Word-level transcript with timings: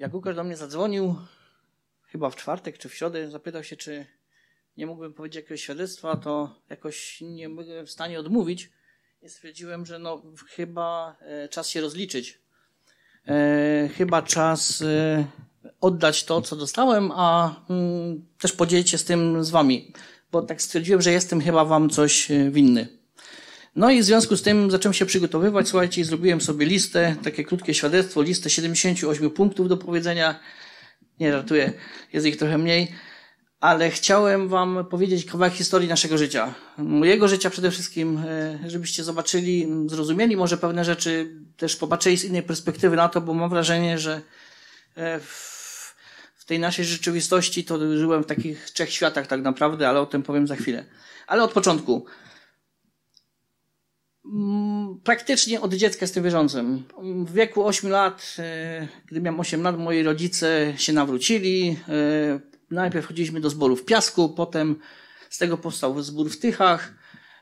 Jak 0.00 0.14
Łukasz 0.14 0.36
do 0.36 0.44
mnie 0.44 0.56
zadzwonił, 0.56 1.16
chyba 2.06 2.30
w 2.30 2.36
czwartek 2.36 2.78
czy 2.78 2.88
w 2.88 2.94
środę, 2.94 3.30
zapytał 3.30 3.64
się, 3.64 3.76
czy 3.76 4.06
nie 4.76 4.86
mógłbym 4.86 5.12
powiedzieć 5.12 5.36
jakiegoś 5.36 5.62
świadectwa, 5.62 6.16
to 6.16 6.54
jakoś 6.70 7.20
nie 7.20 7.48
byłem 7.48 7.86
w 7.86 7.90
stanie 7.90 8.20
odmówić. 8.20 8.70
I 9.22 9.28
stwierdziłem, 9.28 9.86
że 9.86 9.98
no, 9.98 10.22
chyba 10.48 11.16
e, 11.20 11.48
czas 11.48 11.68
się 11.68 11.80
rozliczyć. 11.80 12.38
E, 13.28 13.88
chyba 13.96 14.22
czas 14.22 14.82
e, 14.82 15.24
oddać 15.80 16.24
to, 16.24 16.42
co 16.42 16.56
dostałem, 16.56 17.12
a 17.14 17.54
mm, 17.70 18.26
też 18.38 18.52
podzielić 18.52 18.90
się 18.90 18.98
z 18.98 19.04
tym 19.04 19.44
z 19.44 19.50
wami. 19.50 19.92
Bo 20.32 20.42
tak 20.42 20.62
stwierdziłem, 20.62 21.02
że 21.02 21.12
jestem 21.12 21.40
chyba 21.40 21.64
wam 21.64 21.90
coś 21.90 22.30
e, 22.30 22.50
winny. 22.50 22.99
No 23.76 23.90
i 23.90 24.00
w 24.00 24.04
związku 24.04 24.36
z 24.36 24.42
tym 24.42 24.70
zacząłem 24.70 24.94
się 24.94 25.06
przygotowywać, 25.06 25.68
słuchajcie, 25.68 26.04
zrobiłem 26.04 26.40
sobie 26.40 26.66
listę, 26.66 27.16
takie 27.22 27.44
krótkie 27.44 27.74
świadectwo, 27.74 28.22
listę 28.22 28.50
78 28.50 29.30
punktów 29.30 29.68
do 29.68 29.76
powiedzenia. 29.76 30.40
Nie 31.20 31.32
żartuję, 31.32 31.72
jest 32.12 32.26
ich 32.26 32.36
trochę 32.36 32.58
mniej, 32.58 32.92
ale 33.60 33.90
chciałem 33.90 34.48
wam 34.48 34.86
powiedzieć 34.90 35.24
kawałek 35.24 35.54
historii 35.54 35.88
naszego 35.88 36.18
życia. 36.18 36.54
Mojego 36.78 37.28
życia 37.28 37.50
przede 37.50 37.70
wszystkim, 37.70 38.22
e, 38.28 38.58
żebyście 38.70 39.04
zobaczyli, 39.04 39.68
zrozumieli 39.86 40.36
może 40.36 40.58
pewne 40.58 40.84
rzeczy, 40.84 41.36
też 41.56 41.76
popatrzyli 41.76 42.16
z 42.16 42.24
innej 42.24 42.42
perspektywy 42.42 42.96
na 42.96 43.08
to, 43.08 43.20
bo 43.20 43.34
mam 43.34 43.50
wrażenie, 43.50 43.98
że 43.98 44.20
e, 44.96 45.20
w 45.20 46.44
tej 46.46 46.58
naszej 46.58 46.84
rzeczywistości 46.84 47.64
to 47.64 47.96
żyłem 47.96 48.22
w 48.22 48.26
takich 48.26 48.70
trzech 48.70 48.92
światach 48.92 49.26
tak 49.26 49.42
naprawdę, 49.42 49.88
ale 49.88 50.00
o 50.00 50.06
tym 50.06 50.22
powiem 50.22 50.46
za 50.46 50.56
chwilę. 50.56 50.84
Ale 51.26 51.42
od 51.42 51.52
początku. 51.52 52.06
Mm, 54.32 55.00
praktycznie 55.04 55.60
od 55.60 55.74
dziecka 55.74 55.98
jestem 56.00 56.24
wierzącym. 56.24 56.84
W 57.26 57.32
wieku 57.32 57.66
8 57.66 57.90
lat, 57.90 58.36
e, 58.38 58.88
gdy 59.06 59.20
miałem 59.20 59.40
8 59.40 59.62
lat, 59.62 59.78
moi 59.78 60.02
rodzice 60.02 60.74
się 60.76 60.92
nawrócili. 60.92 61.76
E, 61.88 62.40
najpierw 62.70 63.06
chodziliśmy 63.06 63.40
do 63.40 63.50
zboru 63.50 63.76
w 63.76 63.84
Piasku, 63.84 64.28
potem 64.28 64.76
z 65.30 65.38
tego 65.38 65.58
powstał 65.58 66.02
zbór 66.02 66.30
w 66.30 66.38
Tychach. 66.38 66.94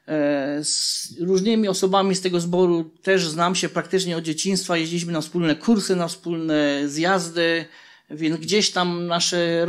E, 0.08 0.64
z 0.64 1.14
różnymi 1.20 1.68
osobami 1.68 2.14
z 2.14 2.20
tego 2.20 2.40
zboru 2.40 2.84
też 3.02 3.28
znam 3.28 3.54
się 3.54 3.68
praktycznie 3.68 4.16
od 4.16 4.24
dzieciństwa. 4.24 4.76
Jeździliśmy 4.76 5.12
na 5.12 5.20
wspólne 5.20 5.56
kursy, 5.56 5.96
na 5.96 6.08
wspólne 6.08 6.82
zjazdy, 6.86 7.64
więc 8.10 8.36
gdzieś 8.40 8.70
tam 8.70 9.06
nasze, 9.06 9.66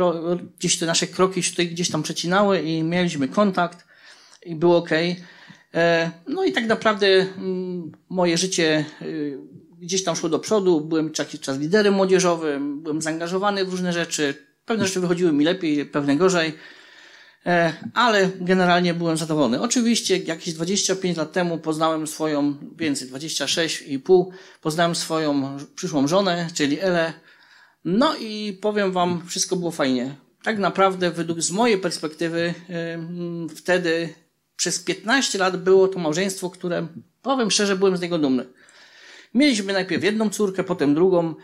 gdzieś 0.58 0.78
te 0.78 0.86
nasze 0.86 1.06
kroki 1.06 1.42
się 1.42 1.50
tutaj 1.50 1.68
gdzieś 1.68 1.90
tam 1.90 2.02
przecinały 2.02 2.62
i 2.62 2.82
mieliśmy 2.82 3.28
kontakt 3.28 3.86
i 4.46 4.54
było 4.54 4.76
ok. 4.76 4.90
E, 5.74 6.10
no 6.28 6.44
i 6.44 6.52
tak 6.52 6.66
naprawdę 6.66 7.06
mm, 7.06 7.92
moje 8.08 8.38
życie 8.38 8.84
y, 9.02 9.38
gdzieś 9.80 10.04
tam 10.04 10.16
szło 10.16 10.28
do 10.28 10.38
przodu. 10.38 10.80
Byłem 10.80 11.12
jakiś 11.18 11.40
czas 11.40 11.58
liderem 11.58 11.94
młodzieżowym, 11.94 12.82
byłem 12.82 13.02
zaangażowany 13.02 13.64
w 13.64 13.70
różne 13.70 13.92
rzeczy. 13.92 14.34
Pewne 14.64 14.86
rzeczy 14.86 15.00
wychodziły 15.00 15.32
mi 15.32 15.44
lepiej, 15.44 15.86
pewne 15.86 16.16
gorzej, 16.16 16.54
e, 17.46 17.72
ale 17.94 18.30
generalnie 18.40 18.94
byłem 18.94 19.16
zadowolony. 19.16 19.60
Oczywiście 19.60 20.16
jakieś 20.16 20.54
25 20.54 21.16
lat 21.16 21.32
temu 21.32 21.58
poznałem 21.58 22.06
swoją, 22.06 22.54
więcej, 22.76 23.08
26,5, 23.08 24.26
poznałem 24.60 24.94
swoją 24.94 25.56
przyszłą 25.74 26.08
żonę, 26.08 26.48
czyli 26.54 26.80
Elę. 26.80 27.12
No 27.84 28.16
i 28.16 28.58
powiem 28.60 28.92
wam, 28.92 29.22
wszystko 29.26 29.56
było 29.56 29.70
fajnie. 29.70 30.14
Tak 30.42 30.58
naprawdę, 30.58 31.10
według 31.10 31.40
z 31.40 31.50
mojej 31.50 31.78
perspektywy, 31.78 32.54
wtedy 33.56 34.14
przez 34.60 34.78
15 34.78 35.38
lat 35.38 35.56
było 35.56 35.88
to 35.88 35.98
małżeństwo, 35.98 36.50
które, 36.50 36.86
powiem 37.22 37.50
szczerze, 37.50 37.76
byłem 37.76 37.96
z 37.96 38.00
niego 38.00 38.18
dumny. 38.18 38.46
Mieliśmy 39.34 39.72
najpierw 39.72 40.04
jedną 40.04 40.30
córkę, 40.30 40.64
potem 40.64 40.94
drugą. 40.94 41.34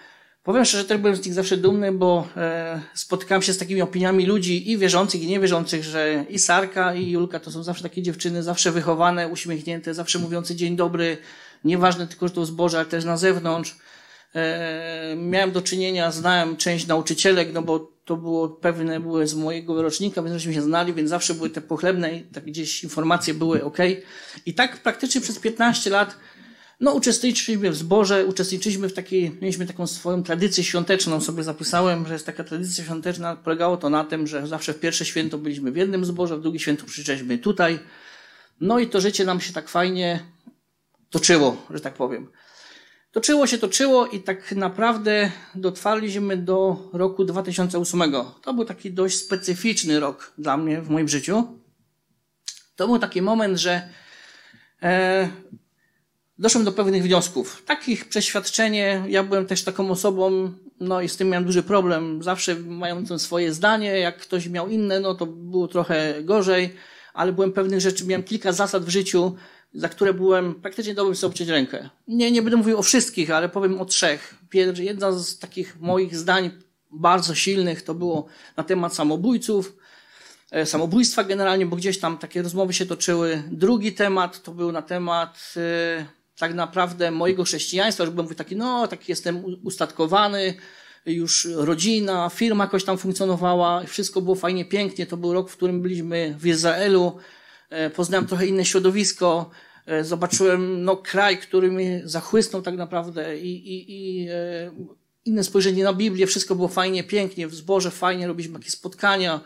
Powiem 0.43 0.65
szczerze, 0.65 0.85
też 0.85 0.99
byłem 0.99 1.17
z 1.17 1.25
nich 1.25 1.35
zawsze 1.35 1.57
dumny, 1.57 1.93
bo 1.93 2.29
e, 2.37 2.81
spotykałem 2.95 3.43
się 3.43 3.53
z 3.53 3.59
takimi 3.59 3.83
opiniami 3.83 4.27
ludzi 4.27 4.71
i 4.71 4.79
wierzących, 4.79 5.23
i 5.23 5.27
niewierzących, 5.27 5.85
że 5.85 6.25
i 6.29 6.39
Sarka, 6.39 6.95
i 6.95 7.11
Julka 7.11 7.41
to 7.41 7.51
są 7.51 7.63
zawsze 7.63 7.83
takie 7.83 8.03
dziewczyny, 8.03 8.43
zawsze 8.43 8.73
wychowane, 8.73 9.29
uśmiechnięte, 9.29 9.95
zawsze 9.95 10.19
mówiące 10.19 10.55
dzień 10.55 10.77
dobry, 10.77 11.19
nieważne 11.65 12.07
tylko, 12.07 12.29
że 12.29 12.35
to 12.35 12.47
zboże, 12.47 12.79
ale 12.79 12.87
też 12.87 13.05
na 13.05 13.17
zewnątrz. 13.17 13.77
E, 14.35 15.17
miałem 15.17 15.53
do 15.53 15.63
czynienia, 15.63 16.11
znałem 16.11 16.57
część 16.57 16.87
nauczycielek, 16.87 17.53
no 17.53 17.63
bo 17.63 17.96
to 18.07 18.17
było 18.17 18.49
pewne, 18.49 19.01
były 19.01 19.27
z 19.27 19.35
mojego 19.35 19.83
rocznika, 19.83 20.23
więc 20.23 20.35
żeśmy 20.35 20.55
się 20.55 20.63
znali, 20.63 20.95
więc 20.95 21.11
zawsze 21.11 21.35
były 21.35 21.51
te 21.51 21.61
pochlebne 21.61 22.17
i 22.17 22.21
tak 22.21 22.45
gdzieś 22.45 22.85
informacje 22.85 23.35
były 23.35 23.65
ok. 23.65 23.79
I 24.47 24.55
tak 24.55 24.83
praktycznie 24.83 25.21
przez 25.21 25.39
15 25.39 25.91
lat 25.91 26.17
no, 26.81 26.93
uczestniczyliśmy 26.93 27.71
w 27.71 27.77
zborze, 27.77 28.27
uczestniczyliśmy 28.27 28.89
w 28.89 28.93
takiej, 28.93 29.39
mieliśmy 29.41 29.67
taką 29.67 29.87
swoją 29.87 30.23
tradycję 30.23 30.65
świąteczną, 30.65 31.21
sobie 31.21 31.43
zapisałem, 31.43 32.07
że 32.07 32.13
jest 32.13 32.27
taka 32.27 32.45
tradycja 32.45 32.85
świąteczna, 32.85 33.37
polegało 33.37 33.77
to 33.77 33.91
na 33.91 34.05
tym, 34.05 34.27
że 34.27 34.47
zawsze 34.47 34.73
w 34.73 34.81
pierwsze 34.81 35.05
święto 35.05 35.39
byliśmy 35.39 35.73
w 35.73 35.77
jednym 35.77 36.05
zborze, 36.05 36.37
w 36.37 36.43
drugie 36.43 36.59
święto 36.59 36.87
przyszliśmy 36.87 37.39
tutaj. 37.39 37.79
No 38.61 38.79
i 38.79 38.87
to 38.87 39.01
życie 39.01 39.25
nam 39.25 39.41
się 39.41 39.53
tak 39.53 39.69
fajnie 39.69 40.21
toczyło, 41.11 41.67
że 41.71 41.81
tak 41.81 41.95
powiem. 41.95 42.29
Toczyło 43.17 43.47
się, 43.47 43.59
toczyło 43.59 44.07
i 44.07 44.21
tak 44.21 44.53
naprawdę 44.53 45.31
dotrwaliśmy 45.55 46.37
do 46.37 46.77
roku 46.93 47.25
2008. 47.25 48.15
To 48.43 48.55
był 48.55 48.65
taki 48.65 48.93
dość 48.93 49.17
specyficzny 49.17 50.01
rok 50.01 50.33
dla 50.39 50.57
mnie 50.57 50.81
w 50.83 50.91
moim 50.91 51.09
życiu. 51.09 51.59
To 52.77 52.87
był 52.87 52.99
taki 52.99 53.23
moment, 53.23 53.59
że 53.59 53.89
e, 54.83 55.29
doszłem 56.39 56.65
do 56.65 56.73
pewnych 56.73 57.03
wniosków. 57.03 57.63
Takich 57.67 58.09
przeświadczenie, 58.09 59.05
ja 59.09 59.23
byłem 59.23 59.47
też 59.47 59.65
taką 59.65 59.91
osobą, 59.91 60.53
no 60.81 61.01
i 61.01 61.09
z 61.09 61.17
tym 61.17 61.29
miałem 61.29 61.45
duży 61.45 61.63
problem. 61.63 62.23
Zawsze 62.23 62.55
mając 62.55 63.23
swoje 63.23 63.53
zdanie, 63.53 63.99
jak 63.99 64.19
ktoś 64.19 64.49
miał 64.49 64.69
inne, 64.69 65.01
no 65.01 65.15
to 65.15 65.27
było 65.27 65.69
trochę 65.69 66.15
gorzej, 66.23 66.75
ale 67.15 67.33
byłem 67.33 67.53
pewnych 67.53 67.81
rzeczy, 67.81 68.07
miałem 68.07 68.23
kilka 68.23 68.53
zasad 68.53 68.85
w 68.85 68.89
życiu, 68.89 69.37
za 69.75 69.89
które 69.89 70.15
byłem 70.15 70.55
praktycznie 70.55 70.95
dałbym 70.95 71.17
sobie 71.17 71.45
rękę. 71.47 71.91
Nie, 72.09 72.33
nie 72.33 72.43
będę 72.43 72.57
mówił 72.57 72.79
o 72.79 72.83
wszystkich, 72.83 73.31
ale 73.31 73.49
powiem 73.49 73.81
o 73.81 73.85
trzech. 73.85 74.35
Jedna 74.79 75.13
z 75.13 75.39
takich 75.39 75.81
moich 75.81 76.17
zdań 76.17 76.51
bardzo 76.91 77.35
silnych 77.35 77.83
to 77.83 77.95
było 77.95 78.27
na 78.57 78.65
temat 78.65 78.95
samobójców, 78.95 79.77
e, 80.51 80.67
samobójstwa 80.67 81.25
generalnie, 81.25 81.67
bo 81.67 81.77
gdzieś 81.77 81.99
tam 81.99 82.19
takie 82.19 82.43
rozmowy 82.43 82.73
się 82.73 82.87
toczyły. 82.87 83.43
Drugi 83.51 83.93
temat 83.93 84.43
to 84.43 84.53
był 84.53 84.73
na 84.73 84.83
temat 84.83 85.55
e, 85.57 86.07
tak 86.39 86.55
naprawdę 86.55 87.11
mojego 87.11 87.45
chrześcijaństwa, 87.45 88.07
że 88.07 88.13
byłem 88.13 88.35
taki, 88.35 88.57
no, 88.57 88.89
taki 88.89 89.13
jestem 89.13 89.45
ustatkowany, 89.65 90.55
już 91.07 91.49
rodzina, 91.55 92.31
firma 92.35 92.65
jakoś 92.65 92.85
tam 92.85 92.99
funkcjonowała, 92.99 93.85
wszystko 93.85 94.23
było 94.23 94.37
fajnie, 94.37 94.65
pięknie. 94.65 95.07
To 95.07 95.17
był 95.17 95.33
rok, 95.33 95.51
w 95.51 95.57
którym 95.57 95.83
byliśmy 95.83 96.35
w 96.39 96.47
Izraelu, 96.47 97.19
poznałem 97.95 98.27
trochę 98.27 98.47
inne 98.47 98.65
środowisko, 98.65 99.51
E, 99.87 100.05
zobaczyłem 100.05 100.85
no, 100.85 100.97
kraj, 100.97 101.39
który 101.39 101.73
mnie 101.73 102.03
zachłysnął 102.05 102.63
tak 102.63 102.77
naprawdę 102.77 103.39
i, 103.39 103.75
i, 103.75 103.85
i 103.91 104.29
e, 104.29 104.71
inne 105.25 105.45
spojrzenie 105.45 105.85
na 105.85 105.93
Biblię. 105.93 106.27
Wszystko 106.27 106.55
było 106.55 106.69
fajnie, 106.69 107.05
pięknie, 107.05 107.49
w 107.49 107.55
zborze 107.55 107.91
fajnie, 107.91 108.27
robiliśmy 108.27 108.59
jakieś 108.59 108.73
spotkania 108.73 109.41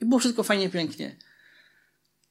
i 0.00 0.04
było 0.04 0.18
wszystko 0.18 0.42
fajnie, 0.42 0.68
pięknie. 0.68 1.16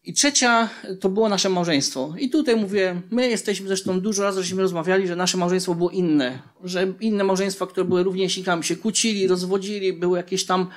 I 0.03 0.13
trzecia 0.13 0.69
to 0.99 1.09
było 1.09 1.29
nasze 1.29 1.49
małżeństwo. 1.49 2.13
I 2.19 2.29
tutaj 2.29 2.55
mówię, 2.55 3.01
my 3.11 3.29
jesteśmy 3.29 3.67
zresztą 3.67 4.01
dużo 4.01 4.23
razy 4.23 4.43
żeśmy 4.43 4.61
rozmawiali, 4.61 5.07
że 5.07 5.15
nasze 5.15 5.37
małżeństwo 5.37 5.75
było 5.75 5.89
inne. 5.89 6.39
Że 6.63 6.93
inne 6.99 7.23
małżeństwa, 7.23 7.67
które 7.67 7.85
były 7.85 8.03
rówieśnikami, 8.03 8.63
się 8.63 8.75
kłócili, 8.75 9.27
rozwodzili, 9.27 9.93
były 9.93 10.17
jakieś 10.17 10.45
tam 10.45 10.67
E, 10.67 10.69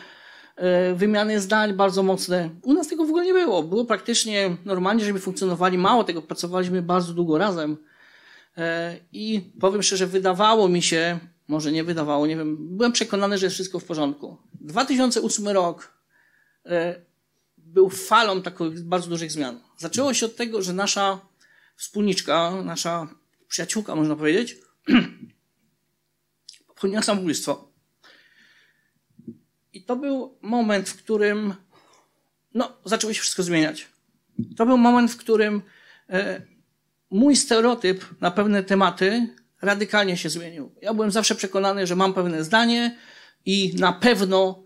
wymiany 0.95 1.41
zdań 1.41 1.73
bardzo 1.75 2.03
mocne. 2.03 2.51
U 2.63 2.73
nas 2.73 2.89
tego 2.89 3.05
w 3.05 3.09
ogóle 3.09 3.25
nie 3.25 3.33
było. 3.33 3.63
Było 3.63 3.85
praktycznie 3.85 4.57
normalnie, 4.65 5.05
żeby 5.05 5.19
funkcjonowali. 5.19 5.79
Mało 5.79 6.05
tego, 6.05 6.23
pracowaliśmy 6.23 6.83
bardzo 6.83 7.13
długo 7.13 7.39
razem. 7.39 7.77
E, 8.59 8.97
I 9.13 9.53
powiem 9.61 9.83
szczerze, 9.83 10.07
wydawało 10.07 10.69
mi 10.69 10.83
się, 10.83 11.19
może 11.49 11.73
nie 11.73 11.85
wydawało, 11.85 12.27
nie 12.27 12.37
wiem, 12.37 12.57
byłem 12.77 12.93
przekonany, 12.93 13.39
że 13.39 13.47
jest 13.47 13.55
wszystko 13.55 13.79
w 13.79 13.85
porządku. 13.85 14.37
2008 14.61 15.49
rok 15.49 15.93
e, 16.67 17.01
był 17.59 17.91
falą 17.91 18.43
takich 18.43 18.83
bardzo 18.85 19.09
dużych 19.09 19.33
zmian. 19.33 19.61
Zaczęło 19.77 20.15
się 20.15 20.27
od 20.27 20.37
tego, 20.37 20.63
że 20.63 20.73
nasza 20.73 21.21
wspólniczka, 21.77 22.63
nasza 22.65 23.09
przyjaciółka, 23.49 23.95
można 23.95 24.17
powiedzieć, 24.17 24.57
popełniła 26.69 27.03
samobójstwo. 27.03 27.68
I 29.73 29.85
to 29.85 29.97
był 29.97 30.39
moment, 30.43 30.89
w 30.89 30.97
którym 30.97 31.55
no, 32.55 32.73
zaczęło 32.85 33.13
się 33.13 33.21
wszystko 33.21 33.43
zmieniać. 33.43 33.89
To 34.57 34.67
był 34.67 34.79
moment, 34.79 35.11
w 35.11 35.17
którym 35.17 35.63
e, 36.11 36.43
mój 37.11 37.37
stereotyp 37.37 38.05
na 38.21 38.31
pewne 38.31 38.63
tematy 38.63 39.29
radykalnie 39.63 40.17
się 40.17 40.29
zmienił. 40.29 40.75
Ja 40.83 40.95
byłem 40.95 41.11
zawsze 41.11 41.35
przekonany, 41.35 41.87
że 41.87 41.97
mam 41.97 42.15
pewne 42.15 42.45
zdanie 42.45 42.97
i 43.47 43.75
na 43.79 43.93
pewno 43.93 44.65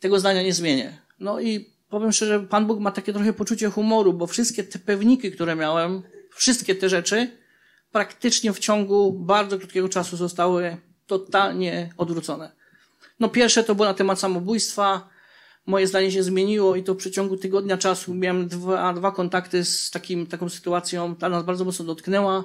tego 0.00 0.20
zdania 0.20 0.42
nie 0.42 0.52
zmienię. 0.52 0.98
No 1.20 1.40
i 1.40 1.72
powiem 1.88 2.12
szczerze, 2.12 2.40
Pan 2.40 2.66
Bóg 2.66 2.80
ma 2.80 2.90
takie 2.90 3.12
trochę 3.12 3.32
poczucie 3.32 3.70
humoru, 3.70 4.12
bo 4.12 4.26
wszystkie 4.26 4.64
te 4.64 4.78
pewniki, 4.78 5.32
które 5.32 5.56
miałem, 5.56 6.02
wszystkie 6.34 6.74
te 6.74 6.88
rzeczy 6.88 7.30
praktycznie 7.92 8.52
w 8.52 8.58
ciągu 8.58 9.12
bardzo 9.12 9.58
krótkiego 9.58 9.88
czasu 9.88 10.16
zostały 10.16 10.76
totalnie 11.06 11.90
odwrócone. 11.96 12.61
No 13.20 13.28
pierwsze 13.28 13.64
to 13.64 13.74
było 13.74 13.88
na 13.88 13.94
temat 13.94 14.18
samobójstwa. 14.20 15.08
Moje 15.66 15.86
zdanie 15.86 16.12
się 16.12 16.22
zmieniło 16.22 16.76
i 16.76 16.82
to 16.82 16.94
w 16.94 16.96
przeciągu 16.96 17.36
tygodnia 17.36 17.78
czasu 17.78 18.14
miałem 18.14 18.48
dwa, 18.48 18.92
dwa 18.92 19.12
kontakty 19.12 19.64
z 19.64 19.90
takim, 19.90 20.26
taką 20.26 20.48
sytuacją, 20.48 21.16
ta 21.16 21.28
nas 21.28 21.44
bardzo 21.44 21.64
mocno 21.64 21.84
dotknęła. 21.84 22.44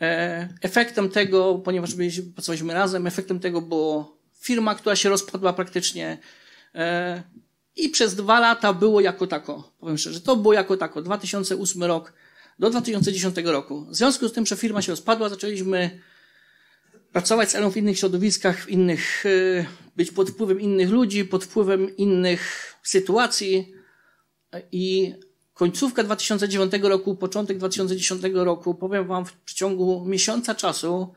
E, 0.00 0.48
efektem 0.62 1.08
tego, 1.08 1.54
ponieważ 1.54 1.90
pracowaliśmy 2.34 2.74
razem, 2.74 3.06
efektem 3.06 3.40
tego 3.40 3.60
było 3.60 4.16
firma, 4.40 4.74
która 4.74 4.96
się 4.96 5.08
rozpadła 5.08 5.52
praktycznie. 5.52 6.18
E, 6.74 7.22
I 7.76 7.88
przez 7.88 8.14
dwa 8.14 8.40
lata 8.40 8.72
było 8.72 9.00
jako 9.00 9.26
tako. 9.26 9.72
Powiem 9.80 9.98
szczerze, 9.98 10.20
to 10.20 10.36
było 10.36 10.54
jako 10.54 10.76
tako. 10.76 11.02
2008 11.02 11.84
rok 11.84 12.12
do 12.58 12.70
2010 12.70 13.36
roku. 13.44 13.86
W 13.90 13.96
związku 13.96 14.28
z 14.28 14.32
tym, 14.32 14.46
że 14.46 14.56
firma 14.56 14.82
się 14.82 14.92
rozpadła, 14.92 15.28
zaczęliśmy 15.28 16.00
pracować 17.12 17.50
z 17.50 17.54
Elą 17.54 17.70
w 17.70 17.76
innych 17.76 17.98
środowiskach, 17.98 18.64
w 18.64 18.68
innych, 18.68 19.26
e, 19.26 19.66
być 19.96 20.10
pod 20.10 20.30
wpływem 20.30 20.60
innych 20.60 20.90
ludzi, 20.90 21.24
pod 21.24 21.44
wpływem 21.44 21.96
innych 21.96 22.74
sytuacji 22.82 23.74
i 24.72 25.14
końcówka 25.54 26.02
2009 26.02 26.72
roku, 26.82 27.16
początek 27.16 27.58
2010 27.58 28.22
roku, 28.44 28.74
powiem 28.74 29.06
Wam, 29.06 29.26
w 29.26 29.32
przeciągu 29.32 30.04
miesiąca 30.04 30.54
czasu, 30.54 31.14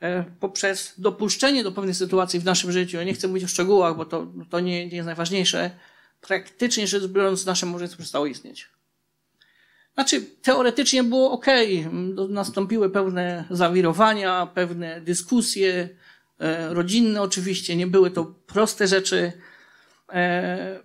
e, 0.00 0.24
poprzez 0.40 0.94
dopuszczenie 0.98 1.64
do 1.64 1.72
pewnych 1.72 1.96
sytuacji 1.96 2.40
w 2.40 2.44
naszym 2.44 2.72
życiu, 2.72 2.96
ja 2.96 3.04
nie 3.04 3.14
chcę 3.14 3.28
mówić 3.28 3.44
o 3.44 3.48
szczegółach, 3.48 3.96
bo 3.96 4.04
to, 4.04 4.32
to 4.50 4.60
nie, 4.60 4.86
nie 4.86 4.96
jest 4.96 5.06
najważniejsze, 5.06 5.70
praktycznie 6.20 6.86
rzecz 6.86 7.06
biorąc, 7.06 7.46
nasze 7.46 7.66
małżeństwo 7.66 7.98
przestało 7.98 8.26
istnieć. 8.26 8.68
Znaczy, 9.94 10.20
teoretycznie 10.42 11.04
było 11.04 11.30
ok, 11.32 11.46
nastąpiły 12.28 12.90
pewne 12.90 13.44
zawirowania, 13.50 14.46
pewne 14.46 15.00
dyskusje, 15.00 15.88
e, 16.38 16.74
rodzinne 16.74 17.22
oczywiście, 17.22 17.76
nie 17.76 17.86
były 17.86 18.10
to 18.10 18.24
proste 18.24 18.86
rzeczy. 18.86 19.32
E, 20.12 20.80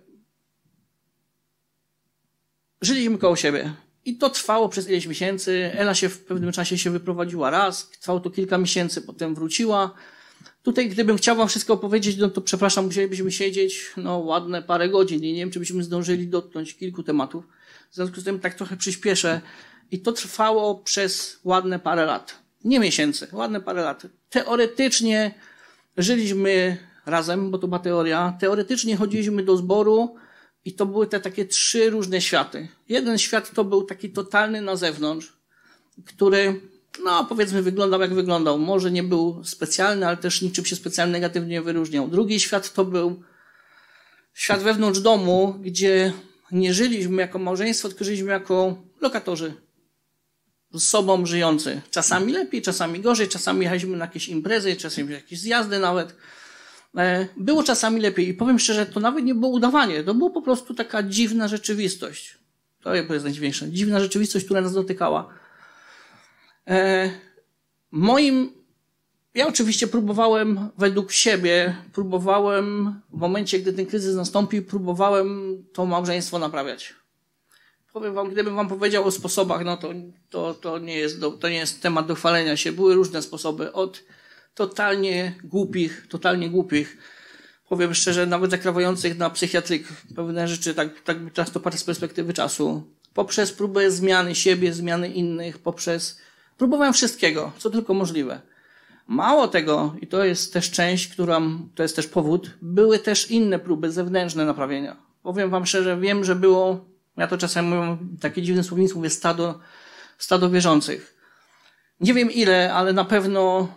żyliśmy 2.82 3.18
koło 3.18 3.36
siebie. 3.36 3.72
I 4.04 4.18
to 4.18 4.30
trwało 4.30 4.68
przez 4.68 4.88
ileś 4.88 5.06
miesięcy. 5.06 5.70
Ela 5.74 5.94
się 5.94 6.08
w 6.08 6.24
pewnym 6.24 6.52
czasie 6.52 6.78
się 6.78 6.90
wyprowadziła 6.90 7.50
raz, 7.50 7.90
trwało 7.90 8.20
to 8.20 8.30
kilka 8.30 8.58
miesięcy, 8.58 9.02
potem 9.02 9.34
wróciła. 9.34 9.94
Tutaj, 10.62 10.88
gdybym 10.88 11.16
chciał 11.16 11.36
wam 11.36 11.48
wszystko 11.48 11.72
opowiedzieć, 11.74 12.16
no 12.16 12.30
to 12.30 12.40
przepraszam, 12.40 12.84
musielibyśmy 12.86 13.32
siedzieć, 13.32 13.92
no 13.96 14.18
ładne 14.18 14.62
parę 14.62 14.88
godzin 14.88 15.24
i 15.24 15.32
nie 15.32 15.38
wiem, 15.38 15.50
czy 15.50 15.58
byśmy 15.58 15.82
zdążyli 15.82 16.28
dotknąć 16.28 16.76
kilku 16.76 17.02
tematów. 17.02 17.44
W 17.90 17.94
związku 17.94 18.20
z 18.20 18.24
tym 18.24 18.40
tak 18.40 18.54
trochę 18.54 18.76
przyspieszę. 18.76 19.40
I 19.90 20.00
to 20.00 20.12
trwało 20.12 20.74
przez 20.74 21.40
ładne 21.44 21.78
parę 21.78 22.06
lat. 22.06 22.38
Nie 22.64 22.80
miesięcy, 22.80 23.28
ładne 23.32 23.60
parę 23.60 23.82
lat. 23.82 24.06
Teoretycznie 24.30 25.34
żyliśmy 25.96 26.76
razem, 27.06 27.50
bo 27.50 27.58
to 27.58 27.68
była 27.68 27.78
teoria. 27.78 28.36
Teoretycznie 28.40 28.96
chodziliśmy 28.96 29.42
do 29.42 29.56
zboru, 29.56 30.16
i 30.66 30.72
to 30.72 30.86
były 30.86 31.06
te 31.06 31.20
takie 31.20 31.44
trzy 31.44 31.90
różne 31.90 32.20
światy. 32.20 32.68
Jeden 32.88 33.18
świat 33.18 33.54
to 33.54 33.64
był 33.64 33.82
taki 33.82 34.10
totalny 34.10 34.60
na 34.60 34.76
zewnątrz, 34.76 35.32
który, 36.06 36.60
no 37.04 37.24
powiedzmy, 37.24 37.62
wyglądał 37.62 38.00
jak 38.00 38.14
wyglądał. 38.14 38.58
Może 38.58 38.90
nie 38.90 39.02
był 39.02 39.44
specjalny, 39.44 40.06
ale 40.06 40.16
też 40.16 40.42
niczym 40.42 40.64
się 40.64 40.76
specjalnie 40.76 41.12
negatywnie 41.12 41.62
wyróżniał. 41.62 42.08
Drugi 42.08 42.40
świat 42.40 42.72
to 42.72 42.84
był 42.84 43.22
świat 44.34 44.62
wewnątrz 44.62 45.00
domu, 45.00 45.54
gdzie 45.60 46.12
nie 46.52 46.74
żyliśmy 46.74 47.22
jako 47.22 47.38
małżeństwo, 47.38 47.88
tylko 47.88 48.04
żyliśmy 48.04 48.30
jako 48.30 48.82
lokatorzy. 49.00 49.54
Z 50.74 50.82
sobą 50.82 51.26
żyjący. 51.26 51.80
Czasami 51.90 52.32
lepiej, 52.32 52.62
czasami 52.62 53.00
gorzej, 53.00 53.28
czasami 53.28 53.60
jechaliśmy 53.60 53.96
na 53.96 54.04
jakieś 54.04 54.28
imprezy, 54.28 54.76
czasami 54.76 55.12
jakieś 55.12 55.40
zjazdy 55.40 55.78
nawet. 55.78 56.16
E, 56.96 57.28
było 57.36 57.62
czasami 57.62 58.00
lepiej. 58.00 58.28
I 58.28 58.34
powiem 58.34 58.58
szczerze, 58.58 58.86
to 58.86 59.00
nawet 59.00 59.24
nie 59.24 59.34
było 59.34 59.52
udawanie. 59.52 60.04
To 60.04 60.14
było 60.14 60.30
po 60.30 60.42
prostu 60.42 60.74
taka 60.74 61.02
dziwna 61.02 61.48
rzeczywistość. 61.48 62.38
To 62.82 62.94
jest 62.94 63.24
najdziwniejsze. 63.24 63.70
Dziwna 63.70 64.00
rzeczywistość, 64.00 64.44
która 64.44 64.60
nas 64.60 64.74
dotykała. 64.74 65.28
E, 66.68 67.10
moim, 67.90 68.52
ja 69.36 69.46
oczywiście 69.46 69.86
próbowałem 69.86 70.68
według 70.78 71.12
siebie, 71.12 71.76
próbowałem 71.92 72.94
w 73.12 73.18
momencie, 73.18 73.58
gdy 73.58 73.72
ten 73.72 73.86
kryzys 73.86 74.16
nastąpił, 74.16 74.64
próbowałem 74.64 75.62
to 75.72 75.86
małżeństwo 75.86 76.38
naprawiać. 76.38 76.94
Powiem 77.92 78.14
wam, 78.14 78.30
gdybym 78.30 78.56
wam 78.56 78.68
powiedział 78.68 79.04
o 79.04 79.10
sposobach, 79.10 79.64
no 79.64 79.76
to, 79.76 79.88
to, 80.30 80.54
to, 80.54 80.78
nie, 80.78 80.98
jest 80.98 81.20
do, 81.20 81.30
to 81.30 81.48
nie 81.48 81.56
jest 81.56 81.82
temat 81.82 82.06
do 82.06 82.14
chwalenia 82.14 82.56
się. 82.56 82.72
Były 82.72 82.94
różne 82.94 83.22
sposoby. 83.22 83.72
Od 83.72 84.02
totalnie 84.54 85.34
głupich, 85.44 86.06
totalnie 86.08 86.50
głupich, 86.50 86.96
powiem 87.68 87.94
szczerze, 87.94 88.26
nawet 88.26 88.50
zakrawających 88.50 89.18
na 89.18 89.30
psychiatryk 89.30 89.84
pewne 90.16 90.48
rzeczy, 90.48 90.74
tak, 90.74 91.00
tak 91.00 91.16
często 91.32 91.60
patrzę 91.60 91.78
z 91.78 91.84
perspektywy 91.84 92.32
czasu, 92.32 92.82
poprzez 93.14 93.52
próbę 93.52 93.90
zmiany 93.90 94.34
siebie, 94.34 94.72
zmiany 94.72 95.08
innych, 95.08 95.58
poprzez, 95.58 96.20
próbowałem 96.58 96.92
wszystkiego, 96.92 97.52
co 97.58 97.70
tylko 97.70 97.94
możliwe. 97.94 98.40
Mało 99.06 99.48
tego, 99.48 99.94
i 100.00 100.06
to 100.06 100.24
jest 100.24 100.52
też 100.52 100.70
część, 100.70 101.08
która, 101.08 101.40
to 101.74 101.82
jest 101.82 101.96
też 101.96 102.06
powód, 102.06 102.50
były 102.62 102.98
też 102.98 103.30
inne 103.30 103.58
próby 103.58 103.92
zewnętrzne 103.92 104.44
naprawienia. 104.44 104.96
Powiem 105.22 105.50
wam 105.50 105.66
szczerze, 105.66 106.00
wiem, 106.00 106.24
że 106.24 106.36
było, 106.36 106.84
ja 107.16 107.26
to 107.26 107.38
czasem 107.38 107.68
mówię, 107.68 107.96
takie 108.20 108.42
dziwne 108.42 108.64
słownictwo, 108.64 108.98
mówię 108.98 109.10
stado, 109.10 109.60
stado 110.18 110.50
wierzących. 110.50 111.16
Nie 112.00 112.14
wiem 112.14 112.30
ile, 112.30 112.74
ale 112.74 112.92
na 112.92 113.04
pewno 113.04 113.68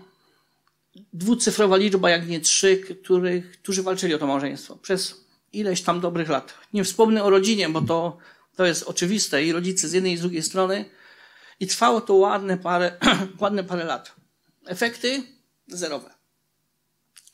dwucyfrowa 1.14 1.78
liczba, 1.78 2.10
jak 2.10 2.28
nie 2.28 2.40
trzy, 2.40 2.78
których, 2.78 3.52
którzy 3.52 3.84
walczyli 3.84 4.14
o 4.14 4.18
to 4.18 4.28
małżeństwo 4.28 4.76
przez 4.76 5.26
ileś 5.54 5.82
tam 5.82 6.00
dobrych 6.00 6.30
lat. 6.30 6.54
Nie 6.74 6.84
wspomnę 6.84 7.24
o 7.24 7.30
rodzinie, 7.30 7.70
bo 7.70 7.82
to, 7.82 8.18
to 8.56 8.66
jest 8.66 8.84
oczywiste 8.84 9.44
i 9.44 9.52
rodzice 9.52 9.88
z 9.88 9.94
jednej 9.94 10.14
i 10.14 10.18
z 10.18 10.22
drugiej 10.22 10.44
strony. 10.44 10.86
I 11.60 11.68
trwało 11.68 12.02
to 12.02 12.14
ładne 12.14 12.58
parę, 12.58 12.92
ładne 13.42 13.64
parę 13.64 13.84
lat. 13.84 14.19
Efekty 14.66 15.24
zerowe. 15.68 16.14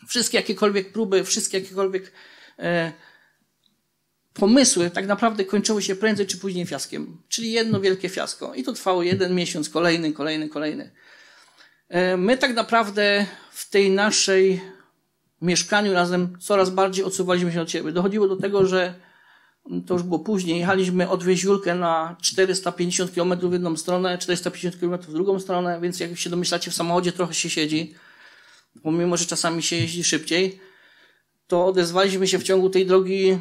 Wszystkie 0.08 0.38
jakiekolwiek 0.38 0.92
próby, 0.92 1.24
wszystkie 1.24 1.60
jakiekolwiek 1.60 2.12
e, 2.60 2.94
pomysły 4.34 4.90
tak 4.90 5.08
naprawdę 5.08 5.46
kończyły 5.46 5.82
się 5.82 5.96
prędzej 5.96 6.28
czy 6.28 6.38
później 6.38 6.66
fiaskiem. 6.66 7.22
Czyli 7.30 7.52
jedno 7.52 7.82
wielkie 7.82 8.10
fiasko. 8.10 8.54
I 8.54 8.64
to 8.64 8.74
trwało 8.74 9.04
jeden 9.04 9.36
miesiąc, 9.36 9.70
kolejny, 9.70 10.14
kolejny, 10.14 10.50
kolejny. 10.50 10.92
E, 11.90 12.18
my 12.18 12.38
tak 12.38 12.54
naprawdę 12.54 13.26
w 13.52 13.70
tej 13.70 13.92
naszej 13.92 14.62
mieszkaniu 15.42 15.94
razem 15.94 16.38
coraz 16.40 16.70
bardziej 16.70 17.06
odsuwaliśmy 17.06 17.52
się 17.52 17.62
od 17.62 17.72
siebie. 17.72 17.92
Dochodziło 17.92 18.28
do 18.28 18.36
tego, 18.36 18.66
że 18.68 19.05
to 19.86 19.94
już 19.94 20.04
było 20.04 20.20
później, 20.20 20.60
jechaliśmy 20.60 21.10
od 21.10 21.24
Wieziulkę 21.24 21.76
na 21.76 22.16
450 22.22 23.12
km 23.12 23.50
w 23.50 23.54
jedną 23.54 23.78
stronę, 23.78 24.18
450 24.18 24.80
km 24.80 25.02
w 25.02 25.14
drugą 25.14 25.40
stronę, 25.40 25.80
więc 25.82 26.00
jak 26.00 26.18
się 26.18 26.30
domyślacie, 26.30 26.72
w 26.72 26.76
samochodzie 26.76 27.12
trochę 27.12 27.34
się 27.34 27.50
siedzi, 27.50 27.94
pomimo, 28.84 29.18
że 29.18 29.26
czasami 29.26 29.64
się 29.64 29.76
jeździ 29.76 30.04
szybciej, 30.04 30.60
to 31.48 31.66
odezwaliśmy 31.66 32.28
się 32.28 32.40
w 32.40 32.44
ciągu 32.44 32.70
tej 32.70 32.86
drogi 32.86 33.38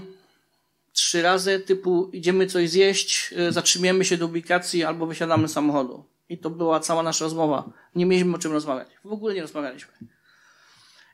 trzy 0.92 1.22
razy, 1.22 1.60
typu 1.60 2.10
idziemy 2.12 2.46
coś 2.46 2.70
zjeść, 2.70 3.34
e, 3.36 3.52
zatrzymiemy 3.52 4.04
się 4.04 4.16
do 4.16 4.26
ubikacji 4.26 4.84
albo 4.84 5.06
wysiadamy 5.06 5.48
z 5.48 5.52
samochodu. 5.52 6.04
I 6.28 6.38
to 6.38 6.50
była 6.50 6.80
cała 6.80 7.02
nasza 7.02 7.24
rozmowa. 7.24 7.70
Nie 7.94 8.06
mieliśmy 8.06 8.36
o 8.36 8.38
czym 8.38 8.52
rozmawiać. 8.52 8.88
W 9.04 9.12
ogóle 9.12 9.34
nie 9.34 9.42
rozmawialiśmy. 9.42 9.92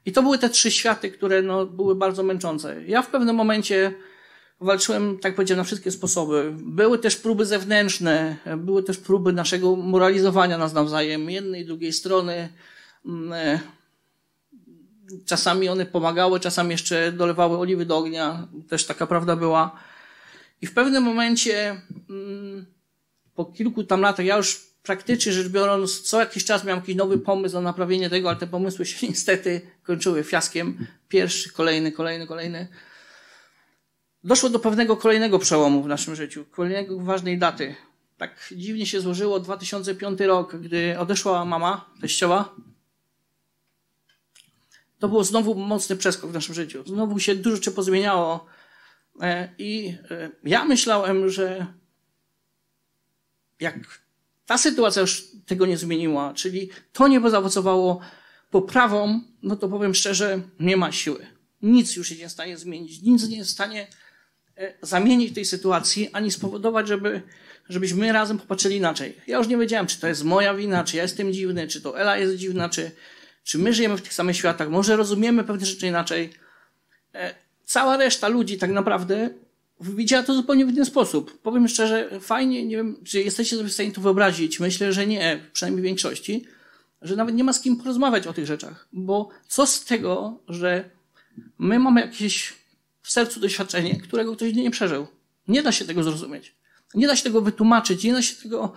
I 0.07 0.12
to 0.12 0.23
były 0.23 0.38
te 0.38 0.50
trzy 0.50 0.71
światy, 0.71 1.11
które 1.11 1.43
no, 1.43 1.67
były 1.67 1.95
bardzo 1.95 2.23
męczące. 2.23 2.85
Ja 2.87 3.02
w 3.02 3.11
pewnym 3.11 3.37
momencie 3.37 3.95
walczyłem, 4.61 5.19
tak 5.19 5.35
powiedziałem, 5.35 5.59
na 5.59 5.64
wszystkie 5.64 5.90
sposoby. 5.90 6.52
Były 6.59 6.99
też 6.99 7.17
próby 7.17 7.47
zewnętrzne, 7.47 8.37
były 8.59 8.83
też 8.83 8.99
próby 8.99 9.33
naszego 9.33 9.76
moralizowania 9.76 10.59
nas 10.59 10.73
nawzajem, 10.73 11.31
jednej 11.31 11.62
i 11.62 11.67
drugiej 11.67 11.93
strony. 11.93 12.49
Mm, 13.07 13.33
e, 13.33 13.61
czasami 15.26 15.69
one 15.69 15.87
pomagały, 15.87 16.40
czasami 16.40 16.71
jeszcze 16.71 17.12
dolewały 17.12 17.59
oliwy 17.59 17.87
do 17.87 17.99
ognia. 17.99 18.49
Też 18.69 18.87
taka 18.87 19.07
prawda 19.07 19.37
była. 19.37 19.76
I 20.62 20.67
w 20.67 20.75
pewnym 20.75 21.02
momencie, 21.02 21.83
mm, 22.11 22.67
po 23.35 23.45
kilku 23.45 23.85
tam 23.85 24.00
latach, 24.00 24.26
ja 24.26 24.37
już 24.37 24.71
praktycznie 24.83 25.33
rzecz 25.33 25.49
biorąc, 25.49 26.00
co 26.00 26.21
jakiś 26.21 26.45
czas 26.45 26.64
miałem 26.64 26.81
jakiś 26.81 26.97
nowy 26.97 27.19
pomysł 27.19 27.55
na 27.55 27.61
naprawienie 27.61 28.11
tego, 28.11 28.29
ale 28.29 28.38
te 28.38 28.47
pomysły 28.47 28.87
się 28.87 29.07
niestety 29.09 29.61
kończyły 29.83 30.25
fiaskiem. 30.25 30.87
Pierwszy, 31.09 31.52
kolejny, 31.52 31.93
kolejny, 31.93 32.26
kolejny. 32.26 32.69
Doszło 34.25 34.49
do 34.49 34.59
pewnego 34.59 34.97
kolejnego 34.97 35.39
przełomu 35.39 35.83
w 35.83 35.87
naszym 35.87 36.17
życiu, 36.17 36.45
kolejnego 36.50 37.00
ważnej 37.00 37.39
daty. 37.39 37.75
Tak 38.17 38.53
dziwnie 38.57 38.87
się 38.87 39.00
złożyło 39.00 39.41
2005 39.41 40.21
rok, 40.21 40.57
gdy 40.57 40.99
odeszła 40.99 41.45
mama, 41.45 41.91
teściowa. 42.00 42.55
To 44.99 45.09
było 45.09 45.25
znowu 45.25 45.55
mocny 45.55 45.97
przeskok 45.97 46.31
w 46.31 46.35
naszym 46.35 46.55
życiu. 46.55 46.83
Znowu 46.87 47.19
się 47.19 47.35
dużo 47.35 47.57
rzeczy 47.57 47.73
pozmieniało. 47.73 48.47
E, 49.21 49.55
I 49.59 49.95
e, 50.11 50.31
ja 50.45 50.65
myślałem, 50.65 51.29
że 51.29 51.67
jak 53.61 54.00
ta 54.47 54.59
sytuacja 54.59 55.00
już 55.00 55.29
tego 55.47 55.67
nie 55.67 55.77
zmieniła, 55.77 56.35
czyli 56.35 56.71
to 56.93 57.09
nie 57.09 57.31
zaowocowało 57.31 58.00
poprawą, 58.50 59.21
no 59.43 59.57
to 59.57 59.69
powiem 59.69 59.95
szczerze, 59.95 60.41
nie 60.61 60.77
ma 60.77 60.93
siły. 60.93 61.27
Nic 61.62 61.97
już 61.97 62.09
się 62.09 62.17
nie 62.17 62.29
stanie 62.29 62.59
zmienić, 62.59 63.03
nic 63.03 63.29
nie 63.29 63.37
jest 63.37 63.50
w 63.50 63.53
stanie 63.53 63.87
zamienić 64.83 65.35
tej 65.35 65.45
sytuacji, 65.45 66.09
ani 66.12 66.31
spowodować, 66.31 66.88
żeby, 66.88 67.23
żebyśmy 67.69 68.12
razem 68.12 68.38
popatrzyli 68.38 68.76
inaczej. 68.76 69.17
Ja 69.26 69.38
już 69.38 69.49
nie 69.49 69.57
wiedziałem, 69.57 69.87
czy 69.87 70.00
to 70.00 70.09
jest 70.09 70.25
moja 70.25 70.55
wina, 70.55 70.85
czy 70.85 70.97
ja 70.97 71.02
jestem 71.02 71.33
dziwny, 71.33 71.69
czy 71.69 71.81
to 71.81 71.99
Ela 71.99 72.17
jest 72.17 72.37
dziwna, 72.37 72.69
czy, 72.69 72.90
czy 73.45 73.59
my 73.59 73.73
żyjemy 73.73 73.97
w 73.97 74.02
tych 74.02 74.14
samych 74.14 74.37
światach, 74.37 74.71
może 74.71 74.97
rozumiemy 74.97 75.45
pewne 75.45 75.67
rzeczy 75.67 75.87
inaczej. 75.87 76.31
E, 77.14 77.35
cała 77.64 77.97
reszta 77.97 78.29
ludzi 78.29 78.59
tak 78.59 78.71
naprawdę 78.71 79.31
widziała 79.81 80.23
to 80.23 80.35
zupełnie 80.35 80.67
w 80.67 80.69
inny 80.69 80.85
sposób. 80.85 81.38
Powiem 81.43 81.69
szczerze, 81.69 82.21
fajnie, 82.21 82.67
nie 82.67 82.76
wiem, 82.76 82.97
czy 83.05 83.23
jesteście 83.23 83.57
sobie 83.57 83.69
w 83.69 83.73
stanie 83.73 83.93
to 83.93 84.00
wyobrazić. 84.00 84.61
Myślę, 84.61 84.93
że 84.93 85.07
nie, 85.07 85.40
przynajmniej 85.52 85.83
w 85.83 85.85
większości, 85.85 86.45
że 87.02 87.17
nawet 87.17 87.35
nie 87.35 87.45
ma 87.45 87.52
z 87.52 87.61
kim 87.61 87.76
porozmawiać 87.76 88.26
o 88.26 88.33
tych 88.33 88.47
rzeczach. 88.47 88.88
Bo 88.93 89.29
co 89.49 89.67
z 89.67 89.85
tego, 89.85 90.38
że 90.49 90.90
my 91.59 91.79
mamy 91.79 92.00
jakieś 92.00 92.60
w 93.02 93.11
sercu 93.11 93.40
doświadczenie, 93.40 94.00
którego 94.00 94.37
ktoś 94.37 94.54
nie 94.54 94.71
przeżył. 94.71 95.07
Nie 95.49 95.62
da 95.62 95.73
się 95.73 95.85
tego 95.85 96.02
zrozumieć. 96.02 96.54
Nie 96.95 97.07
da 97.07 97.16
się 97.16 97.23
tego 97.23 97.40
wytłumaczyć, 97.40 98.04
nie 98.04 98.12
da 98.12 98.23
się 98.23 98.37
tego 98.42 98.73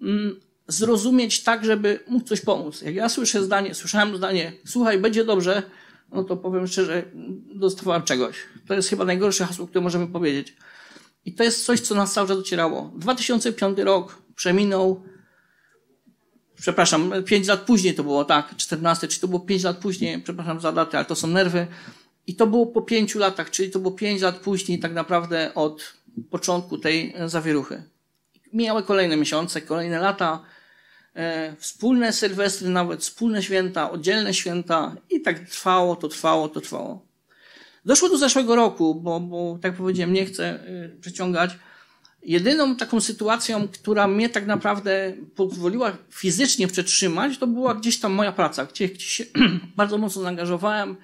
mm, 0.00 0.40
zrozumieć 0.68 1.42
tak, 1.42 1.64
żeby 1.64 2.00
mógł 2.08 2.26
coś 2.26 2.40
pomóc. 2.40 2.82
Jak 2.82 2.94
ja 2.94 3.08
słyszę 3.08 3.42
zdanie, 3.42 3.74
słyszałem 3.74 4.16
zdanie, 4.16 4.52
słuchaj, 4.64 4.98
będzie 4.98 5.24
dobrze, 5.24 5.62
no 6.12 6.24
to 6.24 6.36
powiem 6.36 6.66
szczerze, 6.66 7.02
dostawałem 7.54 8.02
czegoś. 8.02 8.36
To 8.66 8.74
jest 8.74 8.88
chyba 8.88 9.04
najgorsze 9.04 9.46
hasło, 9.46 9.66
które 9.66 9.80
możemy 9.80 10.06
powiedzieć. 10.06 10.56
I 11.24 11.34
to 11.34 11.44
jest 11.44 11.66
coś, 11.66 11.80
co 11.80 11.94
nas 11.94 12.12
cały 12.12 12.28
czas 12.28 12.36
docierało. 12.36 12.92
2005 12.96 13.78
rok 13.78 14.22
przeminął, 14.34 15.02
przepraszam, 16.56 17.12
5 17.26 17.48
lat 17.48 17.60
później 17.60 17.94
to 17.94 18.02
było, 18.02 18.24
tak, 18.24 18.56
14, 18.56 19.08
czy 19.08 19.20
to 19.20 19.28
było 19.28 19.40
5 19.40 19.62
lat 19.62 19.78
później, 19.78 20.22
przepraszam 20.22 20.60
za 20.60 20.72
datę, 20.72 20.98
ale 20.98 21.04
to 21.04 21.14
są 21.14 21.28
nerwy. 21.28 21.66
I 22.26 22.34
to 22.36 22.46
było 22.46 22.66
po 22.66 22.82
5 22.82 23.14
latach, 23.14 23.50
czyli 23.50 23.70
to 23.70 23.78
było 23.78 23.94
5 23.94 24.22
lat 24.22 24.36
później 24.36 24.78
tak 24.78 24.92
naprawdę 24.92 25.54
od 25.54 25.94
początku 26.30 26.78
tej 26.78 27.14
zawieruchy. 27.26 27.82
Mijały 28.52 28.82
kolejne 28.82 29.16
miesiące, 29.16 29.60
kolejne 29.60 30.00
lata, 30.00 30.44
e, 31.14 31.56
wspólne 31.56 32.12
sylwestry, 32.12 32.68
nawet 32.68 33.00
wspólne 33.00 33.42
święta, 33.42 33.90
oddzielne 33.90 34.34
święta 34.34 34.96
i 35.10 35.20
tak 35.20 35.38
trwało, 35.48 35.96
to 35.96 36.08
trwało, 36.08 36.48
to 36.48 36.60
trwało. 36.60 37.06
Doszło 37.84 38.08
do 38.08 38.18
zeszłego 38.18 38.56
roku, 38.56 38.94
bo, 38.94 39.20
bo 39.20 39.58
tak 39.62 39.76
powiedziałem, 39.76 40.12
nie 40.12 40.26
chcę 40.26 40.44
e, 40.44 40.88
przeciągać. 41.00 41.50
Jedyną 42.22 42.76
taką 42.76 43.00
sytuacją, 43.00 43.68
która 43.68 44.08
mnie 44.08 44.28
tak 44.28 44.46
naprawdę 44.46 45.12
pozwoliła 45.34 45.96
fizycznie 46.10 46.68
przetrzymać, 46.68 47.38
to 47.38 47.46
była 47.46 47.74
gdzieś 47.74 48.00
tam 48.00 48.12
moja 48.12 48.32
praca, 48.32 48.66
gdzie, 48.66 48.88
gdzie 48.88 49.06
się 49.06 49.24
bardzo 49.76 49.98
mocno 49.98 50.22
zaangażowałem. 50.22 50.96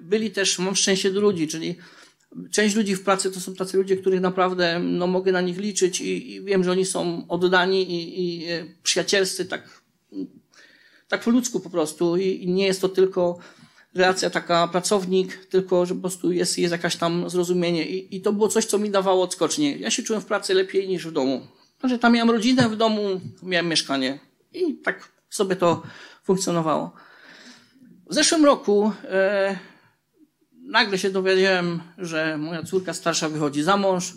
Byli 0.00 0.30
też, 0.30 0.58
mam 0.58 0.76
szczęście 0.76 1.10
do 1.10 1.20
ludzi, 1.20 1.48
czyli 1.48 1.76
część 2.50 2.74
ludzi 2.74 2.96
w 2.96 3.02
pracy 3.02 3.30
to 3.30 3.40
są 3.40 3.54
tacy 3.54 3.76
ludzie, 3.76 3.96
których 3.96 4.20
naprawdę 4.20 4.78
no, 4.78 5.06
mogę 5.06 5.32
na 5.32 5.40
nich 5.40 5.58
liczyć 5.58 6.00
i, 6.00 6.34
i 6.34 6.44
wiem, 6.44 6.64
że 6.64 6.70
oni 6.70 6.84
są 6.84 7.26
oddani 7.28 7.82
i, 7.92 8.20
i 8.20 8.46
e, 8.50 8.66
przyjacielscy 8.82 9.46
tak, 9.46 9.82
tak 11.08 11.24
po 11.24 11.30
ludzku 11.30 11.60
po 11.60 11.70
prostu 11.70 12.16
I, 12.16 12.44
i 12.44 12.48
nie 12.50 12.66
jest 12.66 12.80
to 12.80 12.88
tylko 12.88 13.38
relacja 13.94 14.30
taka 14.30 14.68
pracownik, 14.68 15.46
tylko 15.46 15.86
że 15.86 15.94
po 15.94 16.00
prostu 16.00 16.32
jest, 16.32 16.58
jest 16.58 16.72
jakaś 16.72 16.96
tam 16.96 17.30
zrozumienie 17.30 17.88
I, 17.88 18.16
i 18.16 18.20
to 18.20 18.32
było 18.32 18.48
coś, 18.48 18.64
co 18.64 18.78
mi 18.78 18.90
dawało 18.90 19.22
odskocznie. 19.22 19.76
Ja 19.76 19.90
się 19.90 20.02
czułem 20.02 20.22
w 20.22 20.26
pracy 20.26 20.54
lepiej 20.54 20.88
niż 20.88 21.06
w 21.06 21.12
domu. 21.12 21.46
Znaczy 21.80 21.98
tam 21.98 22.12
miałem 22.12 22.30
rodzinę 22.30 22.68
w 22.68 22.76
domu, 22.76 23.20
miałem 23.42 23.68
mieszkanie 23.68 24.18
i 24.52 24.74
tak 24.74 25.08
sobie 25.30 25.56
to 25.56 25.82
funkcjonowało. 26.24 26.92
W 28.10 28.14
zeszłym 28.14 28.44
roku 28.44 28.92
e, 29.04 29.58
nagle 30.64 30.98
się 30.98 31.10
dowiedziałem, 31.10 31.80
że 31.98 32.38
moja 32.38 32.62
córka 32.62 32.94
starsza 32.94 33.28
wychodzi 33.28 33.62
za 33.62 33.76
mąż. 33.76 34.12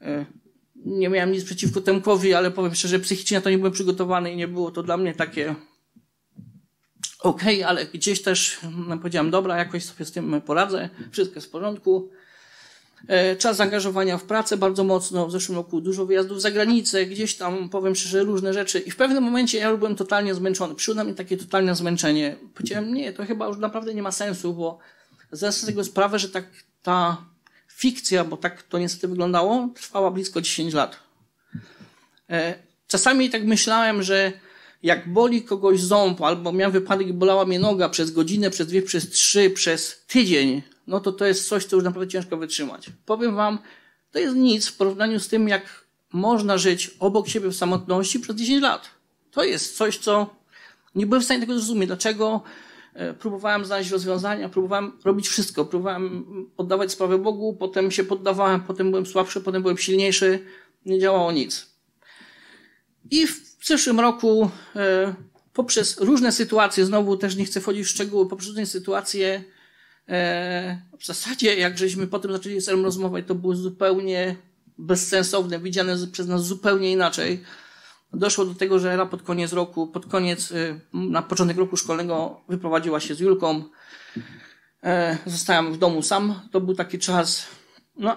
E, 0.00 0.26
nie 0.76 1.08
miałem 1.08 1.32
nic 1.32 1.44
przeciwko 1.44 1.80
Temkowi, 1.80 2.34
ale 2.34 2.50
powiem 2.50 2.74
szczerze, 2.74 2.98
psychicznie 2.98 3.40
to 3.40 3.50
nie 3.50 3.58
byłem 3.58 3.72
przygotowany 3.72 4.32
i 4.32 4.36
nie 4.36 4.48
było 4.48 4.70
to 4.70 4.82
dla 4.82 4.96
mnie 4.96 5.14
takie 5.14 5.54
okej, 7.22 7.56
okay, 7.56 7.68
ale 7.68 7.86
gdzieś 7.86 8.22
też 8.22 8.58
no, 8.88 8.98
powiedziałem, 8.98 9.30
dobra, 9.30 9.56
jakoś 9.56 9.84
sobie 9.84 10.04
z 10.04 10.12
tym 10.12 10.40
poradzę, 10.40 10.88
wszystko 11.10 11.34
jest 11.34 11.48
w 11.48 11.50
porządku. 11.50 12.10
E, 13.08 13.36
czas 13.36 13.56
zaangażowania 13.56 14.18
w 14.18 14.24
pracę 14.24 14.56
bardzo 14.56 14.84
mocno, 14.84 15.26
w 15.26 15.32
zeszłym 15.32 15.58
roku 15.58 15.80
dużo 15.80 16.06
wyjazdów 16.06 16.42
za 16.42 16.50
granicę, 16.50 17.06
gdzieś 17.06 17.36
tam, 17.36 17.68
powiem 17.68 17.94
szczerze, 17.94 18.22
różne 18.22 18.52
rzeczy 18.52 18.78
i 18.78 18.90
w 18.90 18.96
pewnym 18.96 19.24
momencie 19.24 19.58
ja 19.58 19.68
już 19.68 19.78
byłem 19.78 19.96
totalnie 19.96 20.34
zmęczony. 20.34 20.74
Przyszło 20.74 21.04
mi 21.04 21.14
takie 21.14 21.36
totalne 21.36 21.74
zmęczenie. 21.74 22.36
Powiedziałem, 22.54 22.94
nie, 22.94 23.12
to 23.12 23.24
chyba 23.26 23.46
już 23.46 23.58
naprawdę 23.58 23.94
nie 23.94 24.02
ma 24.02 24.12
sensu, 24.12 24.54
bo 24.54 24.78
zdaję 25.32 25.52
sobie 25.52 25.72
tego 25.72 25.84
sprawę, 25.84 26.18
że 26.18 26.28
tak 26.28 26.44
ta 26.82 27.24
fikcja, 27.68 28.24
bo 28.24 28.36
tak 28.36 28.62
to 28.62 28.78
niestety 28.78 29.08
wyglądało, 29.08 29.68
trwała 29.74 30.10
blisko 30.10 30.40
10 30.40 30.74
lat. 30.74 30.96
E, 32.30 32.54
czasami 32.86 33.30
tak 33.30 33.44
myślałem, 33.44 34.02
że 34.02 34.32
jak 34.82 35.12
boli 35.12 35.42
kogoś 35.42 35.80
ząb, 35.80 36.20
albo 36.20 36.52
miałem 36.52 36.72
wypadek 36.72 37.08
i 37.08 37.12
bolała 37.12 37.44
mnie 37.44 37.58
noga 37.58 37.88
przez 37.88 38.10
godzinę, 38.10 38.50
przez 38.50 38.66
dwie, 38.66 38.82
przez 38.82 39.10
trzy, 39.10 39.50
przez 39.50 40.04
tydzień, 40.06 40.62
no 40.86 41.00
to 41.00 41.12
to 41.12 41.24
jest 41.26 41.48
coś, 41.48 41.64
co 41.64 41.76
już 41.76 41.84
naprawdę 41.84 42.12
ciężko 42.12 42.36
wytrzymać. 42.36 42.90
Powiem 43.06 43.34
wam, 43.36 43.58
to 44.12 44.18
jest 44.18 44.36
nic 44.36 44.68
w 44.68 44.76
porównaniu 44.76 45.20
z 45.20 45.28
tym, 45.28 45.48
jak 45.48 45.84
można 46.12 46.58
żyć 46.58 46.90
obok 46.98 47.28
siebie 47.28 47.48
w 47.48 47.56
samotności 47.56 48.20
przez 48.20 48.36
10 48.36 48.62
lat. 48.62 48.90
To 49.30 49.44
jest 49.44 49.76
coś, 49.76 49.98
co 49.98 50.36
nie 50.94 51.06
byłem 51.06 51.22
w 51.22 51.24
stanie 51.24 51.40
tego 51.40 51.54
zrozumieć. 51.54 51.86
Dlaczego 51.86 52.42
próbowałem 53.18 53.64
znaleźć 53.64 53.90
rozwiązania, 53.90 54.48
próbowałem 54.48 54.92
robić 55.04 55.28
wszystko, 55.28 55.64
próbowałem 55.64 56.24
oddawać 56.56 56.92
sprawę 56.92 57.18
Bogu, 57.18 57.56
potem 57.56 57.90
się 57.90 58.04
poddawałem, 58.04 58.60
potem 58.60 58.90
byłem 58.90 59.06
słabszy, 59.06 59.40
potem 59.40 59.62
byłem 59.62 59.78
silniejszy, 59.78 60.38
nie 60.86 60.98
działało 60.98 61.32
nic. 61.32 61.66
I 63.10 63.26
w 63.26 63.66
zeszłym 63.66 64.00
roku 64.00 64.50
e, 64.76 65.14
poprzez 65.52 66.00
różne 66.00 66.32
sytuacje, 66.32 66.84
znowu 66.84 67.16
też 67.16 67.36
nie 67.36 67.44
chcę 67.44 67.60
wchodzić 67.60 67.86
w 67.86 67.90
szczegóły, 67.90 68.28
poprzez 68.28 68.48
różne 68.48 68.66
sytuacje, 68.66 69.44
e, 70.08 70.82
w 70.98 71.06
zasadzie 71.06 71.56
jak 71.56 71.78
żeśmy 71.78 72.06
potem 72.06 72.32
zaczęli 72.32 72.60
z 72.60 72.68
Elm 72.68 72.84
rozmawiać, 72.84 73.24
to 73.26 73.34
było 73.34 73.54
zupełnie 73.54 74.36
bezsensowne, 74.78 75.58
widziane 75.58 75.96
przez 76.12 76.26
nas 76.26 76.46
zupełnie 76.46 76.92
inaczej. 76.92 77.42
Doszło 78.14 78.44
do 78.44 78.54
tego, 78.54 78.78
że 78.78 78.92
Ela 78.92 79.06
pod 79.06 79.22
koniec 79.22 79.52
roku, 79.52 79.86
pod 79.86 80.06
koniec, 80.06 80.52
e, 80.52 80.80
na 80.92 81.22
początek 81.22 81.56
roku 81.56 81.76
szkolnego 81.76 82.40
wyprowadziła 82.48 83.00
się 83.00 83.14
z 83.14 83.20
Julką. 83.20 83.64
Zostałem 85.26 85.72
w 85.72 85.78
domu 85.78 86.02
sam. 86.02 86.40
To 86.50 86.60
był 86.60 86.74
taki 86.74 86.98
czas, 86.98 87.46
no, 87.96 88.16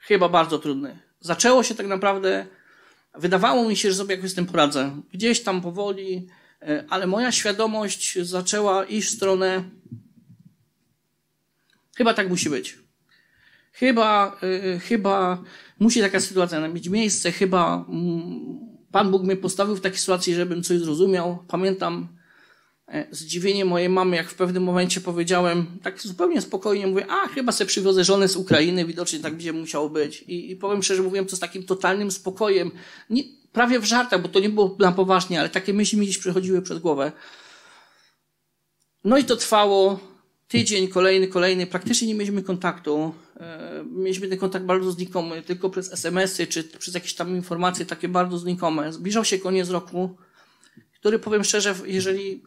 chyba 0.00 0.28
bardzo 0.28 0.58
trudny. 0.58 0.98
Zaczęło 1.20 1.62
się 1.62 1.74
tak 1.74 1.86
naprawdę 1.86 2.46
Wydawało 3.14 3.68
mi 3.68 3.76
się, 3.76 3.90
że 3.90 3.96
sobie 3.96 4.14
jakoś 4.14 4.30
z 4.30 4.34
tym 4.34 4.46
poradzę. 4.46 5.02
Gdzieś 5.12 5.42
tam 5.42 5.60
powoli, 5.60 6.28
e, 6.62 6.84
ale 6.88 7.06
moja 7.06 7.32
świadomość 7.32 8.18
zaczęła 8.22 8.84
iść 8.84 9.08
w 9.08 9.16
stronę. 9.16 9.64
Chyba 11.96 12.14
tak 12.14 12.28
musi 12.28 12.50
być. 12.50 12.78
Chyba, 13.72 14.36
yy, 14.42 14.80
chyba 14.80 15.42
musi 15.78 16.00
taka 16.00 16.20
sytuacja 16.20 16.68
mieć 16.68 16.88
miejsce. 16.88 17.32
Chyba 17.32 17.84
mm, 17.88 18.71
Pan 18.92 19.10
Bóg 19.10 19.22
mnie 19.22 19.36
postawił 19.36 19.76
w 19.76 19.80
takiej 19.80 19.98
sytuacji, 19.98 20.34
żebym 20.34 20.62
coś 20.62 20.78
zrozumiał. 20.78 21.44
Pamiętam 21.48 22.08
E, 22.92 23.06
zdziwienie 23.10 23.64
mojej 23.64 23.88
mamy, 23.88 24.16
jak 24.16 24.30
w 24.30 24.34
pewnym 24.34 24.62
momencie 24.62 25.00
powiedziałem, 25.00 25.66
tak 25.82 26.00
zupełnie 26.02 26.40
spokojnie 26.40 26.86
mówię, 26.86 27.06
a 27.10 27.28
chyba 27.28 27.52
sobie 27.52 27.68
przywiozę 27.68 28.04
żonę 28.04 28.28
z 28.28 28.36
Ukrainy, 28.36 28.84
widocznie 28.84 29.20
tak 29.20 29.32
będzie 29.32 29.52
musiało 29.52 29.90
być. 29.90 30.22
I, 30.22 30.50
i 30.50 30.56
powiem 30.56 30.82
szczerze, 30.82 31.02
mówiłem 31.02 31.26
to 31.26 31.36
z 31.36 31.40
takim 31.40 31.62
totalnym 31.62 32.10
spokojem, 32.10 32.70
nie, 33.10 33.22
prawie 33.52 33.80
w 33.80 33.84
żartach, 33.84 34.22
bo 34.22 34.28
to 34.28 34.40
nie 34.40 34.48
było 34.48 34.76
na 34.78 34.92
poważnie, 34.92 35.40
ale 35.40 35.48
takie 35.48 35.74
myśli 35.74 35.98
mi 35.98 36.06
gdzieś 36.06 36.18
przechodziły 36.18 36.62
przez 36.62 36.78
głowę. 36.78 37.12
No 39.04 39.18
i 39.18 39.24
to 39.24 39.36
trwało 39.36 40.00
tydzień, 40.52 40.88
kolejny, 40.88 41.28
kolejny, 41.28 41.66
praktycznie 41.66 42.08
nie 42.08 42.14
mieliśmy 42.14 42.42
kontaktu. 42.42 43.14
E, 43.40 43.84
mieliśmy 43.90 44.28
ten 44.28 44.38
kontakt 44.38 44.64
bardzo 44.64 44.92
znikomy, 44.92 45.42
tylko 45.42 45.70
przez 45.70 45.92
SMS-y, 45.92 46.46
czy 46.46 46.64
przez 46.64 46.94
jakieś 46.94 47.14
tam 47.14 47.36
informacje 47.36 47.86
takie 47.86 48.08
bardzo 48.08 48.38
znikome. 48.38 48.92
Zbliżał 48.92 49.24
się 49.24 49.38
koniec 49.38 49.70
roku, 49.70 50.16
który 51.00 51.18
powiem 51.18 51.44
szczerze, 51.44 51.74
jeżeli 51.84 52.42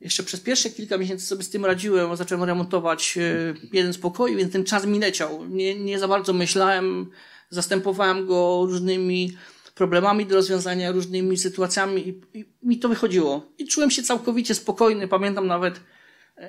jeszcze 0.00 0.22
przez 0.22 0.40
pierwsze 0.40 0.70
kilka 0.70 0.98
miesięcy 0.98 1.26
sobie 1.26 1.44
z 1.44 1.50
tym 1.50 1.64
radziłem, 1.64 2.16
zacząłem 2.16 2.44
remontować 2.44 3.18
e, 3.18 3.54
jeden 3.72 3.92
z 3.92 3.98
pokoi, 3.98 4.36
więc 4.36 4.52
ten 4.52 4.64
czas 4.64 4.86
mi 4.86 4.98
leciał. 4.98 5.44
Nie, 5.48 5.80
nie 5.80 5.98
za 5.98 6.08
bardzo 6.08 6.32
myślałem, 6.32 7.10
zastępowałem 7.50 8.26
go 8.26 8.66
różnymi 8.66 9.32
problemami 9.74 10.26
do 10.26 10.34
rozwiązania, 10.34 10.92
różnymi 10.92 11.38
sytuacjami 11.38 12.08
i, 12.08 12.20
i 12.38 12.44
mi 12.62 12.78
to 12.78 12.88
wychodziło. 12.88 13.46
I 13.58 13.66
czułem 13.66 13.90
się 13.90 14.02
całkowicie 14.02 14.54
spokojny. 14.54 15.08
Pamiętam 15.08 15.46
nawet 15.46 15.80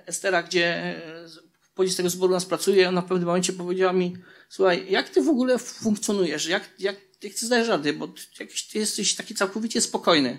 Estera, 0.06 0.44
gdzie 0.44 0.66
e, 0.66 1.28
pochodzi 1.76 1.94
z 1.94 1.96
tego 1.96 2.10
zboru 2.10 2.34
nas 2.34 2.46
pracuje, 2.46 2.90
ona 2.90 3.02
w 3.02 3.06
pewnym 3.06 3.28
momencie 3.28 3.54
powiedziała 3.54 3.94
mi, 3.94 4.18
słuchaj, 4.50 4.86
jak 4.90 5.10
ty 5.10 5.22
w 5.22 5.30
ogóle 5.30 5.58
funkcjonujesz? 5.60 6.48
Jak, 6.48 6.70
jak, 6.80 6.96
jak 7.24 7.34
ty 7.34 7.46
zdajesz 7.46 7.68
rady? 7.68 7.94
Bo 7.94 8.08
jakiś, 8.40 8.68
ty 8.68 8.80
jesteś 8.80 9.16
taki 9.16 9.36
całkowicie 9.36 9.82
spokojny 9.82 10.38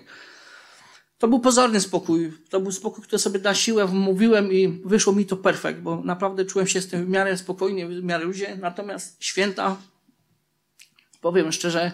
to 1.23 1.27
był 1.27 1.39
pozorny 1.39 1.81
spokój. 1.81 2.31
To 2.49 2.59
był 2.59 2.71
spokój, 2.71 3.03
który 3.03 3.19
sobie 3.19 3.39
na 3.39 3.55
siłę 3.55 3.85
mówiłem 3.85 4.53
i 4.53 4.81
wyszło 4.85 5.13
mi 5.13 5.25
to 5.25 5.37
perfekt, 5.37 5.79
bo 5.79 6.01
naprawdę 6.01 6.45
czułem 6.45 6.67
się 6.67 6.81
z 6.81 6.87
tym 6.87 7.05
w 7.05 7.09
miarę 7.09 7.37
spokojnie, 7.37 7.87
w 7.87 8.03
miarę 8.03 8.25
ludzie. 8.25 8.57
Natomiast 8.61 9.23
święta, 9.23 9.77
powiem 11.21 11.51
szczerze, 11.51 11.91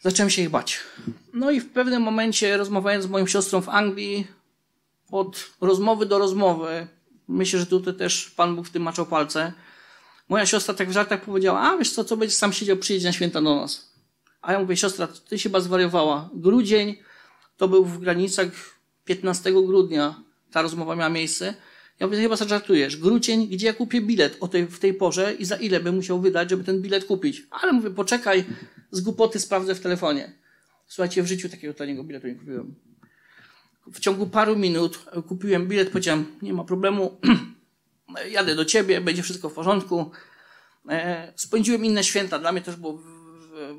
zacząłem 0.00 0.30
się 0.30 0.42
ich 0.42 0.50
bać. 0.50 0.80
No 1.32 1.50
i 1.50 1.60
w 1.60 1.72
pewnym 1.72 2.02
momencie, 2.02 2.56
rozmawiając 2.56 3.04
z 3.04 3.08
moją 3.08 3.26
siostrą 3.26 3.60
w 3.60 3.68
Anglii, 3.68 4.26
od 5.14 5.50
rozmowy 5.60 6.06
do 6.06 6.18
rozmowy, 6.18 6.86
myślę, 7.28 7.60
że 7.60 7.66
tutaj 7.66 7.94
też 7.94 8.30
Pan 8.30 8.56
Bóg 8.56 8.66
w 8.66 8.70
tym 8.70 8.82
maczał 8.82 9.06
palce, 9.06 9.52
moja 10.28 10.46
siostra 10.46 10.74
tak 10.74 10.88
w 10.88 10.92
żartach 10.92 11.24
powiedziała, 11.24 11.60
a 11.60 11.76
wiesz 11.76 11.92
co, 11.92 12.04
co 12.04 12.16
będziesz 12.16 12.36
sam 12.36 12.52
siedział, 12.52 12.76
przyjedź 12.76 13.04
na 13.04 13.12
święta 13.12 13.42
do 13.42 13.54
nas. 13.56 13.94
A 14.42 14.52
ja 14.52 14.60
mówię, 14.60 14.76
siostra, 14.76 15.06
ty 15.28 15.38
się 15.38 15.42
chyba 15.42 15.60
zwariowała. 15.60 16.30
Grudzień 16.34 16.96
to 17.56 17.68
był 17.68 17.84
w 17.84 17.98
granicach 17.98 18.48
15 19.04 19.52
grudnia, 19.52 20.22
ta 20.50 20.62
rozmowa 20.62 20.96
miała 20.96 21.10
miejsce. 21.10 21.54
Ja 22.00 22.06
mówię, 22.06 22.18
chyba 22.18 22.36
żartujesz. 22.36 22.96
Grudzień, 22.96 23.48
gdzie 23.48 23.66
ja 23.66 23.72
kupię 23.72 24.00
bilet 24.00 24.36
o 24.40 24.48
tej, 24.48 24.66
w 24.66 24.78
tej 24.78 24.94
porze 24.94 25.34
i 25.34 25.44
za 25.44 25.56
ile 25.56 25.80
bym 25.80 25.94
musiał 25.94 26.20
wydać, 26.20 26.50
żeby 26.50 26.64
ten 26.64 26.82
bilet 26.82 27.04
kupić. 27.04 27.42
Ale 27.50 27.72
mówię, 27.72 27.90
poczekaj, 27.90 28.44
z 28.90 29.00
głupoty 29.00 29.40
sprawdzę 29.40 29.74
w 29.74 29.80
telefonie. 29.80 30.32
Słuchajcie, 30.86 31.22
w 31.22 31.26
życiu 31.26 31.48
takiego 31.48 31.74
taniego 31.74 32.04
biletu 32.04 32.26
nie 32.26 32.34
kupiłem. 32.34 32.74
W 33.92 34.00
ciągu 34.00 34.26
paru 34.26 34.56
minut 34.56 34.98
kupiłem 35.28 35.68
bilet, 35.68 35.90
powiedziałem, 35.90 36.26
nie 36.42 36.52
ma 36.52 36.64
problemu, 36.64 37.20
jadę 38.30 38.54
do 38.54 38.64
ciebie, 38.64 39.00
będzie 39.00 39.22
wszystko 39.22 39.48
w 39.48 39.54
porządku. 39.54 40.10
E, 40.88 41.32
spędziłem 41.36 41.84
inne 41.84 42.04
święta, 42.04 42.38
dla 42.38 42.52
mnie 42.52 42.60
też 42.60 42.76
było 42.76 43.02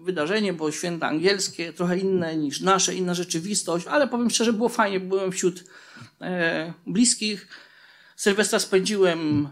wydarzenie, 0.03 0.53
było 0.53 0.71
święta 0.71 1.07
angielskie, 1.07 1.73
trochę 1.73 1.97
inne 1.97 2.37
niż 2.37 2.61
nasze, 2.61 2.95
inna 2.95 3.13
rzeczywistość, 3.13 3.87
ale 3.87 4.07
powiem 4.07 4.29
szczerze, 4.29 4.53
było 4.53 4.69
fajnie, 4.69 4.99
byłem 4.99 5.31
wśród 5.31 5.63
e, 6.21 6.73
bliskich. 6.87 7.47
Sylwestra 8.15 8.59
spędziłem 8.59 9.47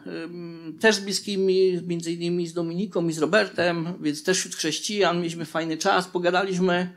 też 0.80 0.96
z 0.96 1.00
bliskimi, 1.00 1.82
między 1.88 2.12
innymi 2.12 2.48
z 2.48 2.54
Dominiką 2.54 3.08
i 3.08 3.14
z 3.14 3.18
Robertem, 3.18 3.94
więc 4.02 4.24
też 4.24 4.38
wśród 4.40 4.56
chrześcijan, 4.56 5.18
mieliśmy 5.18 5.46
fajny 5.46 5.78
czas, 5.78 6.08
pogadaliśmy. 6.08 6.96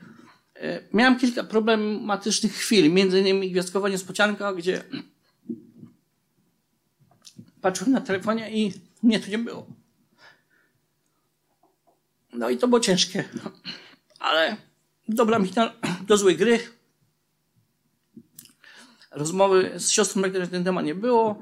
E, 0.61 0.83
miałem 0.93 1.19
kilka 1.19 1.45
problematycznych 1.45 2.53
chwil, 2.53 2.93
między 2.93 3.21
innymi 3.21 3.51
gwiazdkowa 3.51 3.89
niespodzianka, 3.89 4.53
gdzie 4.53 4.85
patrzyłem 7.61 7.93
na 7.93 8.01
telefonie 8.01 8.51
i 8.51 8.73
mnie 9.03 9.21
tu 9.21 9.31
nie 9.31 9.39
było. 9.39 9.67
No 12.33 12.51
i 12.51 12.57
to 12.57 12.69
było 12.69 12.81
ciężkie. 12.81 13.25
Ale 14.19 14.57
dobra 15.09 15.39
mi 15.39 15.51
do 16.07 16.17
złej 16.17 16.37
gry. 16.37 16.59
Rozmowy 19.11 19.73
z 19.77 19.91
siostrą 19.91 20.23
na 20.23 20.47
ten 20.47 20.65
temat 20.65 20.85
nie 20.85 20.95
było. 20.95 21.41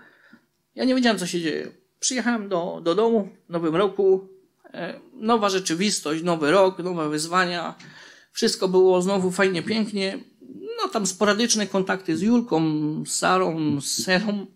Ja 0.75 0.85
nie 0.85 0.95
wiedziałem, 0.95 1.19
co 1.19 1.27
się 1.27 1.41
dzieje. 1.41 1.73
Przyjechałem 2.01 2.49
do, 2.49 2.81
do 2.85 2.95
domu 2.95 3.29
w 3.49 3.53
nowym 3.53 3.77
roku. 3.77 4.29
E, 4.65 5.01
nowa 5.13 5.49
rzeczywistość, 5.49 6.23
nowy 6.23 6.51
rok, 6.51 6.79
nowe 6.79 7.09
wyzwania. 7.09 7.75
Wszystko 8.35 8.69
było 8.69 9.03
znowu 9.03 9.31
fajnie, 9.31 9.63
pięknie. 9.63 10.19
No 10.83 10.89
tam 10.89 11.07
sporadyczne 11.07 11.67
kontakty 11.67 12.17
z 12.17 12.23
Julką, 12.23 12.63
z 13.07 13.15
Sarą, 13.15 13.81
z 13.81 14.05
Serą. 14.05 14.47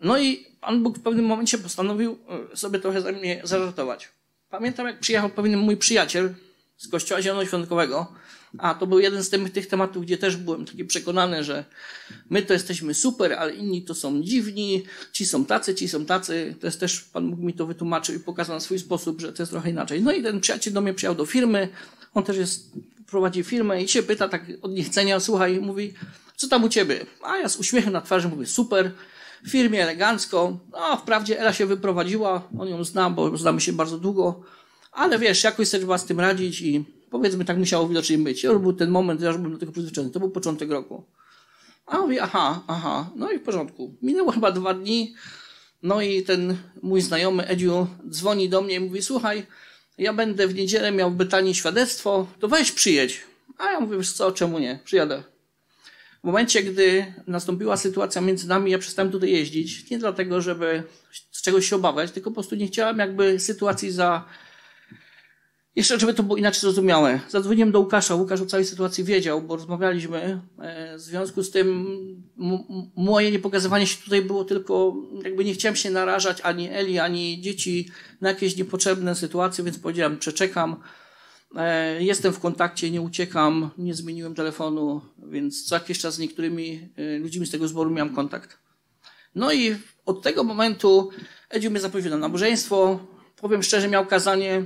No 0.00 0.18
i 0.18 0.46
Pan 0.60 0.82
Bóg 0.82 0.98
w 0.98 1.02
pewnym 1.02 1.24
momencie 1.24 1.58
postanowił 1.58 2.18
e, 2.52 2.56
sobie 2.56 2.78
trochę 2.78 3.02
ze 3.02 3.12
mnie 3.12 3.40
zażartować. 3.44 4.08
Pamiętam, 4.50 4.86
jak 4.86 5.00
przyjechał 5.00 5.30
pewien 5.30 5.58
mój 5.58 5.76
przyjaciel 5.76 6.34
z 6.76 6.88
kościoła 6.88 7.22
zielonoświątkowego, 7.22 8.12
a 8.58 8.74
to 8.74 8.86
był 8.86 8.98
jeden 8.98 9.22
z 9.22 9.30
tych, 9.30 9.66
tematów, 9.66 10.04
gdzie 10.04 10.18
też 10.18 10.36
byłem 10.36 10.64
taki 10.64 10.84
przekonany, 10.84 11.44
że 11.44 11.64
my 12.30 12.42
to 12.42 12.52
jesteśmy 12.52 12.94
super, 12.94 13.32
ale 13.32 13.54
inni 13.54 13.82
to 13.82 13.94
są 13.94 14.22
dziwni, 14.22 14.82
ci 15.12 15.26
są 15.26 15.44
tacy, 15.44 15.74
ci 15.74 15.88
są 15.88 16.06
tacy. 16.06 16.54
To 16.60 16.66
jest 16.66 16.80
też, 16.80 17.00
Pan 17.00 17.30
Bóg 17.30 17.40
mi 17.40 17.54
to 17.54 17.66
wytłumaczył 17.66 18.14
i 18.14 18.20
pokazał 18.20 18.56
na 18.56 18.60
swój 18.60 18.78
sposób, 18.78 19.20
że 19.20 19.32
to 19.32 19.42
jest 19.42 19.52
trochę 19.52 19.70
inaczej. 19.70 20.02
No 20.02 20.12
i 20.12 20.22
ten 20.22 20.40
przyjaciel 20.40 20.72
do 20.72 20.80
mnie 20.80 20.94
przyjechał 20.94 21.14
do 21.14 21.26
firmy, 21.26 21.68
on 22.14 22.24
też 22.24 22.36
jest, 22.36 22.72
prowadzi 23.06 23.44
firmę 23.44 23.82
i 23.82 23.88
się 23.88 24.02
pyta 24.02 24.28
tak 24.28 24.42
od 24.62 24.72
niechcenia, 24.72 25.20
słuchaj, 25.20 25.60
mówi, 25.60 25.94
co 26.36 26.48
tam 26.48 26.64
u 26.64 26.68
ciebie? 26.68 27.06
A 27.22 27.36
ja 27.36 27.48
z 27.48 27.56
uśmiechem 27.56 27.92
na 27.92 28.00
twarzy 28.00 28.28
mówię, 28.28 28.46
super, 28.46 28.92
w 29.44 29.50
firmie 29.50 29.82
elegancko. 29.82 30.58
No, 30.72 30.96
wprawdzie 30.96 31.40
Ela 31.40 31.52
się 31.52 31.66
wyprowadziła, 31.66 32.48
on 32.58 32.68
ją 32.68 32.84
zna, 32.84 33.10
bo 33.10 33.36
znamy 33.36 33.60
się 33.60 33.72
bardzo 33.72 33.98
długo, 33.98 34.42
ale 34.92 35.18
wiesz, 35.18 35.44
jakoś 35.44 35.68
sobie 35.68 35.80
trzeba 35.80 35.98
z 35.98 36.04
tym 36.04 36.20
radzić 36.20 36.60
i 36.60 36.84
powiedzmy, 37.10 37.44
tak 37.44 37.58
musiało 37.58 37.88
widocznie 37.88 38.18
być. 38.18 38.42
To 38.42 38.58
był 38.58 38.72
ten 38.72 38.90
moment, 38.90 39.20
ja 39.20 39.28
już 39.28 39.36
byłem 39.36 39.52
do 39.52 39.58
tego 39.58 39.72
przyzwyczajony, 39.72 40.12
to 40.12 40.20
był 40.20 40.30
początek 40.30 40.70
roku. 40.70 41.04
A 41.86 41.98
mówię, 41.98 42.22
aha, 42.22 42.62
aha, 42.66 43.10
no 43.16 43.30
i 43.30 43.38
w 43.38 43.42
porządku. 43.42 43.94
Minęło 44.02 44.32
chyba 44.32 44.52
dwa 44.52 44.74
dni, 44.74 45.14
no 45.82 46.00
i 46.00 46.22
ten 46.22 46.56
mój 46.82 47.00
znajomy 47.00 47.48
Edziu 47.48 47.86
dzwoni 48.08 48.48
do 48.48 48.62
mnie 48.62 48.74
i 48.74 48.80
mówi, 48.80 49.02
słuchaj, 49.02 49.46
ja 49.98 50.12
będę 50.12 50.48
w 50.48 50.54
niedzielę 50.54 50.92
miał 50.92 51.10
w 51.10 51.14
Betanii 51.14 51.54
świadectwo, 51.54 52.26
to 52.40 52.48
weź 52.48 52.72
przyjedź. 52.72 53.20
A 53.58 53.72
ja 53.72 53.80
mówię, 53.80 53.96
wiesz 53.96 54.12
co, 54.12 54.32
czemu 54.32 54.58
nie, 54.58 54.78
przyjadę. 54.84 55.22
W 56.20 56.26
momencie, 56.26 56.62
gdy 56.62 57.14
nastąpiła 57.26 57.76
sytuacja 57.76 58.20
między 58.20 58.48
nami, 58.48 58.70
ja 58.70 58.78
przestałem 58.78 59.12
tutaj 59.12 59.30
jeździć. 59.30 59.90
Nie 59.90 59.98
dlatego, 59.98 60.40
żeby 60.40 60.82
z 61.30 61.42
czegoś 61.42 61.68
się 61.68 61.76
obawiać, 61.76 62.10
tylko 62.10 62.30
po 62.30 62.34
prostu 62.34 62.54
nie 62.54 62.66
chciałem 62.66 62.98
jakby 62.98 63.40
sytuacji 63.40 63.90
za. 63.90 64.24
Jeszcze, 65.76 65.98
żeby 65.98 66.14
to 66.14 66.22
było 66.22 66.36
inaczej 66.36 66.60
zrozumiałe. 66.60 67.20
Zadzwoniłem 67.28 67.72
do 67.72 67.80
Łukasza. 67.80 68.14
Łukasz 68.14 68.40
o 68.40 68.46
całej 68.46 68.66
sytuacji 68.66 69.04
wiedział, 69.04 69.42
bo 69.42 69.56
rozmawialiśmy. 69.56 70.40
E, 70.58 70.96
w 70.96 71.00
związku 71.00 71.42
z 71.42 71.50
tym 71.50 71.86
moje 72.96 73.30
niepokazywanie 73.30 73.86
się 73.86 74.02
tutaj 74.02 74.22
było 74.22 74.44
tylko, 74.44 74.96
jakby 75.24 75.44
nie 75.44 75.54
chciałem 75.54 75.76
się 75.76 75.90
narażać 75.90 76.40
ani 76.40 76.68
Eli, 76.68 76.98
ani 76.98 77.40
dzieci 77.40 77.88
na 78.20 78.28
jakieś 78.28 78.56
niepotrzebne 78.56 79.14
sytuacje, 79.14 79.64
więc 79.64 79.78
powiedziałem, 79.78 80.18
przeczekam. 80.18 80.76
E, 81.56 82.02
jestem 82.04 82.32
w 82.32 82.40
kontakcie, 82.40 82.90
nie 82.90 83.02
uciekam, 83.02 83.70
nie 83.78 83.94
zmieniłem 83.94 84.34
telefonu, 84.34 85.00
więc 85.26 85.64
co 85.64 85.74
jakiś 85.74 85.98
czas 85.98 86.14
z 86.14 86.18
niektórymi 86.18 86.88
e, 86.96 87.18
ludźmi 87.18 87.46
z 87.46 87.50
tego 87.50 87.68
zboru 87.68 87.90
miałem 87.90 88.14
kontakt. 88.14 88.58
No 89.34 89.52
i 89.52 89.76
od 90.06 90.22
tego 90.22 90.44
momentu 90.44 91.10
Edziu 91.50 91.70
mnie 91.70 91.80
zaprosił 91.80 92.10
na 92.10 92.16
nabożeństwo. 92.16 93.00
Powiem 93.36 93.62
szczerze, 93.62 93.88
miał 93.88 94.06
kazanie, 94.06 94.62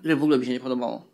które 0.00 0.16
w 0.16 0.22
ogóle 0.22 0.38
mi 0.38 0.46
się 0.46 0.52
nie 0.52 0.60
podobało. 0.60 1.06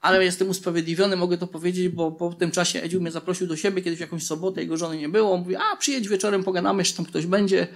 Ale 0.00 0.24
jestem 0.24 0.48
usprawiedliwiony, 0.48 1.16
mogę 1.16 1.38
to 1.38 1.46
powiedzieć, 1.46 1.88
bo 1.88 2.12
po 2.12 2.32
tym 2.32 2.50
czasie 2.50 2.82
Edziu 2.82 3.00
mnie 3.00 3.10
zaprosił 3.10 3.46
do 3.46 3.56
siebie 3.56 3.82
kiedyś 3.82 3.98
w 3.98 4.00
jakąś 4.00 4.26
sobotę, 4.26 4.60
jego 4.60 4.76
żony 4.76 4.96
nie 4.96 5.08
było. 5.08 5.36
Mówi, 5.36 5.56
a 5.56 5.76
przyjedź 5.76 6.08
wieczorem, 6.08 6.44
pogadamy, 6.44 6.80
jeszcze 6.80 6.96
tam 6.96 7.06
ktoś 7.06 7.26
będzie. 7.26 7.66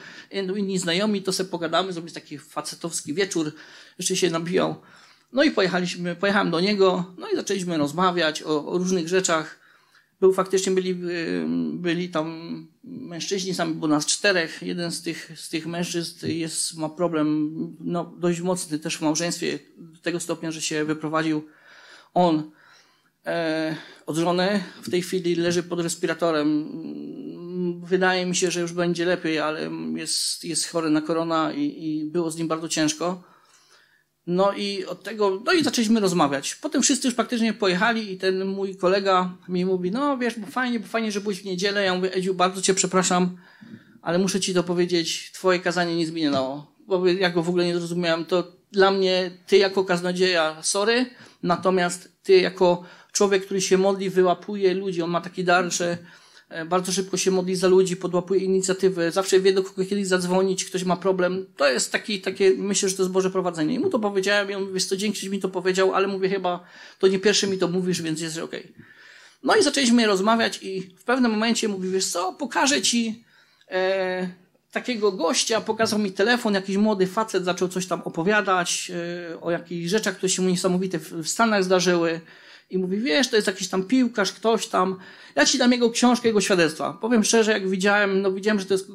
Inni 0.57 0.79
znajomi, 0.79 1.23
to 1.23 1.33
sobie 1.33 1.51
pogadamy, 1.51 1.93
zrobić 1.93 2.15
taki 2.15 2.39
facetowski 2.39 3.15
wieczór. 3.15 3.53
Jeszcze 3.99 4.17
się 4.17 4.31
nabijał. 4.31 4.77
No 5.33 5.43
i 5.43 5.51
pojechaliśmy, 5.51 6.17
pojechałem 6.17 6.51
do 6.51 6.61
niego, 6.61 7.15
no 7.19 7.31
i 7.31 7.37
zaczęliśmy 7.37 7.79
rozmawiać 7.79 8.43
o, 8.43 8.67
o 8.67 8.79
różnych 8.79 9.09
rzeczach. 9.09 9.58
Był 10.21 10.33
faktycznie, 10.33 10.73
byli, 10.73 10.91
y, 10.91 11.45
byli 11.73 12.09
tam 12.09 12.67
mężczyźni, 12.85 13.55
sami 13.55 13.75
było 13.75 13.89
nas 13.89 14.07
czterech. 14.07 14.63
Jeden 14.63 14.93
z 14.93 15.03
tych, 15.03 15.33
z 15.37 15.49
tych 15.49 15.67
mężczyzn 15.67 16.27
jest, 16.27 16.77
ma 16.77 16.89
problem 16.89 17.53
no, 17.81 18.15
dość 18.19 18.41
mocny 18.41 18.79
też 18.79 18.97
w 18.97 19.03
małżeństwie, 19.03 19.59
do 19.77 20.01
tego 20.01 20.21
stopnia, 20.21 20.51
że 20.51 20.63
się 20.63 20.85
wyprowadził 20.85 21.43
on 22.15 22.51
e, 23.27 23.77
od 24.07 24.17
żony. 24.17 24.65
W 24.83 24.91
tej 24.91 25.03
chwili 25.03 25.35
leży 25.35 25.63
pod 25.63 25.81
respiratorem. 25.81 26.69
Wydaje 27.85 28.27
mi 28.27 28.37
się, 28.37 28.51
że 28.51 28.61
już 28.61 28.73
będzie 28.73 29.05
lepiej, 29.05 29.39
ale 29.39 29.71
jest, 29.95 30.45
jest 30.45 30.69
chory 30.69 30.91
na 30.91 31.01
korona 31.01 31.53
i, 31.53 31.85
i 31.87 32.05
było 32.05 32.31
z 32.31 32.37
nim 32.37 32.49
bardzo 32.49 32.69
ciężko. 32.69 33.23
No 34.31 34.53
i 34.53 34.85
od 34.85 35.03
tego, 35.03 35.43
no 35.45 35.53
i 35.53 35.65
zaczęliśmy 35.65 36.01
rozmawiać. 36.01 36.55
Potem 36.55 36.83
wszyscy 36.83 37.09
już 37.09 37.15
praktycznie 37.15 37.53
pojechali 37.53 38.13
i 38.13 38.19
ten 38.19 38.45
mój 38.45 38.77
kolega 38.77 39.37
mi 39.49 39.65
mówi, 39.65 39.91
no 39.91 40.19
wiesz, 40.19 40.39
bo 40.39 40.47
fajnie, 40.47 40.81
bo 40.81 40.87
fajnie, 40.87 41.13
że 41.13 41.21
byłeś 41.21 41.43
w 41.43 41.45
niedzielę. 41.45 41.85
Ja 41.85 41.95
mówię, 41.95 42.15
Edziu, 42.15 42.35
bardzo 42.35 42.63
cię 42.63 42.75
przepraszam, 42.75 43.37
ale 44.03 44.19
muszę 44.19 44.41
ci 44.41 44.55
to 44.55 44.63
powiedzieć, 44.63 45.31
twoje 45.35 45.59
kazanie 45.59 45.97
nie 45.97 46.07
zmieniło. 46.07 46.73
Bo 46.87 47.07
ja 47.07 47.31
go 47.31 47.43
w 47.43 47.49
ogóle 47.49 47.65
nie 47.65 47.79
zrozumiałem. 47.79 48.25
To 48.25 48.53
dla 48.73 48.91
mnie, 48.91 49.31
ty 49.47 49.57
jako 49.57 49.85
kaznodzieja, 49.85 50.57
sorry, 50.63 51.07
natomiast 51.43 52.13
ty 52.23 52.37
jako 52.37 52.85
człowiek, 53.13 53.45
który 53.45 53.61
się 53.61 53.79
modli, 53.79 54.11
wyłapuje 54.11 54.75
ludzi, 54.75 55.03
on 55.03 55.11
ma 55.11 55.21
taki 55.21 55.45
dar, 55.45 55.73
że 55.73 55.99
bardzo 56.67 56.93
szybko 56.93 57.17
się 57.17 57.31
modli 57.31 57.57
za 57.57 57.69
ludzi, 57.69 57.97
podłapuje 57.97 58.41
inicjatywy, 58.41 59.11
zawsze 59.11 59.41
wie 59.41 59.53
do 59.53 59.63
kogo 59.63 59.85
kiedyś 59.85 60.07
zadzwonić, 60.07 60.65
ktoś 60.65 60.85
ma 60.85 60.97
problem. 60.97 61.47
To 61.57 61.69
jest 61.69 61.93
taki, 61.93 62.21
takie, 62.21 62.55
myślę, 62.57 62.89
że 62.89 62.97
to 62.97 63.03
jest 63.03 63.13
Boże 63.13 63.31
prowadzenie. 63.31 63.75
I 63.75 63.79
mu 63.79 63.91
to 63.91 63.99
powiedziałem, 63.99 64.51
i 64.51 64.55
on 64.55 64.63
mówi, 64.63 64.81
to 64.89 64.97
dzięki, 64.97 65.21
że 65.21 65.31
mi 65.31 65.41
to 65.41 65.49
powiedział, 65.49 65.95
ale 65.95 66.09
mówię 66.09 66.29
chyba, 66.29 66.65
to 66.99 67.09
nie 67.09 67.19
pierwszy 67.19 67.47
mi 67.47 67.59
to 67.59 67.69
mówisz, 67.69 68.03
więc 68.03 68.21
jest 68.21 68.39
okej. 68.39 68.61
Okay. 68.61 68.85
No 69.43 69.57
i 69.57 69.63
zaczęliśmy 69.63 70.07
rozmawiać 70.07 70.59
i 70.63 70.81
w 70.81 71.05
pewnym 71.05 71.31
momencie 71.31 71.69
mówi, 71.69 71.91
wiesz 71.91 72.07
co, 72.07 72.33
pokażę 72.33 72.83
ci 72.83 73.25
e, 73.71 74.29
takiego 74.73 75.13
gościa, 75.13 75.61
pokazał 75.61 75.99
mi 75.99 76.13
telefon, 76.13 76.55
jakiś 76.55 76.77
młody 76.77 77.07
facet 77.07 77.45
zaczął 77.45 77.69
coś 77.69 77.87
tam 77.87 78.03
opowiadać 78.03 78.93
e, 79.31 79.41
o 79.41 79.51
jakichś 79.51 79.91
rzeczach, 79.91 80.17
które 80.17 80.31
się 80.31 80.43
mu 80.43 80.49
niesamowite 80.49 80.99
w 80.99 81.29
Stanach 81.29 81.65
zdarzyły 81.65 82.21
i 82.71 82.79
mówi, 82.79 82.99
wiesz, 82.99 83.29
to 83.29 83.37
jest 83.37 83.49
jakiś 83.49 83.69
tam 83.69 83.85
piłkarz, 83.85 84.33
ktoś 84.33 84.67
tam. 84.67 84.97
Ja 85.35 85.45
ci 85.45 85.59
dam 85.59 85.73
jego 85.73 85.91
książkę, 85.91 86.29
jego 86.29 86.41
świadectwa. 86.41 86.93
Powiem 86.93 87.25
szczerze, 87.25 87.53
jak 87.53 87.69
widziałem, 87.69 88.23
no 88.23 88.33
widziałem, 88.33 88.61
że 88.61 88.67
to 88.67 88.75
jest 88.75 88.89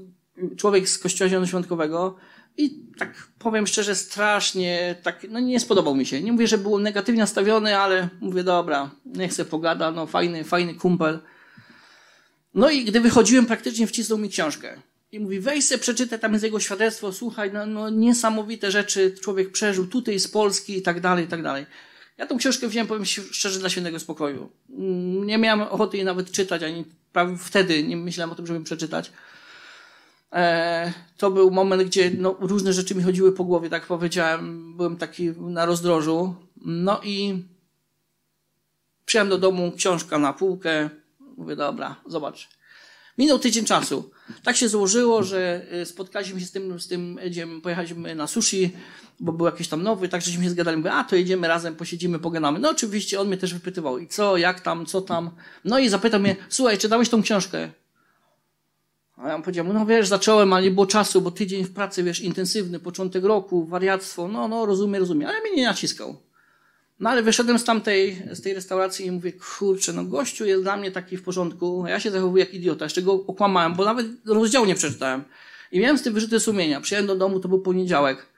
człowiek 0.58 0.90
z 0.90 0.98
Kościoła 0.98 1.30
Zielonoświątkowego 1.30 2.16
i 2.58 2.80
tak 2.98 3.28
powiem 3.40 3.68
szczerze, 3.68 3.96
strasznie, 3.96 4.96
tak, 5.04 5.26
no 5.30 5.40
nie 5.40 5.60
spodobał 5.60 5.96
mi 5.96 6.06
się. 6.06 6.22
Nie 6.22 6.32
mówię, 6.32 6.48
że 6.48 6.58
był 6.58 6.80
negatywnie 6.80 7.22
nastawiony, 7.22 7.78
ale 7.78 8.10
mówię, 8.22 8.44
dobra, 8.44 8.92
niech 9.06 9.34
se 9.34 9.46
pogada, 9.46 9.92
no 9.92 10.08
fajny, 10.08 10.44
fajny 10.44 10.76
kumpel. 10.76 11.20
No 12.54 12.70
i 12.70 12.86
gdy 12.86 13.00
wychodziłem, 13.00 13.46
praktycznie 13.46 13.88
wcisnął 13.88 14.20
mi 14.20 14.30
książkę. 14.30 14.82
I 15.12 15.20
mówi, 15.20 15.40
weź 15.40 15.66
se, 15.66 15.78
przeczytaj, 15.78 16.20
tam 16.20 16.34
jest 16.34 16.44
jego 16.44 16.60
świadectwo, 16.60 17.14
słuchaj, 17.14 17.54
no, 17.54 17.66
no 17.66 17.90
niesamowite 17.90 18.72
rzeczy 18.72 19.16
człowiek 19.22 19.52
przeżył 19.52 19.88
tutaj 19.88 20.20
z 20.20 20.28
Polski 20.28 20.78
i 20.78 20.82
tak 20.82 21.02
dalej, 21.02 21.26
i 21.26 21.28
tak 21.28 21.44
dalej. 21.44 21.66
Ja 22.18 22.28
tą 22.28 22.38
książkę 22.38 22.68
wziąłem, 22.68 22.88
powiem 22.88 23.06
szczerze, 23.06 23.60
dla 23.60 23.70
świętego 23.70 24.00
spokoju. 24.00 24.50
Mm, 24.70 25.28
nie 25.28 25.38
miałem 25.38 25.62
ochoty 25.62 25.98
jej 25.98 26.06
nawet 26.06 26.32
czytać, 26.32 26.64
ani 26.64 26.86
prawie 27.14 27.38
wtedy 27.38 27.84
nie 27.84 27.98
myślałem 27.98 28.32
o 28.32 28.36
tym, 28.36 28.48
żeby 28.48 28.64
przeczytać. 28.64 29.12
E, 30.34 30.94
to 31.18 31.32
był 31.32 31.52
moment, 31.52 31.84
gdzie 31.84 32.12
no, 32.18 32.36
różne 32.40 32.74
rzeczy 32.74 32.96
mi 32.96 33.04
chodziły 33.04 33.32
po 33.32 33.44
głowie, 33.44 33.70
tak 33.70 33.86
powiedziałem. 33.86 34.78
Byłem 34.78 34.98
taki 34.98 35.30
na 35.30 35.66
rozdrożu. 35.66 36.36
No 36.66 37.02
i 37.04 37.44
przyjąłem 39.06 39.30
do 39.30 39.38
domu 39.38 39.72
książkę 39.72 40.20
na 40.20 40.34
półkę. 40.34 40.90
Mówię, 41.38 41.56
dobra, 41.56 41.96
zobacz. 42.06 42.50
Minął 43.18 43.40
tydzień 43.40 43.66
czasu. 43.66 44.12
Tak 44.44 44.56
się 44.56 44.70
złożyło, 44.70 45.24
że 45.24 45.66
y, 45.82 45.86
spotkaliśmy 45.86 46.40
się 46.40 46.46
z 46.46 46.52
tym, 46.52 46.80
z 46.80 46.88
tym 46.88 47.20
Edziem, 47.22 47.62
pojechaliśmy 47.62 48.16
na 48.16 48.28
sushi, 48.28 48.72
bo 49.20 49.32
był 49.32 49.46
jakiś 49.46 49.68
tam 49.68 49.84
nowy, 49.84 50.10
tak 50.10 50.22
żeśmy 50.22 50.44
się 50.44 50.50
zgadali, 50.50 50.78
mówię, 50.78 50.92
a 50.92 51.04
to 51.04 51.16
jedziemy 51.16 51.48
razem, 51.48 51.76
posiedzimy, 51.76 52.20
pogadamy. 52.20 52.60
No 52.60 52.70
oczywiście 52.70 53.22
on 53.22 53.28
mnie 53.28 53.38
też 53.38 53.54
wypytywał, 53.54 53.98
i 53.98 54.08
co, 54.08 54.38
jak 54.38 54.62
tam, 54.62 54.86
co 54.86 55.02
tam. 55.02 55.32
No 55.66 55.80
i 55.80 55.90
zapytał 55.90 56.20
mnie, 56.20 56.36
słuchaj, 56.50 56.78
czy 56.78 56.90
dałeś 56.90 57.10
tą 57.10 57.22
książkę? 57.22 57.70
A 59.18 59.30
ja 59.30 59.38
mu 59.38 59.44
powiedziałem, 59.44 59.74
no 59.74 59.86
wiesz, 59.86 60.08
zacząłem, 60.08 60.54
ale 60.54 60.64
nie 60.64 60.72
było 60.72 60.86
czasu, 60.86 61.22
bo 61.22 61.32
tydzień 61.32 61.64
w 61.64 61.74
pracy, 61.74 62.04
wiesz, 62.04 62.20
intensywny, 62.20 62.80
początek 62.80 63.24
roku, 63.24 63.66
wariactwo, 63.66 64.28
no, 64.28 64.48
no, 64.48 64.66
rozumiem, 64.66 65.02
rozumiem, 65.02 65.30
ale 65.30 65.42
mnie 65.42 65.56
nie 65.56 65.66
naciskał. 65.66 66.18
No 67.00 67.10
ale 67.10 67.24
wyszedłem 67.24 67.60
z 67.60 67.64
tamtej, 67.64 68.22
z 68.32 68.42
tej 68.42 68.54
restauracji 68.54 69.06
i 69.06 69.12
mówię, 69.12 69.34
kurczę, 69.34 69.94
no 69.94 70.04
gościu 70.06 70.46
jest 70.46 70.64
dla 70.64 70.78
mnie 70.78 70.92
taki 70.92 71.18
w 71.18 71.24
porządku, 71.24 71.84
a 71.86 71.90
ja 71.90 72.00
się 72.00 72.12
zachowuję 72.12 72.46
jak 72.46 72.54
idiota, 72.54 72.86
jeszcze 72.86 73.02
go 73.02 73.14
okłamałem, 73.14 73.74
bo 73.76 73.86
nawet 73.86 74.08
rozdziału 74.26 74.66
nie 74.66 74.76
przeczytałem. 74.76 75.24
I 75.72 75.80
miałem 75.80 75.98
z 75.98 76.02
tym 76.02 76.14
wyrzuty 76.14 76.40
sumienia. 76.40 76.82
Przyjechałem 76.82 77.08
do 77.08 77.16
domu, 77.16 77.40
to 77.40 77.50
był 77.50 77.62
poniedziałek. 77.62 78.34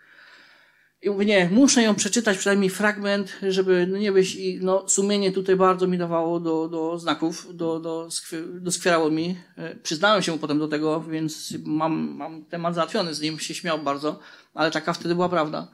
I 1.01 1.09
mówię, 1.09 1.25
nie, 1.25 1.49
muszę 1.51 1.83
ją 1.83 1.95
przeczytać, 1.95 2.37
przynajmniej 2.37 2.69
fragment, 2.69 3.37
żeby 3.49 3.87
no 3.89 3.97
nie 3.97 4.11
być, 4.11 4.35
i 4.35 4.59
no 4.61 4.89
sumienie 4.89 5.31
tutaj 5.31 5.55
bardzo 5.55 5.87
mi 5.87 5.97
dawało 5.97 6.39
do, 6.39 6.67
do 6.67 6.99
znaków, 6.99 7.55
do, 7.55 7.79
do, 7.79 8.09
doskwierało 8.53 9.11
mi. 9.11 9.37
E, 9.57 9.75
przyznałem 9.75 10.21
się 10.21 10.39
potem 10.39 10.59
do 10.59 10.67
tego, 10.67 11.01
więc 11.01 11.53
mam, 11.65 12.15
mam 12.17 12.45
temat 12.45 12.75
załatwiony 12.75 13.13
z 13.13 13.21
nim, 13.21 13.39
się 13.39 13.53
śmiał 13.53 13.79
bardzo, 13.79 14.19
ale 14.53 14.71
taka 14.71 14.93
wtedy 14.93 15.15
była 15.15 15.29
prawda. 15.29 15.67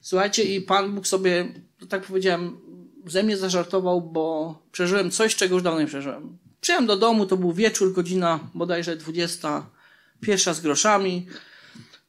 Słuchajcie, 0.00 0.44
i 0.44 0.60
Pan 0.60 0.94
Bóg 0.94 1.06
sobie, 1.06 1.52
tak 1.88 2.02
powiedziałem, 2.02 2.58
ze 3.06 3.22
mnie 3.22 3.36
zażartował, 3.36 4.00
bo 4.00 4.58
przeżyłem 4.72 5.10
coś, 5.10 5.36
czego 5.36 5.54
już 5.54 5.62
dawno 5.62 5.80
nie 5.80 5.86
przeżyłem. 5.86 6.38
Przyjechałem 6.60 6.86
do 6.86 6.96
domu, 6.96 7.26
to 7.26 7.36
był 7.36 7.52
wieczór, 7.52 7.92
godzina 7.92 8.50
bodajże 8.54 8.96
20, 8.96 9.66
pierwsza 10.20 10.54
z 10.54 10.60
groszami. 10.60 11.26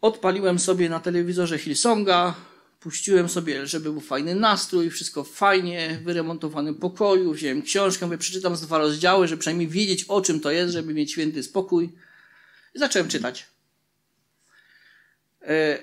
Odpaliłem 0.02 0.60
sobie 0.60 0.90
na 0.90 1.00
telewizorze 1.00 1.58
Hillsonga, 1.58 2.36
puściłem 2.80 3.30
sobie, 3.30 3.68
żeby 3.68 3.92
był 3.92 4.02
fajny 4.02 4.36
nastrój, 4.36 4.90
wszystko 4.90 5.24
fajnie, 5.24 5.98
w 6.02 6.04
wyremontowanym 6.04 6.76
pokoju, 6.76 7.34
wziąłem 7.34 7.62
książkę, 7.62 8.06
mówię, 8.06 8.18
przeczytam 8.18 8.56
z 8.56 8.62
dwa 8.62 8.78
rozdziały, 8.78 9.28
żeby 9.28 9.40
przynajmniej 9.40 9.68
wiedzieć, 9.68 10.04
o 10.04 10.22
czym 10.22 10.40
to 10.40 10.52
jest, 10.52 10.74
żeby 10.74 10.94
mieć 10.94 11.12
święty 11.12 11.44
spokój. 11.44 11.94
I 12.76 12.80
zacząłem 12.80 13.08
czytać. 13.08 13.46
E, 15.42 15.80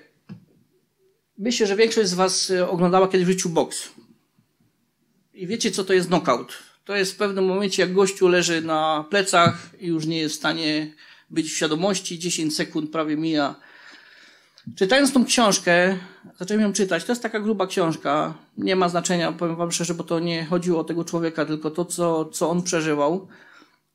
myślę, 1.38 1.66
że 1.66 1.77
większość 1.77 2.09
z 2.09 2.14
Was 2.14 2.51
e, 2.51 2.68
oglądała 2.68 3.09
kiedyś 3.09 3.27
w 3.27 3.31
życiu 3.31 3.49
boks. 3.49 3.88
I 5.35 5.47
wiecie, 5.47 5.70
co 5.70 5.85
to 5.85 5.92
jest 5.92 6.09
knockout. 6.09 6.53
To 6.85 6.97
jest 6.97 7.12
w 7.12 7.16
pewnym 7.16 7.47
momencie, 7.47 7.83
jak 7.83 7.92
gościu 7.92 8.29
leży 8.29 8.62
na 8.62 9.05
plecach 9.11 9.70
i 9.81 9.87
już 9.87 10.07
nie 10.07 10.18
jest 10.18 10.35
w 10.35 10.38
stanie 10.38 10.94
być 11.31 11.47
w 11.47 11.57
świadomości, 11.57 12.18
10 12.18 12.57
sekund 12.57 12.90
prawie 12.90 13.16
mija, 13.16 13.55
Czytając 14.77 15.12
tą 15.12 15.25
książkę, 15.25 15.99
zacząłem 16.38 16.62
ją 16.62 16.73
czytać. 16.73 17.05
To 17.05 17.12
jest 17.12 17.23
taka 17.23 17.40
gruba 17.40 17.66
książka. 17.66 18.35
Nie 18.59 18.77
ma 18.77 18.88
znaczenia, 18.88 19.33
powiem 19.33 19.57
wam 19.57 19.73
szczerze, 19.73 19.94
bo 19.94 20.05
to 20.05 20.20
nie 20.20 20.44
chodziło 20.44 20.81
o 20.81 20.85
tego 20.85 21.05
człowieka, 21.05 21.44
tylko 21.44 21.70
to, 21.70 21.85
co, 21.85 22.25
co 22.25 22.51
on 22.51 22.62
przeżywał. 22.62 23.29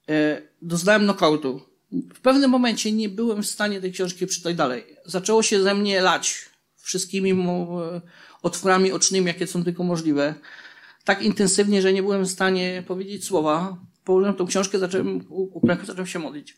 E, 0.10 0.42
doznałem 0.62 1.02
knockoutu. 1.02 1.62
W 1.92 2.20
pewnym 2.20 2.52
momencie 2.52 2.92
nie 2.92 3.10
byłem 3.10 3.44
w 3.44 3.48
stanie 3.48 3.82
tej 3.82 3.92
książki 3.92 4.28
przeczytać 4.28 4.56
dalej. 4.56 4.84
Zaczęło 5.06 5.44
się 5.44 5.62
ze 5.62 5.76
mnie 5.76 6.02
lać 6.02 6.49
wszystkimi 6.90 7.32
e, 7.32 8.02
otworami 8.42 8.92
ocznymi, 8.92 9.28
jakie 9.28 9.48
są 9.48 9.64
tylko 9.64 9.84
możliwe. 9.84 10.36
Tak 11.04 11.22
intensywnie, 11.22 11.82
że 11.82 11.94
nie 11.94 12.04
byłem 12.04 12.26
w 12.26 12.30
stanie 12.30 12.84
powiedzieć 12.88 13.26
słowa. 13.26 13.78
Położyłem 14.04 14.36
tą 14.36 14.48
książkę, 14.48 14.80
zacząłem, 14.80 15.26
uklękłem, 15.30 15.88
zacząłem 15.88 16.08
się 16.08 16.20
modlić. 16.20 16.58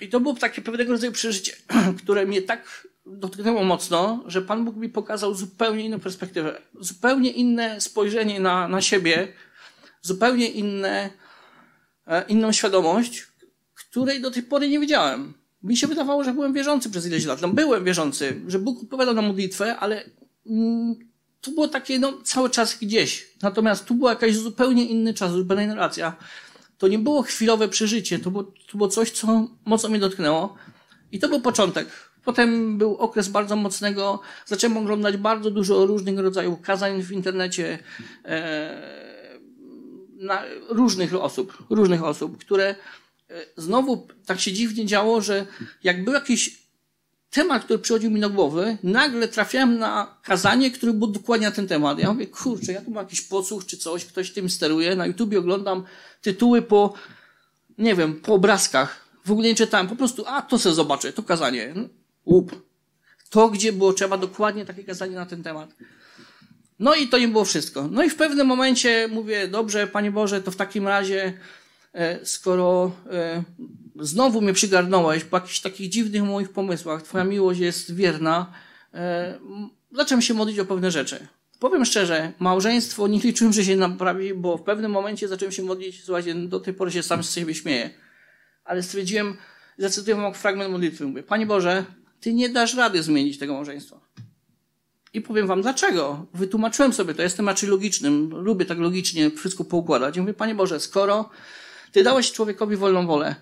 I 0.00 0.08
to 0.08 0.20
było 0.20 0.34
takie 0.34 0.62
pewnego 0.62 0.92
rodzaju 0.92 1.12
przeżycie, 1.12 1.52
które 2.02 2.26
mnie 2.26 2.42
tak 2.42 2.88
dotknęło 3.06 3.64
mocno, 3.64 4.24
że 4.26 4.42
Pan 4.42 4.64
Bóg 4.64 4.76
mi 4.76 4.88
pokazał 4.88 5.34
zupełnie 5.34 5.84
inną 5.84 6.00
perspektywę, 6.00 6.62
zupełnie 6.80 7.30
inne 7.30 7.80
spojrzenie 7.80 8.40
na, 8.40 8.68
na 8.68 8.80
siebie, 8.80 9.32
zupełnie 10.02 10.48
inne, 10.48 11.10
e, 12.06 12.24
inną 12.28 12.52
świadomość, 12.52 13.26
której 13.74 14.20
do 14.20 14.30
tej 14.30 14.42
pory 14.42 14.68
nie 14.68 14.80
widziałem. 14.80 15.45
Mi 15.66 15.76
się 15.76 15.86
wydawało, 15.86 16.24
że 16.24 16.32
byłem 16.32 16.52
wierzący 16.52 16.90
przez 16.90 17.06
ileś 17.06 17.24
lat. 17.24 17.42
No, 17.42 17.48
byłem 17.48 17.84
wierzący, 17.84 18.40
że 18.46 18.58
Bóg 18.58 18.82
odpowiadał 18.82 19.14
na 19.14 19.22
modlitwę, 19.22 19.76
ale 19.76 20.04
mm, 20.46 20.94
tu 21.40 21.52
było 21.52 21.68
takie, 21.68 21.98
no, 21.98 22.12
cały 22.24 22.50
czas 22.50 22.78
gdzieś. 22.78 23.28
Natomiast 23.42 23.84
tu 23.84 23.94
był 23.94 24.08
jakiś 24.08 24.36
zupełnie 24.36 24.84
inny 24.86 25.14
czas, 25.14 25.32
zupełnie 25.32 25.64
inna 25.64 25.74
relacja 25.74 26.16
to 26.78 26.88
nie 26.88 26.98
było 26.98 27.22
chwilowe 27.22 27.68
przeżycie, 27.68 28.18
to 28.18 28.30
było, 28.30 28.44
to 28.44 28.78
było 28.78 28.88
coś, 28.88 29.10
co 29.10 29.48
mocno 29.64 29.88
mnie 29.88 29.98
dotknęło. 29.98 30.54
I 31.12 31.18
to 31.18 31.28
był 31.28 31.40
początek. 31.40 31.88
Potem 32.24 32.78
był 32.78 32.96
okres 32.96 33.28
bardzo 33.28 33.56
mocnego, 33.56 34.20
zacząłem 34.46 34.76
oglądać 34.76 35.16
bardzo 35.16 35.50
dużo 35.50 35.86
różnych 35.86 36.18
rodzajów 36.18 36.60
kazań 36.60 37.02
w 37.02 37.12
internecie, 37.12 37.78
e, 38.24 39.06
na 40.16 40.42
różnych 40.68 41.14
osób, 41.14 41.62
różnych 41.70 42.04
osób, 42.04 42.38
które 42.38 42.74
znowu 43.56 44.08
tak 44.26 44.40
się 44.40 44.52
dziwnie 44.52 44.86
działo, 44.86 45.20
że 45.20 45.46
jak 45.82 46.04
był 46.04 46.14
jakiś 46.14 46.66
temat, 47.30 47.64
który 47.64 47.78
przychodził 47.78 48.10
mi 48.10 48.20
do 48.20 48.30
głowy, 48.30 48.78
nagle 48.82 49.28
trafiałem 49.28 49.78
na 49.78 50.18
kazanie, 50.22 50.70
które 50.70 50.92
było 50.92 51.10
dokładnie 51.10 51.46
na 51.46 51.52
ten 51.52 51.68
temat. 51.68 51.98
Ja 51.98 52.12
mówię, 52.12 52.26
kurczę, 52.26 52.72
ja 52.72 52.80
tu 52.80 52.90
mam 52.90 53.04
jakiś 53.04 53.20
podsłuch 53.20 53.66
czy 53.66 53.76
coś, 53.76 54.04
ktoś 54.04 54.30
tym 54.30 54.50
steruje. 54.50 54.96
Na 54.96 55.06
YouTubie 55.06 55.38
oglądam 55.38 55.84
tytuły 56.22 56.62
po, 56.62 56.94
nie 57.78 57.94
wiem, 57.94 58.20
po 58.20 58.34
obrazkach. 58.34 59.06
W 59.24 59.30
ogóle 59.30 59.48
nie 59.48 59.54
czytałem, 59.54 59.88
po 59.88 59.96
prostu, 59.96 60.24
a 60.26 60.42
to 60.42 60.58
sobie 60.58 60.74
zobaczę, 60.74 61.12
to 61.12 61.22
kazanie. 61.22 61.74
Łup. 62.26 62.66
To, 63.30 63.48
gdzie 63.48 63.72
było 63.72 63.92
trzeba 63.92 64.18
dokładnie 64.18 64.64
takie 64.64 64.84
kazanie 64.84 65.14
na 65.14 65.26
ten 65.26 65.42
temat. 65.42 65.74
No 66.78 66.94
i 66.94 67.08
to 67.08 67.18
nie 67.18 67.28
było 67.28 67.44
wszystko. 67.44 67.88
No 67.90 68.02
i 68.02 68.10
w 68.10 68.16
pewnym 68.16 68.46
momencie 68.46 69.08
mówię, 69.12 69.48
dobrze, 69.48 69.86
Panie 69.86 70.10
Boże, 70.10 70.42
to 70.42 70.50
w 70.50 70.56
takim 70.56 70.88
razie, 70.88 71.24
e, 71.24 71.32
skoro 72.24 72.92
e, 73.10 73.42
znowu 74.00 74.40
mnie 74.40 74.52
przygarnąłeś 74.52 75.24
po 75.24 75.36
jakichś 75.36 75.60
takich 75.60 75.88
dziwnych 75.88 76.22
moich 76.22 76.52
pomysłach, 76.52 77.02
Twoja 77.02 77.24
miłość 77.24 77.60
jest 77.60 77.94
wierna, 77.94 78.52
e, 78.94 79.38
zacząłem 79.92 80.22
się 80.22 80.34
modlić 80.34 80.58
o 80.58 80.64
pewne 80.64 80.90
rzeczy. 80.90 81.26
Powiem 81.58 81.84
szczerze, 81.84 82.32
małżeństwo 82.38 83.08
nie 83.08 83.18
liczyłem, 83.18 83.52
że 83.52 83.64
się 83.64 83.76
naprawi, 83.76 84.34
bo 84.34 84.58
w 84.58 84.62
pewnym 84.62 84.92
momencie 84.92 85.28
zacząłem 85.28 85.52
się 85.52 85.62
modlić, 85.62 86.04
słuchajcie, 86.04 86.34
do 86.34 86.60
tej 86.60 86.74
pory 86.74 86.92
się 86.92 87.02
sam 87.02 87.24
z 87.24 87.34
siebie 87.34 87.54
śmieję, 87.54 87.90
ale 88.64 88.82
stwierdziłem, 88.82 89.36
zacytuję 89.78 90.16
wam 90.16 90.34
fragment 90.34 90.72
modlitwy, 90.72 91.06
mówię, 91.06 91.22
Panie 91.22 91.46
Boże, 91.46 91.84
Ty 92.20 92.34
nie 92.34 92.48
dasz 92.48 92.74
rady 92.74 93.02
zmienić 93.02 93.38
tego 93.38 93.54
małżeństwa. 93.54 94.00
I 95.12 95.20
powiem 95.20 95.46
wam 95.46 95.62
dlaczego. 95.62 96.26
Wytłumaczyłem 96.34 96.92
sobie 96.92 97.14
to, 97.14 97.22
jestem 97.22 97.48
raczej 97.48 97.68
logicznym, 97.68 98.30
lubię 98.30 98.64
tak 98.64 98.78
logicznie 98.78 99.30
wszystko 99.30 99.64
poukładać. 99.64 100.16
I 100.16 100.20
mówię, 100.20 100.34
Panie 100.34 100.54
Boże, 100.54 100.80
skoro 100.80 101.30
Ty 101.96 102.02
dałeś 102.02 102.32
człowiekowi 102.32 102.76
wolną 102.76 103.06
wolę, 103.06 103.34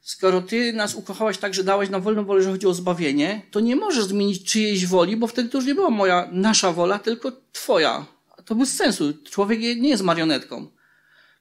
skoro 0.00 0.42
ty 0.42 0.72
nas 0.72 0.94
ukochałeś 0.94 1.38
tak, 1.38 1.54
że 1.54 1.64
dałeś 1.64 1.90
nam 1.90 2.02
wolną 2.02 2.24
wolę, 2.24 2.42
że 2.42 2.50
chodzi 2.50 2.66
o 2.66 2.74
zbawienie, 2.74 3.42
to 3.50 3.60
nie 3.60 3.76
możesz 3.76 4.04
zmienić 4.04 4.52
czyjejś 4.52 4.86
woli, 4.86 5.16
bo 5.16 5.26
wtedy 5.26 5.48
to 5.48 5.58
już 5.58 5.66
nie 5.66 5.74
była 5.74 5.90
moja, 5.90 6.28
nasza 6.32 6.72
wola, 6.72 6.98
tylko 6.98 7.32
twoja. 7.52 8.06
To 8.44 8.54
bez 8.54 8.76
sensu. 8.76 9.12
Człowiek 9.30 9.60
nie 9.60 9.88
jest 9.88 10.02
marionetką. 10.02 10.70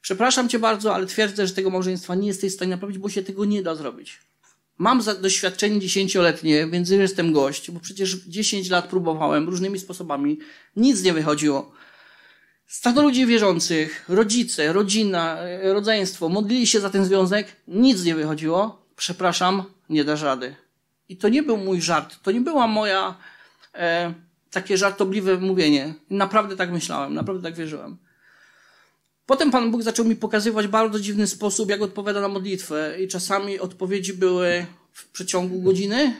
Przepraszam 0.01 0.49
cię 0.49 0.59
bardzo, 0.59 0.95
ale 0.95 1.05
twierdzę, 1.05 1.47
że 1.47 1.53
tego 1.53 1.69
małżeństwa 1.69 2.15
nie 2.15 2.27
jesteś 2.27 2.51
w 2.51 2.55
stanie 2.55 2.71
naprawić, 2.71 2.97
bo 2.97 3.09
się 3.09 3.23
tego 3.23 3.45
nie 3.45 3.63
da 3.63 3.75
zrobić. 3.75 4.19
Mam 4.77 5.01
doświadczenie 5.21 5.79
dziesięcioletnie, 5.79 6.67
więc 6.67 6.89
jestem 6.89 7.33
gość, 7.33 7.71
bo 7.71 7.79
przecież 7.79 8.15
dziesięć 8.15 8.69
lat 8.69 8.87
próbowałem 8.87 9.49
różnymi 9.49 9.79
sposobami. 9.79 10.39
Nic 10.75 11.03
nie 11.03 11.13
wychodziło. 11.13 11.71
Stado 12.67 13.01
ludzi 13.01 13.25
wierzących, 13.25 14.05
rodzice, 14.07 14.73
rodzina, 14.73 15.37
rodzeństwo, 15.63 16.29
modlili 16.29 16.67
się 16.67 16.79
za 16.79 16.89
ten 16.89 17.05
związek, 17.05 17.55
nic 17.67 18.03
nie 18.03 18.15
wychodziło. 18.15 18.85
Przepraszam, 18.95 19.63
nie 19.89 20.03
da 20.03 20.15
rady. 20.15 20.55
I 21.09 21.17
to 21.17 21.29
nie 21.29 21.43
był 21.43 21.57
mój 21.57 21.81
żart, 21.81 22.15
to 22.23 22.31
nie 22.31 22.41
była 22.41 22.67
moja 22.67 23.17
e, 23.73 24.13
takie 24.51 24.77
żartobliwe 24.77 25.37
mówienie. 25.37 25.93
Naprawdę 26.09 26.55
tak 26.55 26.71
myślałem, 26.71 27.13
naprawdę 27.13 27.43
tak 27.43 27.55
wierzyłem. 27.55 27.97
Potem 29.25 29.51
Pan 29.51 29.71
Bóg 29.71 29.83
zaczął 29.83 30.05
mi 30.05 30.15
pokazywać 30.15 30.67
bardzo 30.67 30.99
dziwny 30.99 31.27
sposób, 31.27 31.69
jak 31.69 31.81
odpowiada 31.81 32.21
na 32.21 32.27
modlitwę. 32.27 32.97
I 33.03 33.07
czasami 33.07 33.59
odpowiedzi 33.59 34.13
były 34.13 34.65
w 34.93 35.07
przeciągu 35.07 35.61
godziny, 35.61 36.15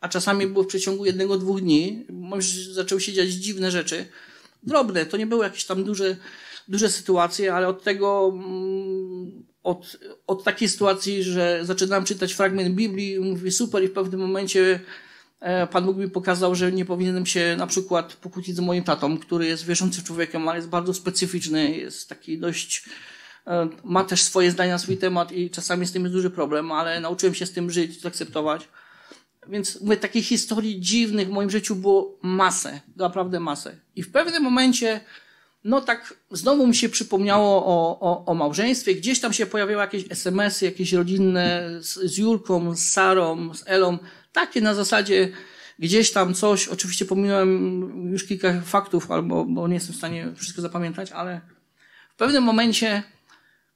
a 0.00 0.08
czasami 0.08 0.46
były 0.46 0.64
w 0.64 0.68
przeciągu 0.68 1.04
jednego, 1.04 1.38
dwóch 1.38 1.60
dni. 1.60 2.06
Zaczęły 2.72 3.00
się 3.00 3.12
dziać 3.12 3.28
dziwne 3.28 3.70
rzeczy. 3.70 4.06
Drobne, 4.66 5.06
to 5.06 5.16
nie 5.16 5.26
były 5.26 5.44
jakieś 5.44 5.64
tam 5.64 5.84
duże, 5.84 6.16
duże 6.68 6.88
sytuacje, 6.88 7.54
ale 7.54 7.68
od 7.68 7.82
tego, 7.82 8.32
mm, 8.34 9.44
od, 9.62 9.96
od 10.26 10.44
takiej 10.44 10.68
sytuacji, 10.68 11.22
że 11.22 11.60
zaczynałem 11.62 12.04
czytać 12.04 12.32
fragment 12.32 12.74
Biblii, 12.74 13.20
mówię 13.20 13.52
super 13.52 13.84
i 13.84 13.88
w 13.88 13.92
pewnym 13.92 14.20
momencie 14.20 14.80
E, 15.44 15.66
Pan 15.66 15.84
Bóg 15.84 15.96
mi 15.96 16.10
pokazał, 16.10 16.54
że 16.54 16.72
nie 16.72 16.84
powinienem 16.84 17.26
się 17.26 17.56
na 17.58 17.66
przykład 17.66 18.12
pokłócić 18.12 18.56
z 18.56 18.60
moim 18.60 18.84
tatą, 18.84 19.18
który 19.18 19.46
jest 19.46 19.66
wierzącym 19.66 20.04
człowiekiem, 20.04 20.48
ale 20.48 20.58
jest 20.58 20.68
bardzo 20.68 20.94
specyficzny, 20.94 21.76
jest 21.76 22.08
taki 22.08 22.38
dość, 22.38 22.84
e, 23.46 23.68
ma 23.84 24.04
też 24.04 24.22
swoje 24.22 24.50
zdania 24.50 24.72
na 24.72 24.78
swój 24.78 24.96
temat 24.96 25.32
i 25.32 25.50
czasami 25.50 25.86
z 25.86 25.92
tym 25.92 26.02
jest 26.02 26.14
duży 26.14 26.30
problem, 26.30 26.72
ale 26.72 27.00
nauczyłem 27.00 27.34
się 27.34 27.46
z 27.46 27.52
tym 27.52 27.70
żyć, 27.70 28.00
zaakceptować. 28.00 28.68
Więc 29.48 29.80
mówię, 29.80 29.96
takich 29.96 30.26
historii 30.26 30.80
dziwnych 30.80 31.28
w 31.28 31.30
moim 31.30 31.50
życiu 31.50 31.76
było 31.76 32.18
masę, 32.22 32.80
naprawdę 32.96 33.40
masę. 33.40 33.76
I 33.96 34.02
w 34.02 34.12
pewnym 34.12 34.42
momencie, 34.42 35.00
no 35.64 35.80
tak, 35.80 36.14
znowu 36.30 36.66
mi 36.66 36.74
się 36.74 36.88
przypomniało 36.88 37.66
o, 37.66 38.00
o, 38.00 38.24
o 38.26 38.34
małżeństwie. 38.34 38.94
Gdzieś 38.94 39.20
tam 39.20 39.32
się 39.32 39.46
pojawiały 39.46 39.80
jakieś 39.80 40.04
SMS-y, 40.10 40.64
jakieś 40.64 40.92
rodzinne 40.92 41.70
z, 41.80 41.94
z 41.94 42.18
Julką, 42.18 42.74
z 42.76 42.88
Sarą, 42.88 43.54
z 43.54 43.62
Elą 43.66 43.98
takie 44.34 44.60
na 44.60 44.74
zasadzie 44.74 45.28
gdzieś 45.78 46.12
tam 46.12 46.34
coś, 46.34 46.68
oczywiście 46.68 47.04
pominąłem 47.04 48.10
już 48.12 48.24
kilka 48.24 48.60
faktów, 48.60 49.10
albo 49.10 49.44
bo 49.44 49.68
nie 49.68 49.74
jestem 49.74 49.94
w 49.94 49.98
stanie 49.98 50.32
wszystko 50.36 50.62
zapamiętać, 50.62 51.12
ale 51.12 51.40
w 52.14 52.16
pewnym 52.16 52.44
momencie, 52.44 53.02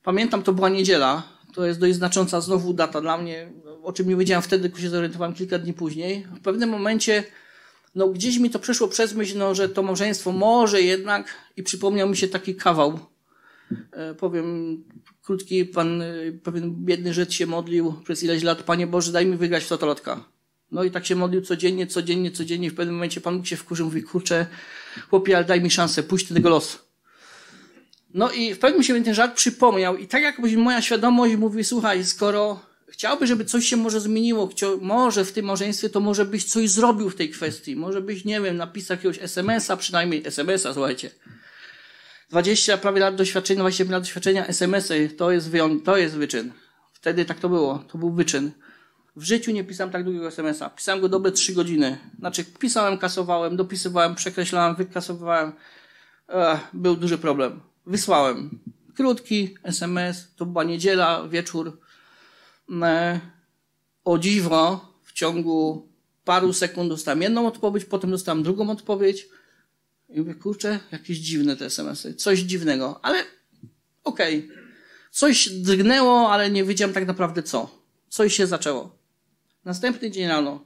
pamiętam, 0.02 0.42
to 0.42 0.52
była 0.52 0.68
niedziela, 0.68 1.22
to 1.54 1.66
jest 1.66 1.80
dość 1.80 1.94
znacząca 1.94 2.40
znowu 2.40 2.74
data 2.74 3.00
dla 3.00 3.18
mnie, 3.18 3.52
o 3.82 3.92
czym 3.92 4.08
nie 4.08 4.16
wiedziałem 4.16 4.42
wtedy, 4.42 4.62
tylko 4.62 4.80
się 4.80 4.90
zorientowałem 4.90 5.34
kilka 5.34 5.58
dni 5.58 5.74
później. 5.74 6.26
W 6.36 6.40
pewnym 6.40 6.70
momencie, 6.70 7.24
no 7.94 8.08
gdzieś 8.08 8.38
mi 8.38 8.50
to 8.50 8.58
przeszło 8.58 8.88
przez 8.88 9.14
myśl, 9.14 9.38
no, 9.38 9.54
że 9.54 9.68
to 9.68 9.82
małżeństwo 9.82 10.32
może 10.32 10.82
jednak, 10.82 11.34
i 11.56 11.62
przypomniał 11.62 12.08
mi 12.08 12.16
się 12.16 12.28
taki 12.28 12.54
kawał, 12.54 12.98
e, 13.92 14.14
powiem 14.14 14.78
krótki, 15.22 15.64
pan, 15.64 16.02
e, 16.02 16.32
pewien 16.42 16.84
biedny 16.84 17.14
Żyd 17.14 17.32
się 17.32 17.46
modlił 17.46 17.94
przez 18.04 18.22
ileś 18.22 18.42
lat, 18.42 18.62
Panie 18.62 18.86
Boże, 18.86 19.12
daj 19.12 19.26
mi 19.26 19.36
wygrać 19.36 19.64
w 19.64 19.68
totolotka. 19.68 20.24
No 20.72 20.84
i 20.84 20.90
tak 20.90 21.06
się 21.06 21.16
modlił 21.16 21.40
codziennie, 21.40 21.86
codziennie, 21.86 22.30
codziennie. 22.30 22.70
W 22.70 22.74
pewnym 22.74 22.94
momencie 22.94 23.20
Pan 23.20 23.36
Bóg 23.36 23.46
się 23.46 23.56
wkurzył, 23.56 23.86
mówi, 23.86 24.02
kurczę, 24.02 24.46
chłopie, 25.10 25.36
ale 25.36 25.44
daj 25.46 25.60
mi 25.60 25.70
szansę, 25.70 26.02
pójść 26.02 26.28
do 26.28 26.34
tego 26.34 26.48
losu. 26.48 26.87
No 28.14 28.30
i 28.30 28.54
w 28.54 28.58
pewnym 28.58 28.82
momencie 28.82 29.04
ten 29.04 29.14
żart 29.14 29.36
przypomniał 29.36 29.96
i 29.96 30.06
tak 30.06 30.22
jakby 30.22 30.56
moja 30.56 30.82
świadomość 30.82 31.36
mówi, 31.36 31.64
słuchaj, 31.64 32.04
skoro 32.04 32.60
chciałby, 32.88 33.26
żeby 33.26 33.44
coś 33.44 33.64
się 33.64 33.76
może 33.76 34.00
zmieniło, 34.00 34.50
może 34.80 35.24
w 35.24 35.32
tym 35.32 35.46
małżeństwie, 35.46 35.90
to 35.90 36.00
może 36.00 36.24
byś 36.24 36.44
coś 36.44 36.70
zrobił 36.70 37.10
w 37.10 37.14
tej 37.16 37.30
kwestii. 37.30 37.76
Może 37.76 38.00
byś, 38.00 38.24
nie 38.24 38.40
wiem, 38.40 38.56
napisał 38.56 38.96
jakiegoś 38.96 39.18
SMS-a, 39.22 39.76
przynajmniej 39.76 40.22
SMS-a, 40.26 40.74
słuchajcie. 40.74 41.10
20 42.30 42.78
prawie 42.78 43.00
lat 43.00 43.16
doświadczenia, 43.16 43.60
20 43.60 43.84
lat 43.84 44.02
doświadczenia, 44.02 44.46
SMS-y, 44.46 45.08
to 45.08 45.30
jest, 45.30 45.50
to 45.84 45.96
jest 45.96 46.16
wyczyn. 46.16 46.52
Wtedy 46.92 47.24
tak 47.24 47.40
to 47.40 47.48
było, 47.48 47.78
to 47.78 47.98
był 47.98 48.10
wyczyn. 48.10 48.50
W 49.16 49.22
życiu 49.22 49.50
nie 49.50 49.64
pisałem 49.64 49.92
tak 49.92 50.04
długiego 50.04 50.28
SMS-a. 50.28 50.70
Pisałem 50.70 51.00
go 51.00 51.08
dobre 51.08 51.32
trzy 51.32 51.52
godziny. 51.52 51.98
Znaczy, 52.18 52.44
pisałem, 52.44 52.98
kasowałem, 52.98 53.56
dopisywałem, 53.56 54.14
przekreślałem, 54.14 54.76
wykasowywałem. 54.76 55.52
Ech, 56.28 56.60
był 56.72 56.96
duży 56.96 57.18
problem. 57.18 57.60
Wysłałem. 57.88 58.60
Krótki 58.94 59.54
SMS, 59.62 60.34
to 60.36 60.46
była 60.46 60.64
niedziela, 60.64 61.28
wieczór. 61.28 61.80
E, 62.82 63.20
o 64.04 64.18
dziwo, 64.18 64.92
w 65.04 65.12
ciągu 65.12 65.88
paru 66.24 66.52
sekund 66.52 66.88
dostałem 66.88 67.22
jedną 67.22 67.46
odpowiedź, 67.46 67.84
potem 67.84 68.10
dostałem 68.10 68.42
drugą 68.42 68.70
odpowiedź. 68.70 69.28
I 70.08 70.18
mówię, 70.20 70.34
kurczę, 70.34 70.80
jakieś 70.92 71.18
dziwne 71.18 71.56
te 71.56 71.66
SMS-y. 71.66 72.14
Coś 72.14 72.38
dziwnego, 72.38 73.00
ale 73.02 73.24
okej. 74.04 74.38
Okay. 74.38 74.58
Coś 75.10 75.48
drgnęło, 75.48 76.32
ale 76.32 76.50
nie 76.50 76.64
wiedziałem 76.64 76.94
tak 76.94 77.06
naprawdę 77.06 77.42
co. 77.42 77.84
Coś 78.08 78.34
się 78.34 78.46
zaczęło. 78.46 78.98
Następny 79.64 80.10
dzień 80.10 80.28
rano. 80.28 80.64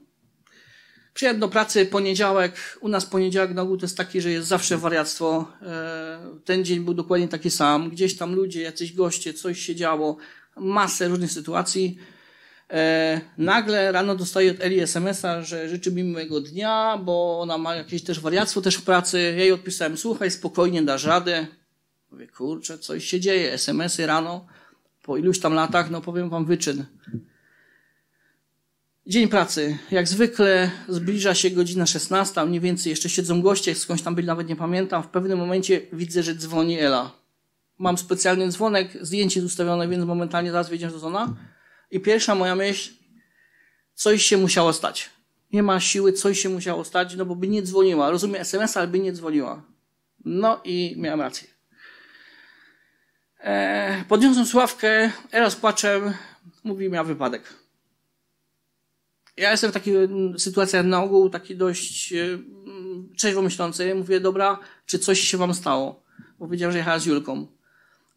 Przyjadł 1.15 1.41
do 1.41 1.49
pracy 1.49 1.87
poniedziałek. 1.87 2.79
U 2.81 2.89
nas 2.89 3.07
poniedziałek 3.07 3.55
na 3.55 3.63
ogół 3.63 3.77
to 3.77 3.85
jest 3.85 3.97
taki, 3.97 4.21
że 4.21 4.31
jest 4.31 4.49
zawsze 4.49 4.79
wariactwo. 4.79 5.53
E, 5.63 6.19
ten 6.45 6.65
dzień 6.65 6.81
był 6.81 6.95
dokładnie 6.95 7.29
taki 7.29 7.51
sam. 7.51 7.91
Gdzieś 7.91 8.17
tam 8.17 8.35
ludzie, 8.35 8.63
jacyś 8.63 8.93
goście, 8.93 9.35
coś 9.35 9.61
się 9.61 9.75
działo. 9.75 10.17
Masę 10.57 11.09
różnych 11.09 11.33
sytuacji. 11.33 11.99
E, 12.71 13.21
nagle 13.39 13.93
rano 13.93 14.17
dostaję 14.17 14.51
od 14.51 14.61
Eli 14.61 14.81
SMS-a, 14.81 15.43
że 15.43 15.69
życzy 15.69 15.93
mi 15.93 16.03
miłego 16.03 16.41
dnia, 16.41 16.99
bo 17.05 17.41
ona 17.41 17.59
ma 17.59 17.75
jakieś 17.75 18.03
też 18.03 18.21
wariactwo 18.21 18.61
też 18.61 18.75
w 18.75 18.83
pracy. 18.83 19.21
Ja 19.23 19.31
jej 19.31 19.53
odpisałem, 19.53 19.97
słuchaj, 19.97 20.31
spokojnie, 20.31 20.83
dasz 20.83 21.05
radę. 21.05 21.47
Mówię, 22.11 22.27
kurczę, 22.27 22.79
coś 22.79 23.05
się 23.05 23.21
dzieje. 23.21 23.53
SMS-y 23.53 24.07
rano, 24.07 24.47
po 25.03 25.17
iluś 25.17 25.41
tam 25.41 25.55
latach, 25.55 25.91
no 25.91 26.01
powiem 26.01 26.31
wam 26.31 26.45
wyczyn. 26.45 26.85
Dzień 29.07 29.29
pracy. 29.29 29.79
Jak 29.91 30.09
zwykle 30.09 30.71
zbliża 30.89 31.35
się 31.35 31.51
godzina 31.51 31.87
16, 31.87 32.45
mniej 32.45 32.61
więcej 32.61 32.91
jeszcze 32.91 33.09
siedzą 33.09 33.43
goście, 33.43 33.75
skądś 33.75 34.03
tam 34.03 34.15
byli, 34.15 34.27
nawet 34.27 34.49
nie 34.49 34.57
pamiętam. 34.57 35.03
W 35.03 35.07
pewnym 35.07 35.39
momencie 35.39 35.81
widzę, 35.93 36.23
że 36.23 36.35
dzwoni 36.35 36.79
Ela. 36.79 37.13
Mam 37.79 37.99
specjalny 37.99 38.49
dzwonek, 38.49 38.99
zdjęcie 39.01 39.41
jest 39.41 39.53
ustawione, 39.53 39.89
więc 39.89 40.05
momentalnie 40.05 40.53
zaraz 40.53 40.69
wyjdziesz 40.69 40.93
do 40.93 40.99
zona. 40.99 41.35
I 41.91 42.01
pierwsza 42.01 42.35
moja 42.35 42.57
myśl, 42.57 42.91
coś 43.95 44.23
się 44.23 44.37
musiało 44.37 44.73
stać. 44.73 45.11
Nie 45.53 45.63
ma 45.63 45.81
siły, 45.81 46.13
coś 46.13 46.41
się 46.41 46.49
musiało 46.49 46.85
stać, 46.85 47.17
no 47.17 47.27
bo 47.27 47.37
by 47.37 47.49
nie 47.49 47.63
dzwoniła. 47.63 48.11
Rozumiem 48.11 48.41
SMS, 48.41 48.77
ale 48.77 48.89
by 48.89 48.99
nie 48.99 49.13
dzwoniła. 49.13 49.63
No 50.25 50.61
i 50.65 50.95
miałem 50.99 51.21
rację. 51.21 51.49
Eee, 53.41 54.05
podniosłem 54.05 54.47
sławkę, 54.47 55.13
Ela 55.31 55.51
z 55.51 55.57
płaczem, 55.57 56.15
mówi, 56.65 56.91
miał 56.91 57.05
wypadek 57.05 57.62
ja 59.37 59.51
jestem 59.51 59.71
w 59.71 59.75
takiej 59.75 59.97
mm, 59.97 60.39
sytuacji 60.39 60.79
na 60.85 61.03
ogół 61.03 61.31
taki 61.31 61.57
dość 61.57 62.15
trzeźwo 63.17 63.41
mm, 63.41 63.45
myślący. 63.45 63.95
Mówię, 63.95 64.21
dobra, 64.21 64.59
czy 64.87 64.99
coś 64.99 65.21
się 65.21 65.39
wam 65.39 65.55
stało? 65.55 66.03
Bo 66.39 66.49
wiedziałem, 66.49 66.73
że 66.73 66.79
jechała 66.79 66.99
z 66.99 67.07
Julką. 67.07 67.47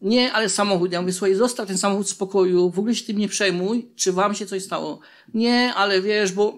Nie, 0.01 0.33
ale 0.33 0.49
samochód. 0.49 0.91
Ja 0.91 1.01
mówię, 1.01 1.13
słuchaj, 1.13 1.35
zostaw 1.35 1.67
ten 1.67 1.77
samochód 1.77 2.07
w 2.07 2.09
spokoju, 2.09 2.69
w 2.69 2.79
ogóle 2.79 2.95
się 2.95 3.05
tym 3.05 3.17
nie 3.17 3.27
przejmuj, 3.27 3.87
czy 3.95 4.11
wam 4.13 4.35
się 4.35 4.45
coś 4.45 4.63
stało. 4.63 4.99
Nie, 5.33 5.73
ale 5.73 6.01
wiesz, 6.01 6.31
bo... 6.31 6.57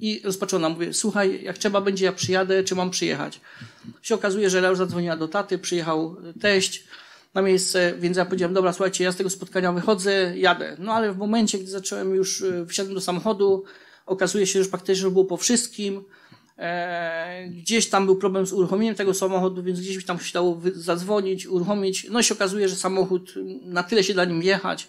I 0.00 0.20
rozpoczęłam, 0.24 0.72
mówię, 0.72 0.92
słuchaj, 0.92 1.42
jak 1.42 1.58
trzeba 1.58 1.80
będzie, 1.80 2.04
ja 2.04 2.12
przyjadę, 2.12 2.64
czy 2.64 2.74
mam 2.74 2.90
przyjechać? 2.90 3.40
Się 4.02 4.14
okazuje, 4.14 4.50
że 4.50 4.60
Leo 4.60 4.76
zadzwoniła 4.76 5.16
do 5.16 5.28
taty, 5.28 5.58
przyjechał 5.58 6.16
teść 6.40 6.84
na 7.34 7.42
miejsce, 7.42 7.94
więc 7.98 8.16
ja 8.16 8.24
powiedziałem, 8.24 8.54
dobra, 8.54 8.72
słuchajcie, 8.72 9.04
ja 9.04 9.12
z 9.12 9.16
tego 9.16 9.30
spotkania 9.30 9.72
wychodzę, 9.72 10.32
jadę. 10.36 10.76
No 10.78 10.92
ale 10.92 11.12
w 11.12 11.18
momencie, 11.18 11.58
gdy 11.58 11.70
zacząłem 11.70 12.14
już, 12.14 12.42
e, 12.42 12.66
wsiadłem 12.66 12.94
do 12.94 13.00
samochodu, 13.00 13.64
Okazuje 14.08 14.46
się, 14.46 14.62
że 14.64 14.70
praktycznie 14.70 15.04
już 15.04 15.12
było 15.12 15.24
po 15.24 15.36
wszystkim. 15.36 16.04
E, 16.58 17.48
gdzieś 17.48 17.88
tam 17.88 18.06
był 18.06 18.16
problem 18.16 18.46
z 18.46 18.52
uruchomieniem 18.52 18.94
tego 18.94 19.14
samochodu, 19.14 19.62
więc 19.62 19.80
gdzieś 19.80 20.04
tam 20.04 20.18
się 20.18 20.32
dało 20.32 20.60
zadzwonić, 20.74 21.46
uruchomić. 21.46 22.06
No 22.10 22.20
i 22.20 22.24
się 22.24 22.34
okazuje, 22.34 22.68
że 22.68 22.76
samochód 22.76 23.34
na 23.62 23.82
tyle 23.82 24.04
się 24.04 24.14
da 24.14 24.24
nim 24.24 24.42
jechać, 24.42 24.88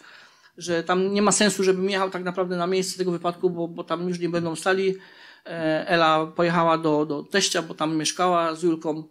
że 0.57 0.83
tam 0.83 1.13
nie 1.13 1.21
ma 1.21 1.31
sensu, 1.31 1.63
żebym 1.63 1.89
jechał 1.89 2.09
tak 2.09 2.23
naprawdę 2.23 2.57
na 2.57 2.67
miejsce 2.67 2.97
tego 2.97 3.11
wypadku, 3.11 3.49
bo, 3.49 3.67
bo 3.67 3.83
tam 3.83 4.09
już 4.09 4.19
nie 4.19 4.29
będą 4.29 4.55
stali. 4.55 4.95
E, 5.45 5.87
Ela 5.87 6.25
pojechała 6.25 6.77
do, 6.77 7.05
do 7.05 7.23
teścia, 7.23 7.61
bo 7.61 7.73
tam 7.73 7.97
mieszkała 7.97 8.55
z 8.55 8.63
Julką. 8.63 9.03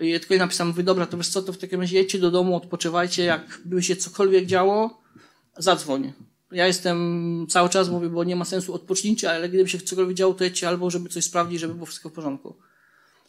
I 0.00 0.12
tylko 0.20 0.34
jej 0.34 0.38
napisałem, 0.38 0.68
mówię, 0.68 0.82
dobra, 0.82 1.06
to 1.06 1.16
wiesz 1.16 1.28
co, 1.28 1.42
to 1.42 1.52
w 1.52 1.58
takim 1.58 1.80
razie 1.80 1.98
jedźcie 1.98 2.18
do 2.18 2.30
domu, 2.30 2.56
odpoczywajcie, 2.56 3.24
jak 3.24 3.60
by 3.64 3.82
się 3.82 3.96
cokolwiek 3.96 4.46
działo, 4.46 5.02
zadzwoń 5.56 6.12
ja 6.52 6.66
jestem 6.66 7.46
cały 7.48 7.68
czas, 7.68 7.88
mówię, 7.88 8.08
bo 8.08 8.24
nie 8.24 8.36
ma 8.36 8.44
sensu 8.44 8.74
odpocznijcie, 8.74 9.30
ale 9.30 9.48
gdyby 9.48 9.68
się 9.68 9.78
cokolwiek 9.78 10.16
działo, 10.16 10.34
to 10.34 10.44
jedźcie 10.44 10.68
albo 10.68 10.90
żeby 10.90 11.08
coś 11.08 11.24
sprawdzić, 11.24 11.60
żeby 11.60 11.74
było 11.74 11.86
wszystko 11.86 12.08
w 12.08 12.12
porządku. 12.12 12.56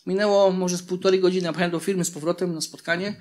Minęło 0.06 0.52
może 0.52 0.78
z 0.78 0.84
półtorej 0.84 1.20
godziny, 1.20 1.46
ja 1.46 1.52
pojechałem 1.52 1.72
do 1.72 1.80
firmy 1.80 2.06
z 2.06 2.12
powrotem 2.12 2.56
na 2.56 2.62
spotkanie. 2.62 3.16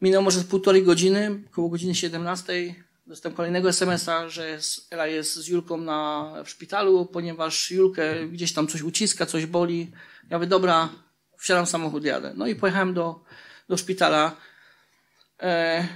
Minęło 0.00 0.24
może 0.24 0.40
z 0.40 0.44
półtorej 0.44 0.82
godziny, 0.82 1.42
około 1.50 1.68
godziny 1.68 1.94
17. 1.94 2.74
Dostałem 3.06 3.36
kolejnego 3.36 3.68
SMS-a, 3.68 4.28
że 4.28 4.58
Ela 4.90 5.06
jest 5.06 5.34
z 5.34 5.48
Julką 5.48 5.76
na, 5.76 6.32
w 6.44 6.50
szpitalu, 6.50 7.06
ponieważ 7.06 7.70
Julkę 7.70 8.28
gdzieś 8.28 8.52
tam 8.52 8.68
coś 8.68 8.82
uciska, 8.82 9.26
coś 9.26 9.46
boli. 9.46 9.90
Ja 10.30 10.38
mówię, 10.38 10.48
dobra, 10.48 10.88
wsiadam 11.38 11.66
w 11.66 11.68
samochód, 11.68 12.04
jadę. 12.04 12.32
No 12.36 12.46
i 12.46 12.54
pojechałem 12.54 12.94
do 12.94 13.20
do 13.72 13.76
szpitala. 13.76 14.36
E, 15.42 15.88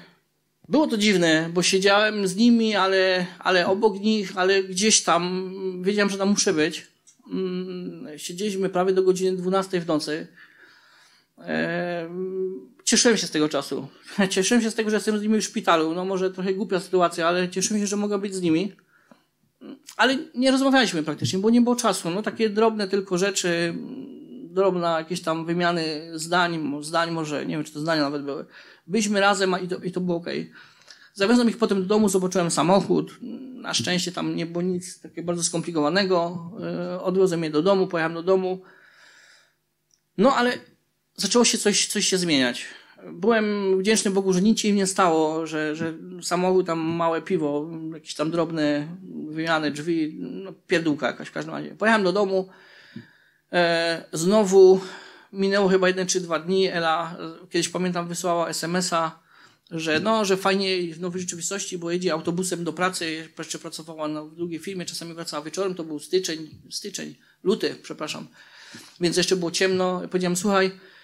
było 0.68 0.86
to 0.86 0.96
dziwne, 0.96 1.50
bo 1.52 1.62
siedziałem 1.62 2.28
z 2.28 2.36
nimi, 2.36 2.76
ale, 2.76 3.26
ale 3.38 3.66
obok 3.66 4.00
nich, 4.00 4.32
ale 4.36 4.62
gdzieś 4.64 5.02
tam, 5.02 5.52
wiedziałem, 5.82 6.10
że 6.10 6.18
tam 6.18 6.28
muszę 6.28 6.52
być. 6.52 6.86
Mm, 7.32 8.18
siedzieliśmy 8.18 8.68
prawie 8.68 8.92
do 8.92 9.02
godziny 9.02 9.36
12 9.36 9.80
w 9.80 9.86
nocy. 9.86 10.26
Cieszyłem 12.84 13.16
się 13.16 13.26
z 13.26 13.30
tego 13.30 13.48
czasu. 13.48 13.88
Cieszyłem 14.30 14.62
się 14.62 14.70
z 14.70 14.74
tego, 14.74 14.90
że 14.90 14.96
jestem 14.96 15.18
z 15.18 15.22
nimi 15.22 15.40
w 15.40 15.44
szpitalu. 15.44 15.94
No 15.94 16.04
może 16.04 16.30
trochę 16.30 16.54
głupia 16.54 16.80
sytuacja, 16.80 17.28
ale 17.28 17.48
cieszyłem 17.48 17.82
się, 17.82 17.86
że 17.86 17.96
mogę 17.96 18.18
być 18.18 18.34
z 18.34 18.42
nimi. 18.42 18.72
Ale 19.96 20.18
nie 20.34 20.50
rozmawialiśmy 20.50 21.02
praktycznie, 21.02 21.38
bo 21.38 21.50
nie 21.50 21.60
było 21.60 21.76
czasu. 21.76 22.10
No 22.10 22.22
takie 22.22 22.50
drobne 22.50 22.88
tylko 22.88 23.18
rzeczy, 23.18 23.74
drobna 24.56 24.98
jakieś 24.98 25.22
tam 25.22 25.46
wymiany 25.46 26.10
zdań, 26.14 26.80
zdań 26.80 27.10
może, 27.10 27.46
nie 27.46 27.54
wiem 27.54 27.64
czy 27.64 27.72
to 27.72 27.80
zdania 27.80 28.02
nawet 28.02 28.22
były. 28.22 28.46
Byliśmy 28.86 29.20
razem 29.20 29.54
i 29.64 29.68
to, 29.68 29.76
i 29.76 29.92
to 29.92 30.00
było 30.00 30.16
ok. 30.16 30.26
Zawiozłem 31.14 31.48
ich 31.48 31.58
potem 31.58 31.82
do 31.82 31.86
domu, 31.86 32.08
zobaczyłem 32.08 32.50
samochód. 32.50 33.18
Na 33.62 33.74
szczęście 33.74 34.12
tam 34.12 34.36
nie 34.36 34.46
było 34.46 34.62
nic 34.62 35.00
takiego 35.00 35.26
bardzo 35.26 35.42
skomplikowanego. 35.42 36.50
E, 36.62 37.00
odwiozłem 37.00 37.44
je 37.44 37.50
do 37.50 37.62
domu, 37.62 37.86
pojechałem 37.86 38.14
do 38.14 38.22
domu. 38.22 38.62
No 40.18 40.34
ale 40.36 40.52
zaczęło 41.16 41.44
się 41.44 41.58
coś, 41.58 41.86
coś 41.86 42.06
się 42.06 42.18
zmieniać. 42.18 42.64
Byłem 43.12 43.78
wdzięczny 43.78 44.10
Bogu, 44.10 44.32
że 44.32 44.42
nic 44.42 44.60
się 44.60 44.68
im 44.68 44.76
nie 44.76 44.86
stało, 44.86 45.46
że, 45.46 45.76
że 45.76 45.94
samochód 46.22 46.66
tam 46.66 46.78
małe 46.78 47.22
piwo, 47.22 47.70
jakieś 47.94 48.14
tam 48.14 48.30
drobne 48.30 48.96
wymiany 49.28 49.70
drzwi, 49.70 50.16
no, 50.20 50.52
pierdółka 50.66 51.06
jakaś 51.06 51.28
w 51.28 51.32
każdym 51.32 51.54
razie. 51.54 51.74
Pojechałem 51.74 52.04
do 52.04 52.12
domu, 52.12 52.48
znowu 54.12 54.80
minęło 55.32 55.68
chyba 55.68 55.88
jeden 55.88 56.06
czy 56.06 56.20
dwa 56.20 56.38
dni, 56.38 56.66
Ela 56.66 57.16
kiedyś 57.50 57.68
pamiętam 57.68 58.08
wysłała 58.08 58.52
smsa, 58.52 59.18
że 59.70 60.00
no, 60.00 60.24
że 60.24 60.36
fajnie 60.36 60.94
w 60.94 61.00
nowej 61.00 61.20
rzeczywistości, 61.20 61.78
bo 61.78 61.90
jedzie 61.90 62.12
autobusem 62.12 62.64
do 62.64 62.72
pracy, 62.72 63.28
jeszcze 63.38 63.58
pracowała 63.58 64.08
na 64.08 64.24
drugiej 64.24 64.58
firmie, 64.58 64.84
czasami 64.84 65.14
wracała 65.14 65.44
wieczorem, 65.44 65.74
to 65.74 65.84
był 65.84 65.98
styczeń, 65.98 66.48
styczeń, 66.70 67.14
luty, 67.44 67.76
przepraszam. 67.82 68.26
Więc 69.00 69.16
jeszcze 69.16 69.36
było 69.36 69.50
ciemno. 69.50 70.02
Powiedziałem, 70.10 70.36
słuchaj, 70.36 70.70
E, 70.70 70.95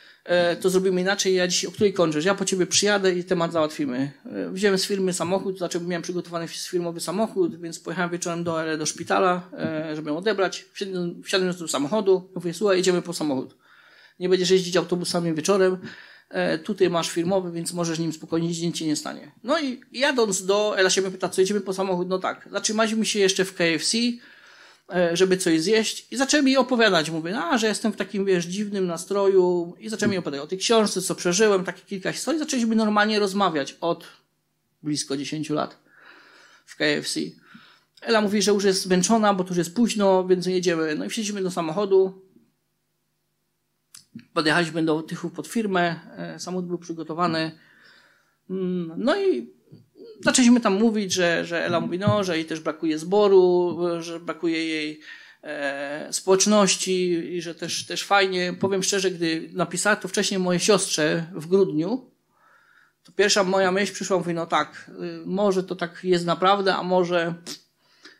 to 0.60 0.70
zrobimy 0.70 1.00
inaczej, 1.00 1.34
ja 1.34 1.48
dziś 1.48 1.64
o 1.64 1.70
której 1.70 1.92
kończysz? 1.92 2.24
Ja 2.24 2.34
po 2.34 2.44
ciebie 2.44 2.66
przyjadę 2.66 3.12
i 3.12 3.24
temat 3.24 3.52
załatwimy. 3.52 4.12
E, 4.26 4.50
wziąłem 4.50 4.78
z 4.78 4.86
firmy 4.86 5.12
samochód, 5.12 5.58
znaczy 5.58 5.80
miałem 5.80 6.02
przygotowany 6.02 6.48
firmowy 6.48 7.00
samochód, 7.00 7.60
więc 7.60 7.78
pojechałem 7.80 8.10
wieczorem 8.10 8.44
do, 8.44 8.76
do 8.78 8.86
szpitala, 8.86 9.50
e, 9.58 9.96
żeby 9.96 10.10
ją 10.10 10.16
odebrać. 10.16 10.64
Wsiadłem, 10.72 11.22
wsiadłem 11.22 11.54
do 11.54 11.68
samochodu, 11.68 12.30
mówię, 12.34 12.54
słuchaj, 12.54 12.76
jedziemy 12.76 13.02
po 13.02 13.12
samochód. 13.12 13.56
Nie 14.20 14.28
będziesz 14.28 14.50
jeździć 14.50 14.76
autobusami 14.76 15.34
wieczorem, 15.34 15.78
tutaj 16.64 16.90
masz 16.90 17.10
firmowy, 17.10 17.52
więc 17.52 17.72
możesz 17.72 17.98
nim 17.98 18.12
spokojnie 18.12 18.48
jeździć, 18.48 18.64
nic 18.64 18.76
ci 18.76 18.86
nie 18.86 18.96
stanie. 18.96 19.32
No 19.44 19.60
i 19.60 19.80
jadąc 19.92 20.46
do, 20.46 20.78
Ela 20.78 20.90
się 20.90 21.00
mnie 21.00 21.10
pyta, 21.10 21.28
co 21.28 21.40
jedziemy 21.40 21.60
po 21.60 21.72
samochód? 21.72 22.08
No 22.08 22.18
tak, 22.18 22.48
zatrzymaliśmy 22.52 23.06
się 23.06 23.18
jeszcze 23.18 23.44
w 23.44 23.54
KFC, 23.54 23.98
E, 23.98 24.12
żeby 25.12 25.36
coś 25.36 25.60
zjeść 25.60 26.06
i 26.10 26.16
zaczęli 26.16 26.44
mi 26.44 26.56
opowiadać. 26.56 27.10
Mówię, 27.10 27.38
a, 27.38 27.58
że 27.58 27.66
jestem 27.66 27.92
w 27.92 27.96
takim, 27.96 28.24
wiesz, 28.24 28.44
dziwnym 28.44 28.86
nastroju 28.86 29.74
i 29.78 29.88
zaczęli 29.88 30.10
mi 30.10 30.18
opowiadać 30.18 30.44
o 30.44 30.48
tej 30.48 30.58
książce, 30.58 31.02
co 31.02 31.14
przeżyłem, 31.14 31.64
takie 31.64 31.82
kilka 31.82 32.12
historii. 32.12 32.38
Zaczęliśmy 32.38 32.76
normalnie 32.76 33.18
rozmawiać 33.18 33.76
od 33.80 34.04
blisko 34.82 35.16
10 35.16 35.50
lat 35.50 35.76
w 36.66 36.76
KFC. 36.76 37.20
Ela 38.00 38.20
mówi, 38.20 38.42
że 38.42 38.52
już 38.52 38.64
jest 38.64 38.82
zmęczona, 38.82 39.34
bo 39.34 39.44
tu 39.44 39.50
już 39.50 39.58
jest 39.58 39.74
późno, 39.74 40.26
więc 40.26 40.46
jedziemy. 40.46 40.94
No 40.94 41.04
i 41.04 41.08
wsiedliśmy 41.08 41.42
do 41.42 41.50
samochodu. 41.50 42.22
Podjechaliśmy 44.32 44.82
do 44.82 45.02
Tychów 45.02 45.32
pod 45.32 45.46
firmę. 45.46 46.00
E, 46.16 46.38
samochód 46.38 46.66
był 46.66 46.78
przygotowany. 46.78 47.58
Mm, 48.50 48.92
no 48.96 49.20
i 49.20 49.50
zaczęliśmy 50.24 50.60
tam 50.60 50.74
mówić, 50.74 51.12
że, 51.12 51.44
że 51.44 51.64
Ela 51.64 51.80
mówi, 51.80 51.98
no, 51.98 52.24
że 52.24 52.36
jej 52.36 52.44
też 52.44 52.60
brakuje 52.60 52.98
zboru, 52.98 53.78
że 54.00 54.20
brakuje 54.20 54.66
jej 54.66 55.00
e, 55.42 56.08
społeczności 56.12 57.12
i 57.36 57.42
że 57.42 57.54
też, 57.54 57.86
też 57.86 58.04
fajnie. 58.04 58.52
Powiem 58.60 58.82
szczerze, 58.82 59.10
gdy 59.10 59.50
napisała 59.52 59.96
to 59.96 60.08
wcześniej 60.08 60.40
mojej 60.40 60.60
siostrze 60.60 61.26
w 61.34 61.46
grudniu, 61.46 62.12
to 63.02 63.12
pierwsza 63.12 63.44
moja 63.44 63.72
myśl 63.72 63.92
przyszła, 63.92 64.18
mówi, 64.18 64.34
no 64.34 64.46
tak, 64.46 64.90
y, 65.22 65.26
może 65.26 65.62
to 65.62 65.76
tak 65.76 66.00
jest 66.04 66.26
naprawdę, 66.26 66.74
a 66.74 66.82
może 66.82 67.34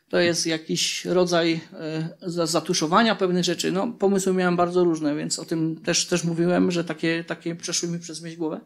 to 0.09 0.19
jest 0.21 0.47
jakiś 0.47 1.05
rodzaj 1.05 1.61
e, 1.73 2.17
zatuszowania 2.47 3.15
pewnych 3.15 3.45
rzeczy. 3.45 3.73
No, 3.73 3.93
pomysły 3.93 4.35
miałem 4.35 4.57
bardzo 4.57 4.85
różne, 4.85 5.17
więc 5.17 5.38
o 5.38 5.45
tym 5.45 5.81
też, 5.81 6.07
też 6.07 6.25
mówiłem, 6.25 6.71
że 6.71 6.85
takie, 6.85 7.25
takie 7.25 7.55
przeszły 7.55 7.88
mi 7.88 7.99
przez 7.99 8.23
myśl 8.23 8.37
głowę. 8.37 8.61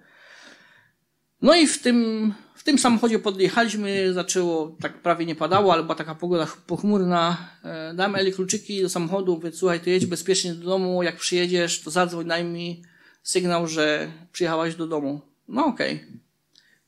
No 1.42 1.54
i 1.54 1.66
w 1.66 1.82
tym, 1.82 2.34
tym 2.66 2.78
samochodzie 2.78 3.18
podjechaliśmy, 3.18 4.12
zaczęło, 4.12 4.76
tak 4.80 5.02
prawie 5.02 5.26
nie 5.26 5.34
padało, 5.34 5.72
ale 5.72 5.82
była 5.82 5.94
taka 5.94 6.14
pogoda 6.14 6.46
pochmurna. 6.66 7.50
E, 7.64 7.94
dałem 7.94 8.16
Eli 8.16 8.32
kluczyki 8.32 8.82
do 8.82 8.88
samochodu, 8.88 9.34
mówię, 9.34 9.52
słuchaj, 9.52 9.80
to 9.80 9.90
jedź 9.90 10.06
bezpiecznie 10.06 10.54
do 10.54 10.66
domu, 10.66 11.02
jak 11.02 11.16
przyjedziesz, 11.16 11.80
to 11.80 11.90
zadzwoń, 11.90 12.26
daj 12.26 12.44
mi 12.44 12.82
sygnał, 13.22 13.66
że 13.66 14.10
przyjechałaś 14.32 14.74
do 14.74 14.86
domu. 14.86 15.20
No 15.48 15.66
okej. 15.66 15.94
Okay. 15.94 16.06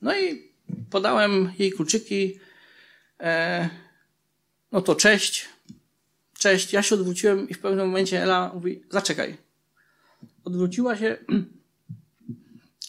No 0.02 0.18
i 0.18 0.52
podałem 0.90 1.52
jej 1.58 1.72
kluczyki. 1.72 2.40
E, 3.20 3.68
no 4.72 4.80
to 4.80 4.94
cześć. 4.94 5.48
Cześć. 6.38 6.72
Ja 6.72 6.82
się 6.82 6.94
odwróciłem 6.94 7.48
i 7.48 7.54
w 7.54 7.58
pewnym 7.58 7.86
momencie 7.86 8.22
Ela 8.22 8.50
mówi, 8.54 8.82
zaczekaj. 8.90 9.36
Odwróciła 10.44 10.96
się 10.96 11.16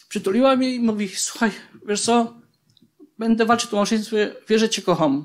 Przytuliła 0.08 0.56
mnie 0.56 0.74
i 0.74 0.80
mówi, 0.80 1.08
słuchaj, 1.08 1.50
wiesz 1.86 2.00
co, 2.00 2.39
będę 3.20 3.46
walczył 3.46 3.70
o 3.72 3.76
małżeństwie, 3.76 4.34
wierzę 4.48 4.68
cię 4.68 4.82
kocham. 4.82 5.24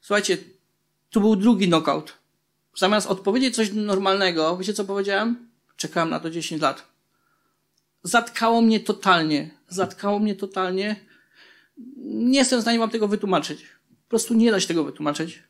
Słuchajcie, 0.00 0.38
tu 1.10 1.20
był 1.20 1.36
drugi 1.36 1.68
knockout. 1.68 2.18
Zamiast 2.76 3.06
odpowiedzieć 3.06 3.54
coś 3.54 3.72
normalnego, 3.72 4.56
wiecie 4.56 4.74
co 4.74 4.84
powiedziałem? 4.84 5.50
Czekałem 5.76 6.10
na 6.10 6.20
to 6.20 6.30
10 6.30 6.62
lat. 6.62 6.86
Zatkało 8.02 8.60
mnie 8.60 8.80
totalnie. 8.80 9.50
Zatkało 9.68 10.18
mnie 10.18 10.34
totalnie. 10.34 10.96
Nie 11.96 12.38
jestem 12.38 12.58
w 12.58 12.62
stanie 12.62 12.78
wam 12.78 12.90
tego 12.90 13.08
wytłumaczyć. 13.08 13.66
Po 14.04 14.08
prostu 14.08 14.34
nie 14.34 14.50
da 14.50 14.60
się 14.60 14.68
tego 14.68 14.84
wytłumaczyć. 14.84 15.42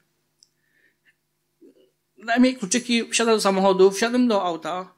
Dałem 2.27 2.45
jej 2.45 2.57
kluczyki, 2.57 3.11
wsiadłem 3.11 3.37
do 3.37 3.41
samochodu, 3.41 3.91
wsiadłem 3.91 4.29
do 4.29 4.45
auta, 4.45 4.95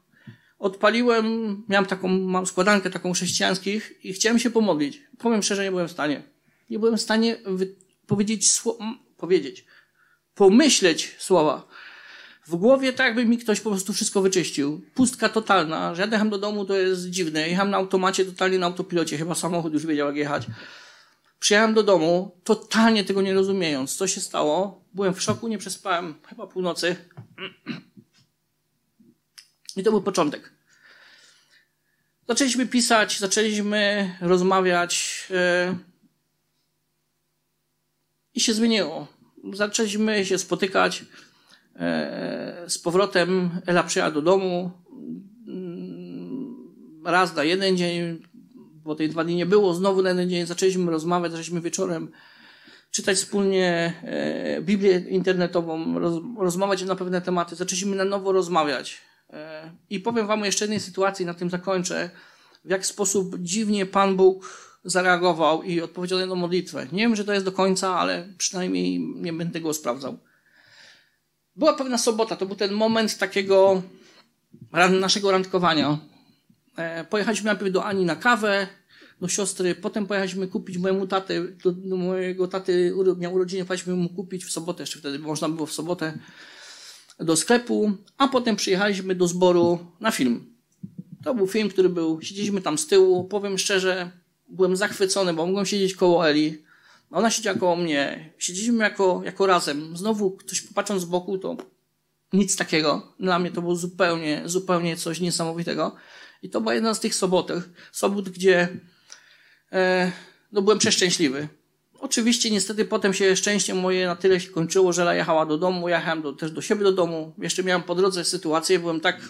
odpaliłem, 0.65 1.63
miałem 1.69 1.85
taką, 1.85 2.07
mam 2.07 2.45
składankę 2.45 2.89
taką 2.89 3.13
chrześcijańskich 3.13 3.99
i 4.03 4.13
chciałem 4.13 4.39
się 4.39 4.49
pomodlić. 4.49 5.01
Powiem 5.17 5.43
szczerze, 5.43 5.63
nie 5.63 5.71
byłem 5.71 5.87
w 5.87 5.91
stanie. 5.91 6.23
Nie 6.69 6.79
byłem 6.79 6.97
w 6.97 7.01
stanie 7.01 7.37
powiedzieć, 8.07 8.61
powiedzieć, 9.17 9.65
pomyśleć 10.35 11.15
słowa. 11.19 11.67
W 12.47 12.55
głowie 12.55 12.93
tak 12.93 13.07
jakby 13.07 13.25
mi 13.25 13.37
ktoś 13.37 13.61
po 13.61 13.69
prostu 13.69 13.93
wszystko 13.93 14.21
wyczyścił. 14.21 14.81
Pustka 14.93 15.29
totalna, 15.29 15.95
że 15.95 16.01
ja 16.01 16.07
jechałem 16.07 16.29
do 16.29 16.37
domu, 16.37 16.65
to 16.65 16.75
jest 16.75 17.09
dziwne. 17.09 17.49
Jechałem 17.49 17.71
na 17.71 17.77
automacie, 17.77 18.25
totalnie 18.25 18.59
na 18.59 18.65
autopilocie, 18.65 19.17
chyba 19.17 19.35
samochód 19.35 19.73
już 19.73 19.85
wiedział 19.85 20.07
jak 20.07 20.15
jechać. 20.15 20.47
Przyjechałem 21.39 21.73
do 21.73 21.83
domu, 21.83 22.37
totalnie 22.43 23.03
tego 23.03 23.21
nie 23.21 23.33
rozumiejąc, 23.33 23.95
co 23.95 24.07
się 24.07 24.21
stało. 24.21 24.83
Byłem 24.93 25.13
w 25.13 25.21
szoku, 25.21 25.47
nie 25.47 25.57
przespałem 25.57 26.15
chyba 26.29 26.47
północy. 26.47 26.95
I 29.77 29.83
to 29.83 29.91
był 29.91 30.01
początek. 30.01 30.54
Zaczęliśmy 32.27 32.67
pisać, 32.67 33.19
zaczęliśmy 33.19 34.11
rozmawiać 34.21 35.23
yy, 35.29 35.77
i 38.33 38.39
się 38.39 38.53
zmieniło. 38.53 39.07
Zaczęliśmy 39.53 40.25
się 40.25 40.37
spotykać 40.37 40.99
yy, 40.99 41.79
z 42.69 42.79
powrotem. 42.79 43.61
Ela 43.65 43.83
przyjechała 43.83 44.13
do 44.13 44.21
domu 44.21 44.71
yy, 47.03 47.11
raz 47.11 47.35
na 47.35 47.43
jeden 47.43 47.77
dzień, 47.77 48.21
bo 48.83 48.95
tej 48.95 49.09
dwa 49.09 49.23
dni 49.23 49.35
nie 49.35 49.45
było. 49.45 49.73
Znowu 49.73 50.01
na 50.01 50.09
jeden 50.09 50.29
dzień 50.29 50.45
zaczęliśmy 50.45 50.91
rozmawiać, 50.91 51.31
zaczęliśmy 51.31 51.61
wieczorem 51.61 52.11
czytać 52.91 53.17
wspólnie 53.17 53.93
Biblię 54.61 55.03
internetową, 55.09 55.99
roz, 55.99 56.23
rozmawiać 56.37 56.83
na 56.83 56.95
pewne 56.95 57.21
tematy. 57.21 57.55
Zaczęliśmy 57.55 57.95
na 57.95 58.05
nowo 58.05 58.31
rozmawiać. 58.31 59.01
E, 59.29 59.71
I 59.89 59.99
powiem 59.99 60.27
Wam 60.27 60.45
jeszcze 60.45 60.65
jednej 60.65 60.79
sytuacji, 60.79 61.25
na 61.25 61.33
tym 61.33 61.49
zakończę, 61.49 62.09
w 62.65 62.69
jaki 62.69 62.85
sposób 62.85 63.35
dziwnie 63.39 63.85
Pan 63.85 64.15
Bóg 64.15 64.49
zareagował 64.83 65.63
i 65.63 65.81
odpowiedział 65.81 66.27
na 66.27 66.35
modlitwę. 66.35 66.87
Nie 66.91 67.03
wiem, 67.03 67.15
że 67.15 67.25
to 67.25 67.33
jest 67.33 67.45
do 67.45 67.51
końca, 67.51 67.99
ale 67.99 68.27
przynajmniej 68.37 68.99
nie 68.99 69.33
będę 69.33 69.53
tego 69.53 69.73
sprawdzał. 69.73 70.17
Była 71.55 71.73
pewna 71.73 71.97
sobota, 71.97 72.35
to 72.35 72.45
był 72.45 72.55
ten 72.55 72.73
moment 72.73 73.17
takiego 73.17 73.81
naszego 74.99 75.31
randkowania. 75.31 75.97
E, 76.77 77.03
pojechaliśmy 77.03 77.45
najpierw 77.45 77.71
do 77.71 77.85
Ani 77.85 78.05
na 78.05 78.15
kawę, 78.15 78.67
do 79.21 79.27
siostry, 79.27 79.75
potem 79.75 80.07
pojechaliśmy 80.07 80.47
kupić 80.47 80.77
mojemu 80.77 81.07
taty, 81.07 81.57
do 81.63 81.97
mojego 81.97 82.47
taty 82.47 82.93
miał 83.17 83.33
urodziny, 83.33 83.65
pojechaliśmy 83.65 83.93
mu 83.93 84.09
kupić 84.09 84.45
w 84.45 84.51
sobotę, 84.51 84.83
jeszcze 84.83 84.99
wtedy 84.99 85.19
można 85.19 85.49
było 85.49 85.65
w 85.65 85.73
sobotę, 85.73 86.19
do 87.19 87.35
sklepu, 87.35 87.91
a 88.17 88.27
potem 88.27 88.55
przyjechaliśmy 88.55 89.15
do 89.15 89.27
zboru 89.27 89.79
na 89.99 90.11
film. 90.11 90.55
To 91.23 91.35
był 91.35 91.47
film, 91.47 91.69
który 91.69 91.89
był, 91.89 92.21
siedzieliśmy 92.21 92.61
tam 92.61 92.77
z 92.77 92.87
tyłu, 92.87 93.23
powiem 93.23 93.57
szczerze, 93.57 94.11
byłem 94.47 94.75
zachwycony, 94.77 95.33
bo 95.33 95.45
mogłem 95.45 95.65
siedzieć 95.65 95.95
koło 95.95 96.29
Eli. 96.29 96.63
Ona 97.11 97.29
siedziała 97.29 97.57
koło 97.57 97.75
mnie. 97.75 98.33
Siedzieliśmy 98.37 98.83
jako, 98.83 99.21
jako 99.25 99.45
razem. 99.45 99.97
Znowu 99.97 100.31
ktoś 100.31 100.61
popatrząc 100.61 101.01
z 101.01 101.05
boku, 101.05 101.37
to 101.37 101.57
nic 102.33 102.55
takiego. 102.55 103.13
Dla 103.19 103.39
mnie 103.39 103.51
to 103.51 103.61
było 103.61 103.75
zupełnie, 103.75 104.41
zupełnie 104.45 104.97
coś 104.97 105.19
niesamowitego. 105.19 105.95
I 106.41 106.49
to 106.49 106.61
była 106.61 106.73
jedna 106.73 106.93
z 106.93 106.99
tych 106.99 107.15
sobotach, 107.15 107.69
sobot, 107.91 108.29
gdzie 108.29 108.67
e, 109.71 110.11
no 110.51 110.61
byłem 110.61 110.79
przeszczęśliwy. 110.79 111.47
Oczywiście 112.05 112.51
niestety 112.51 112.85
potem 112.85 113.13
się 113.13 113.35
szczęście 113.35 113.73
moje 113.75 114.07
na 114.07 114.15
tyle 114.15 114.39
się 114.39 114.49
kończyło, 114.49 114.93
że 114.93 115.15
jechała 115.15 115.45
do 115.45 115.57
domu, 115.57 115.89
jechałem 115.89 116.21
do, 116.21 116.33
też 116.33 116.51
do 116.51 116.61
siebie 116.61 116.83
do 116.83 116.91
domu. 116.91 117.33
Jeszcze 117.37 117.63
miałem 117.63 117.83
po 117.83 117.95
drodze 117.95 118.25
sytuację, 118.25 118.79
byłem 118.79 118.99
tak 118.99 119.21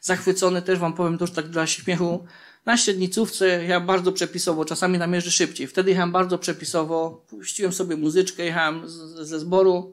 zachwycony, 0.00 0.62
też 0.62 0.78
wam 0.78 0.92
powiem 0.92 1.18
to 1.18 1.24
już 1.24 1.30
tak 1.30 1.48
dla 1.48 1.66
śmiechu. 1.66 2.26
Na 2.66 2.76
średnicówce 2.76 3.64
ja 3.64 3.80
bardzo 3.80 4.12
przepisowo, 4.12 4.64
czasami 4.64 4.98
nam 4.98 5.14
jeżdżę 5.14 5.30
szybciej. 5.30 5.66
Wtedy 5.66 5.90
jechałem 5.90 6.12
bardzo 6.12 6.38
przepisowo, 6.38 7.24
puściłem 7.28 7.72
sobie 7.72 7.96
muzyczkę, 7.96 8.44
jechałem 8.44 8.88
z, 8.88 8.94
ze 9.28 9.38
zboru. 9.40 9.92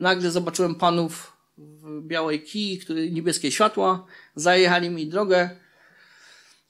Nagle 0.00 0.30
zobaczyłem 0.30 0.74
panów 0.74 1.32
w 1.58 2.00
białej 2.02 2.42
kij, 2.42 2.78
który 2.78 3.10
niebieskie 3.10 3.50
światła, 3.50 4.06
zajechali 4.34 4.90
mi 4.90 5.06
drogę. 5.06 5.50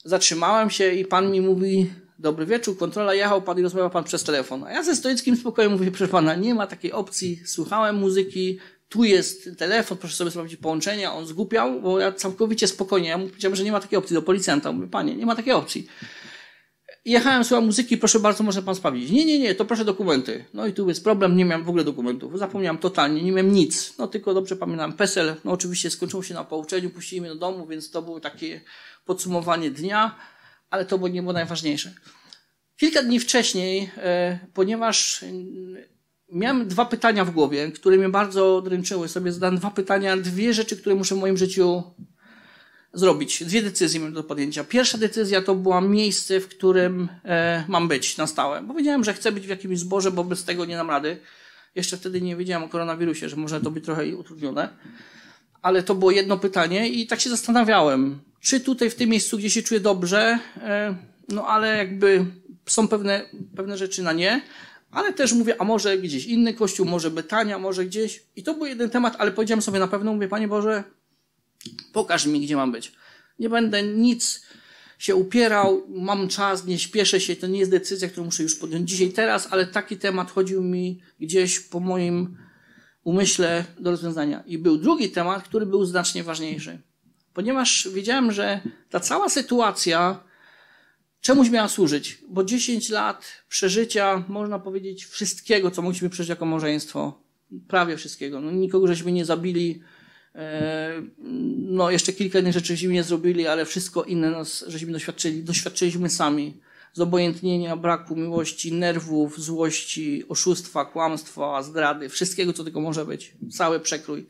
Zatrzymałem 0.04 0.70
się 0.70 0.92
i 0.92 1.04
pan 1.04 1.30
mi 1.30 1.40
mówi, 1.40 1.90
dobry 2.18 2.46
wieczór, 2.46 2.78
kontrola 2.78 3.14
jechał 3.14 3.42
pan 3.42 3.58
i 3.58 3.62
rozmawiał 3.62 3.90
pan 3.90 4.04
przez 4.04 4.24
telefon. 4.24 4.64
A 4.64 4.72
ja 4.72 4.82
ze 4.82 4.96
stoickim 4.96 5.36
spokojem 5.36 5.72
mówię, 5.72 5.90
proszę 5.90 6.08
pana, 6.08 6.34
nie 6.34 6.54
ma 6.54 6.66
takiej 6.66 6.92
opcji, 6.92 7.42
słuchałem 7.46 7.96
muzyki, 7.96 8.58
tu 8.88 9.04
jest 9.04 9.50
telefon, 9.58 9.98
proszę 9.98 10.16
sobie 10.16 10.30
sprawdzić 10.30 10.60
połączenia, 10.60 11.14
on 11.14 11.26
zgupiał, 11.26 11.80
bo 11.80 12.00
ja 12.00 12.12
całkowicie 12.12 12.66
spokojnie, 12.66 13.08
ja 13.08 13.18
mu 13.18 13.28
powiedziałem, 13.28 13.56
że 13.56 13.64
nie 13.64 13.72
ma 13.72 13.80
takiej 13.80 13.98
opcji 13.98 14.14
do 14.14 14.22
policjanta. 14.22 14.72
Mówię, 14.72 14.88
panie, 14.88 15.16
nie 15.16 15.26
ma 15.26 15.36
takiej 15.36 15.52
opcji. 15.52 15.86
Jechałem, 17.04 17.44
słucham 17.44 17.66
muzyki, 17.66 17.96
proszę 17.96 18.20
bardzo, 18.20 18.44
może 18.44 18.62
pan 18.62 18.74
sprawdzić. 18.74 19.10
Nie, 19.10 19.24
nie, 19.24 19.38
nie, 19.38 19.54
to 19.54 19.64
proszę 19.64 19.84
dokumenty. 19.84 20.44
No 20.54 20.66
i 20.66 20.72
tu 20.72 20.88
jest 20.88 21.04
problem, 21.04 21.36
nie 21.36 21.44
miałem 21.44 21.64
w 21.64 21.68
ogóle 21.68 21.84
dokumentów. 21.84 22.38
Zapomniałem 22.38 22.78
totalnie, 22.78 23.22
nie 23.22 23.32
miałem 23.32 23.52
nic. 23.52 23.98
No 23.98 24.06
tylko 24.06 24.34
dobrze 24.34 24.56
pamiętam 24.56 24.92
PESEL, 24.92 25.34
no 25.44 25.52
oczywiście 25.52 25.90
skończyło 25.90 26.22
się 26.22 26.34
na 26.34 26.44
pouczeniu, 26.44 26.90
puścili 26.90 27.20
mnie 27.20 27.30
do 27.30 27.36
domu, 27.36 27.66
więc 27.66 27.90
to 27.90 28.02
było 28.02 28.20
takie 28.20 28.60
podsumowanie 29.04 29.70
dnia, 29.70 30.16
ale 30.70 30.84
to 30.84 31.08
nie 31.08 31.22
było 31.22 31.32
najważniejsze. 31.32 31.94
Kilka 32.76 33.02
dni 33.02 33.20
wcześniej, 33.20 33.90
e, 33.96 34.38
ponieważ 34.54 35.24
miałem 36.32 36.68
dwa 36.68 36.84
pytania 36.84 37.24
w 37.24 37.30
głowie, 37.30 37.72
które 37.72 37.96
mnie 37.96 38.08
bardzo 38.08 38.62
dręczyły. 38.62 39.08
Sobie 39.08 39.32
zadałem 39.32 39.56
dwa 39.56 39.70
pytania, 39.70 40.16
dwie 40.16 40.54
rzeczy, 40.54 40.76
które 40.76 40.94
muszę 40.94 41.14
w 41.14 41.18
moim 41.18 41.36
życiu 41.36 41.82
zrobić. 42.92 43.44
Dwie 43.44 43.62
decyzje 43.62 44.00
miałem 44.00 44.14
do 44.14 44.24
podjęcia. 44.24 44.64
Pierwsza 44.64 44.98
decyzja 44.98 45.42
to 45.42 45.54
była 45.54 45.80
miejsce, 45.80 46.40
w 46.40 46.48
którym 46.48 47.08
e, 47.24 47.64
mam 47.68 47.88
być 47.88 48.16
na 48.16 48.26
stałe. 48.26 48.62
Bo 48.62 48.74
wiedziałem, 48.74 49.04
że 49.04 49.14
chcę 49.14 49.32
być 49.32 49.46
w 49.46 49.50
jakimś 49.50 49.78
zborze, 49.78 50.10
bo 50.10 50.24
bez 50.24 50.44
tego 50.44 50.64
nie 50.64 50.76
dam 50.76 50.90
rady. 50.90 51.18
Jeszcze 51.74 51.96
wtedy 51.96 52.20
nie 52.20 52.36
wiedziałem 52.36 52.62
o 52.62 52.68
koronawirusie, 52.68 53.28
że 53.28 53.36
może 53.36 53.60
to 53.60 53.70
być 53.70 53.84
trochę 53.84 54.16
utrudnione. 54.16 54.68
Ale 55.62 55.82
to 55.82 55.94
było 55.94 56.10
jedno 56.10 56.38
pytanie 56.38 56.88
i 56.88 57.06
tak 57.06 57.20
się 57.20 57.30
zastanawiałem, 57.30 58.20
czy 58.40 58.60
tutaj 58.60 58.90
w 58.90 58.94
tym 58.94 59.10
miejscu, 59.10 59.38
gdzie 59.38 59.50
się 59.50 59.62
czuję 59.62 59.80
dobrze, 59.80 60.38
e, 60.56 60.94
no 61.28 61.46
ale 61.46 61.76
jakby 61.76 62.24
są 62.66 62.88
pewne, 62.88 63.30
pewne 63.56 63.78
rzeczy 63.78 64.02
na 64.02 64.12
nie, 64.12 64.42
ale 64.90 65.12
też 65.12 65.32
mówię, 65.32 65.60
a 65.60 65.64
może 65.64 65.98
gdzieś 65.98 66.26
inny 66.26 66.54
kościół, 66.54 66.86
może 66.86 67.10
Betania, 67.10 67.58
może 67.58 67.84
gdzieś. 67.84 68.22
I 68.36 68.42
to 68.42 68.54
był 68.54 68.66
jeden 68.66 68.90
temat, 68.90 69.16
ale 69.18 69.32
powiedziałem 69.32 69.62
sobie 69.62 69.78
na 69.78 69.88
pewno, 69.88 70.12
mówię, 70.12 70.28
Panie 70.28 70.48
Boże, 70.48 70.84
pokaż 71.92 72.26
mi, 72.26 72.40
gdzie 72.40 72.56
mam 72.56 72.72
być. 72.72 72.92
Nie 73.38 73.48
będę 73.48 73.82
nic 73.82 74.46
się 74.98 75.14
upierał, 75.14 75.84
mam 75.88 76.28
czas, 76.28 76.66
nie 76.66 76.78
śpieszę 76.78 77.20
się, 77.20 77.36
to 77.36 77.46
nie 77.46 77.58
jest 77.58 77.70
decyzja, 77.70 78.08
którą 78.08 78.24
muszę 78.24 78.42
już 78.42 78.56
podjąć 78.56 78.90
dzisiaj, 78.90 79.10
teraz, 79.10 79.48
ale 79.50 79.66
taki 79.66 79.96
temat 79.96 80.30
chodził 80.30 80.62
mi 80.62 81.00
gdzieś 81.20 81.60
po 81.60 81.80
moim 81.80 82.36
umyśle 83.04 83.64
do 83.80 83.90
rozwiązania. 83.90 84.42
I 84.46 84.58
był 84.58 84.76
drugi 84.76 85.10
temat, 85.10 85.42
który 85.42 85.66
był 85.66 85.84
znacznie 85.84 86.24
ważniejszy. 86.24 86.78
Ponieważ 87.38 87.88
wiedziałem, 87.94 88.32
że 88.32 88.60
ta 88.90 89.00
cała 89.00 89.28
sytuacja 89.28 90.20
czemuś 91.20 91.50
miała 91.50 91.68
służyć, 91.68 92.18
bo 92.28 92.44
10 92.44 92.88
lat 92.88 93.24
przeżycia, 93.48 94.24
można 94.28 94.58
powiedzieć, 94.58 95.04
wszystkiego, 95.04 95.70
co 95.70 95.82
mogliśmy 95.82 96.10
przeżyć 96.10 96.28
jako 96.30 96.46
małżeństwo, 96.46 97.22
prawie 97.68 97.96
wszystkiego. 97.96 98.40
No, 98.40 98.50
nikogo 98.50 98.86
żeśmy 98.86 99.12
nie 99.12 99.24
zabili, 99.24 99.82
e, 100.34 101.02
no 101.58 101.90
jeszcze 101.90 102.12
kilka 102.12 102.38
innych 102.38 102.52
rzeczy 102.52 102.76
żeśmy 102.76 102.92
nie 102.92 103.02
zrobili, 103.02 103.46
ale 103.46 103.64
wszystko 103.64 104.04
inne 104.04 104.30
nas, 104.30 104.64
żeśmy 104.68 104.92
doświadczyli, 104.92 105.44
doświadczyliśmy 105.44 106.10
sami. 106.10 106.60
Zobojętnienia, 106.92 107.76
braku 107.76 108.16
miłości, 108.16 108.72
nerwów, 108.72 109.40
złości, 109.40 110.24
oszustwa, 110.28 110.84
kłamstwa, 110.84 111.62
zdrady, 111.62 112.08
wszystkiego, 112.08 112.52
co 112.52 112.64
tylko 112.64 112.80
może 112.80 113.04
być. 113.04 113.32
Cały 113.50 113.80
przekrój. 113.80 114.26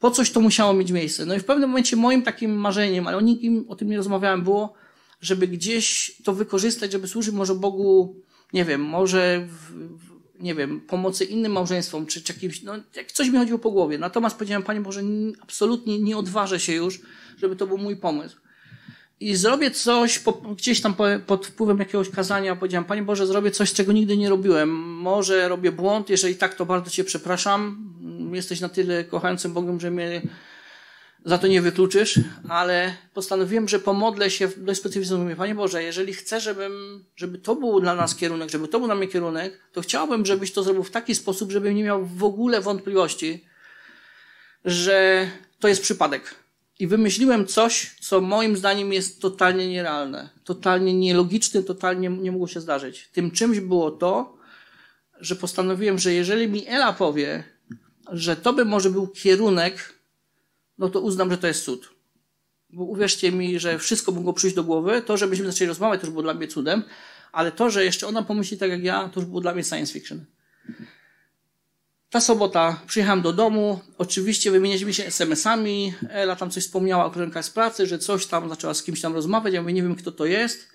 Po 0.00 0.10
coś 0.10 0.30
to 0.30 0.40
musiało 0.40 0.74
mieć 0.74 0.92
miejsce. 0.92 1.26
No 1.26 1.34
i 1.34 1.40
w 1.40 1.44
pewnym 1.44 1.68
momencie 1.68 1.96
moim 1.96 2.22
takim 2.22 2.56
marzeniem, 2.56 3.06
ale 3.06 3.16
o 3.16 3.20
nikim 3.20 3.64
o 3.68 3.76
tym 3.76 3.90
nie 3.90 3.96
rozmawiałem, 3.96 4.42
było, 4.42 4.74
żeby 5.20 5.48
gdzieś 5.48 6.16
to 6.24 6.34
wykorzystać, 6.34 6.92
żeby 6.92 7.08
służyć 7.08 7.34
może 7.34 7.54
Bogu, 7.54 8.16
nie 8.52 8.64
wiem, 8.64 8.80
może 8.84 9.46
w, 9.48 9.90
nie 10.40 10.54
wiem, 10.54 10.80
pomocy 10.80 11.24
innym 11.24 11.52
małżeństwom, 11.52 12.06
czy, 12.06 12.22
czy 12.22 12.32
jakimś, 12.32 12.62
no, 12.62 12.72
jak 12.96 13.12
coś 13.12 13.28
mi 13.28 13.38
chodziło 13.38 13.58
po 13.58 13.70
głowie. 13.70 13.98
Natomiast 13.98 14.36
powiedziałem, 14.36 14.62
Panie 14.62 14.80
Boże, 14.80 15.02
absolutnie 15.40 15.98
nie 15.98 16.16
odważę 16.16 16.60
się 16.60 16.72
już, 16.72 17.00
żeby 17.38 17.56
to 17.56 17.66
był 17.66 17.78
mój 17.78 17.96
pomysł. 17.96 18.36
I 19.20 19.36
zrobię 19.36 19.70
coś, 19.70 20.18
po, 20.18 20.32
gdzieś 20.32 20.80
tam 20.80 20.94
po, 20.94 21.04
pod 21.26 21.46
wpływem 21.46 21.78
jakiegoś 21.78 22.10
kazania, 22.10 22.56
powiedziałem, 22.56 22.84
Panie 22.84 23.02
Boże, 23.02 23.26
zrobię 23.26 23.50
coś, 23.50 23.72
czego 23.72 23.92
nigdy 23.92 24.16
nie 24.16 24.28
robiłem. 24.28 24.70
Może 24.84 25.48
robię 25.48 25.72
błąd, 25.72 26.10
jeżeli 26.10 26.36
tak, 26.36 26.54
to 26.54 26.66
bardzo 26.66 26.90
Cię 26.90 27.04
przepraszam. 27.04 27.92
Jesteś 28.32 28.60
na 28.60 28.68
tyle 28.68 29.04
kochającym 29.04 29.52
Bogiem, 29.52 29.80
że 29.80 29.90
mnie 29.90 30.22
za 31.24 31.38
to 31.38 31.46
nie 31.46 31.62
wykluczysz, 31.62 32.20
ale 32.48 32.94
postanowiłem, 33.14 33.68
że 33.68 33.78
pomodlę 33.78 34.30
się 34.30 34.48
dość 34.56 34.80
specyficznie. 34.80 35.16
Mówię, 35.16 35.36
Panie 35.36 35.54
Boże, 35.54 35.82
jeżeli 35.82 36.14
chcę, 36.14 36.40
żebym, 36.40 37.04
żeby 37.16 37.38
to 37.38 37.56
był 37.56 37.80
dla 37.80 37.94
nas 37.94 38.14
kierunek, 38.14 38.50
żeby 38.50 38.68
to 38.68 38.78
był 38.78 38.88
dla 38.88 38.94
mnie 38.94 39.08
kierunek, 39.08 39.60
to 39.72 39.80
chciałbym, 39.80 40.26
żebyś 40.26 40.52
to 40.52 40.62
zrobił 40.62 40.82
w 40.82 40.90
taki 40.90 41.14
sposób, 41.14 41.52
żebym 41.52 41.74
nie 41.74 41.84
miał 41.84 42.06
w 42.06 42.24
ogóle 42.24 42.60
wątpliwości, 42.60 43.44
że 44.64 45.26
to 45.60 45.68
jest 45.68 45.82
przypadek. 45.82 46.34
I 46.78 46.86
wymyśliłem 46.86 47.46
coś, 47.46 47.96
co 48.00 48.20
moim 48.20 48.56
zdaniem 48.56 48.92
jest 48.92 49.22
totalnie 49.22 49.68
nierealne, 49.68 50.30
totalnie 50.44 50.94
nielogiczne, 50.94 51.62
totalnie 51.62 52.08
nie 52.08 52.32
mogło 52.32 52.48
się 52.48 52.60
zdarzyć. 52.60 53.08
Tym 53.12 53.30
czymś 53.30 53.60
było 53.60 53.90
to, 53.90 54.36
że 55.20 55.36
postanowiłem, 55.36 55.98
że 55.98 56.12
jeżeli 56.12 56.48
mi 56.48 56.66
Ela 56.66 56.92
powie, 56.92 57.44
że 58.12 58.36
to 58.36 58.52
by 58.52 58.64
może 58.64 58.90
był 58.90 59.08
kierunek, 59.08 59.94
no 60.78 60.88
to 60.88 61.00
uznam, 61.00 61.30
że 61.30 61.38
to 61.38 61.46
jest 61.46 61.64
cud. 61.64 61.90
Bo 62.70 62.84
uwierzcie 62.84 63.32
mi, 63.32 63.60
że 63.60 63.78
wszystko 63.78 64.12
mogło 64.12 64.32
przyjść 64.32 64.56
do 64.56 64.64
głowy. 64.64 65.02
To, 65.02 65.16
żebyśmy 65.16 65.46
zaczęli 65.46 65.68
rozmawiać, 65.68 66.00
to 66.00 66.06
już 66.06 66.12
było 66.12 66.22
dla 66.22 66.34
mnie 66.34 66.48
cudem, 66.48 66.82
ale 67.32 67.52
to, 67.52 67.70
że 67.70 67.84
jeszcze 67.84 68.06
ona 68.06 68.22
pomyśli 68.22 68.58
tak 68.58 68.70
jak 68.70 68.84
ja, 68.84 69.08
to 69.08 69.20
już 69.20 69.28
było 69.28 69.40
dla 69.40 69.54
mnie 69.54 69.64
science 69.64 69.92
fiction. 69.92 70.24
Ta 72.16 72.20
sobota 72.20 72.80
przyjechałem 72.86 73.22
do 73.22 73.32
domu, 73.32 73.80
oczywiście 73.98 74.50
wymienialiśmy 74.50 74.94
się 74.94 75.04
SMS-ami, 75.04 75.94
Ela 76.10 76.36
tam 76.36 76.50
coś 76.50 76.62
wspomniała 76.62 77.04
o 77.04 77.10
koleżankach 77.10 77.44
z 77.44 77.50
pracy, 77.50 77.86
że 77.86 77.98
coś 77.98 78.26
tam 78.26 78.48
zaczęła 78.48 78.74
z 78.74 78.82
kimś 78.82 79.00
tam 79.00 79.14
rozmawiać, 79.14 79.54
ja 79.54 79.62
mówię, 79.62 79.72
nie 79.72 79.82
wiem 79.82 79.94
kto 79.94 80.12
to 80.12 80.26
jest. 80.26 80.68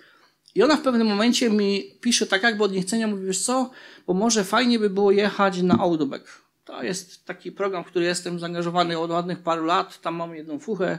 I 0.54 0.62
ona 0.62 0.76
w 0.76 0.82
pewnym 0.82 1.06
momencie 1.06 1.50
mi 1.50 1.84
pisze 2.00 2.26
tak 2.26 2.42
jakby 2.42 2.64
od 2.64 2.72
niechcenia, 2.72 3.06
mówi, 3.06 3.26
wiesz 3.26 3.38
co, 3.38 3.70
bo 4.06 4.14
może 4.14 4.44
fajnie 4.44 4.78
by 4.78 4.90
było 4.90 5.10
jechać 5.10 5.62
na 5.62 5.78
Outback. 5.78 6.42
To 6.64 6.82
jest 6.82 7.24
taki 7.24 7.52
program, 7.52 7.84
w 7.84 7.86
który 7.86 8.04
jestem 8.04 8.38
zaangażowany 8.38 8.98
od 8.98 9.10
ładnych 9.10 9.42
paru 9.42 9.64
lat. 9.64 10.00
Tam 10.00 10.14
mam 10.14 10.34
jedną 10.34 10.58
fuchę 10.58 10.98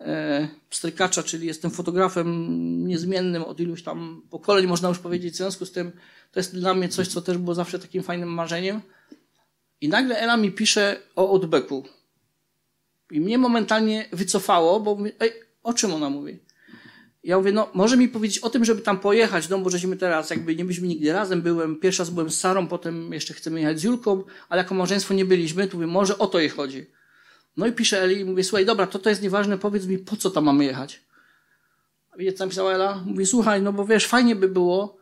e, 0.00 0.48
strykacza, 0.70 1.22
czyli 1.22 1.46
jestem 1.46 1.70
fotografem 1.70 2.28
niezmiennym 2.86 3.42
od 3.42 3.60
iluś 3.60 3.82
tam 3.82 4.22
pokoleń, 4.30 4.66
można 4.66 4.88
już 4.88 4.98
powiedzieć. 4.98 5.34
W 5.34 5.36
związku 5.36 5.66
z 5.66 5.72
tym 5.72 5.92
to 6.32 6.40
jest 6.40 6.56
dla 6.56 6.74
mnie 6.74 6.88
coś, 6.88 7.08
co 7.08 7.22
też 7.22 7.38
było 7.38 7.54
zawsze 7.54 7.78
takim 7.78 8.02
fajnym 8.02 8.28
marzeniem. 8.28 8.80
I 9.84 9.88
nagle 9.88 10.18
Ela 10.18 10.36
mi 10.36 10.52
pisze 10.52 11.00
o 11.16 11.28
Outbacku. 11.28 11.84
I 13.10 13.20
mnie 13.20 13.38
momentalnie 13.38 14.08
wycofało, 14.12 14.80
bo 14.80 14.94
mówię, 14.94 15.12
ej, 15.20 15.32
o 15.62 15.74
czym 15.74 15.94
ona 15.94 16.10
mówi? 16.10 16.38
Ja 17.24 17.38
mówię, 17.38 17.52
no 17.52 17.70
może 17.74 17.96
mi 17.96 18.08
powiedzieć 18.08 18.38
o 18.38 18.50
tym, 18.50 18.64
żeby 18.64 18.82
tam 18.82 18.98
pojechać, 18.98 19.48
no 19.48 19.58
bo 19.58 19.70
żeśmy 19.70 19.96
teraz 19.96 20.30
jakby 20.30 20.56
nie 20.56 20.64
byliśmy 20.64 20.88
nigdy 20.88 21.12
razem, 21.12 21.42
byłem, 21.42 21.80
pierwszy 21.80 22.02
raz 22.02 22.10
byłem 22.10 22.30
z 22.30 22.40
Sarą, 22.40 22.66
potem 22.66 23.12
jeszcze 23.12 23.34
chcemy 23.34 23.60
jechać 23.60 23.80
z 23.80 23.82
Julką, 23.82 24.24
ale 24.48 24.62
jako 24.62 24.74
małżeństwo 24.74 25.14
nie 25.14 25.24
byliśmy, 25.24 25.68
to 25.68 25.76
mówię, 25.76 25.86
może 25.86 26.18
o 26.18 26.26
to 26.26 26.40
jej 26.40 26.48
chodzi. 26.48 26.86
No 27.56 27.66
i 27.66 27.72
pisze 27.72 28.02
Eli 28.02 28.20
i 28.20 28.24
mówię, 28.24 28.44
słuchaj, 28.44 28.66
dobra, 28.66 28.86
to 28.86 28.98
to 28.98 29.10
jest 29.10 29.22
nieważne, 29.22 29.58
powiedz 29.58 29.86
mi, 29.86 29.98
po 29.98 30.16
co 30.16 30.30
tam 30.30 30.44
mamy 30.44 30.64
jechać? 30.64 31.00
Wiecie, 32.18 32.32
co 32.32 32.44
napisała 32.44 32.72
Ela? 32.72 33.02
Mówię, 33.06 33.26
słuchaj, 33.26 33.62
no 33.62 33.72
bo 33.72 33.84
wiesz, 33.84 34.06
fajnie 34.06 34.36
by 34.36 34.48
było 34.48 34.98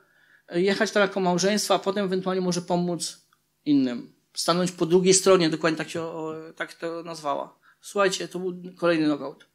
jechać 0.54 0.90
tam 0.90 1.00
jako 1.00 1.20
małżeństwo, 1.20 1.74
a 1.74 1.78
potem 1.78 2.04
ewentualnie 2.04 2.40
może 2.40 2.62
pomóc 2.62 3.26
innym. 3.64 4.11
Stanąć 4.34 4.72
po 4.72 4.86
drugiej 4.86 5.14
stronie, 5.14 5.50
dokładnie 5.50 5.78
tak 5.78 5.90
się 5.90 6.02
o, 6.02 6.34
tak 6.56 6.74
to 6.74 7.02
nazwała. 7.02 7.58
Słuchajcie, 7.80 8.28
to 8.28 8.38
był 8.38 8.54
kolejny 8.76 9.06
knockout. 9.06 9.52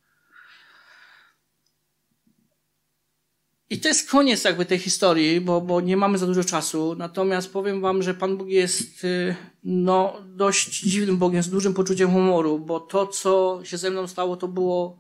I 3.69 3.80
to 3.80 3.88
jest 3.88 4.11
koniec 4.11 4.43
jakby 4.43 4.65
tej 4.65 4.80
historii, 4.80 5.41
bo, 5.41 5.61
bo 5.61 5.82
nie 5.82 5.97
mamy 5.97 6.17
za 6.17 6.25
dużo 6.25 6.43
czasu. 6.43 6.95
Natomiast 6.97 7.53
powiem 7.53 7.82
wam, 7.82 8.03
że 8.03 8.13
Pan 8.13 8.38
Bóg 8.38 8.47
jest 8.47 9.03
y, 9.03 9.36
no, 9.63 10.23
dość 10.25 10.82
dziwnym 10.82 11.17
Bogiem, 11.17 11.43
z 11.43 11.49
dużym 11.49 11.73
poczuciem 11.73 12.11
humoru, 12.11 12.59
bo 12.59 12.80
to, 12.80 13.07
co 13.07 13.59
się 13.63 13.78
ze 13.78 13.89
mną 13.89 14.07
stało, 14.07 14.38
to 14.38 14.47
było 14.47 14.97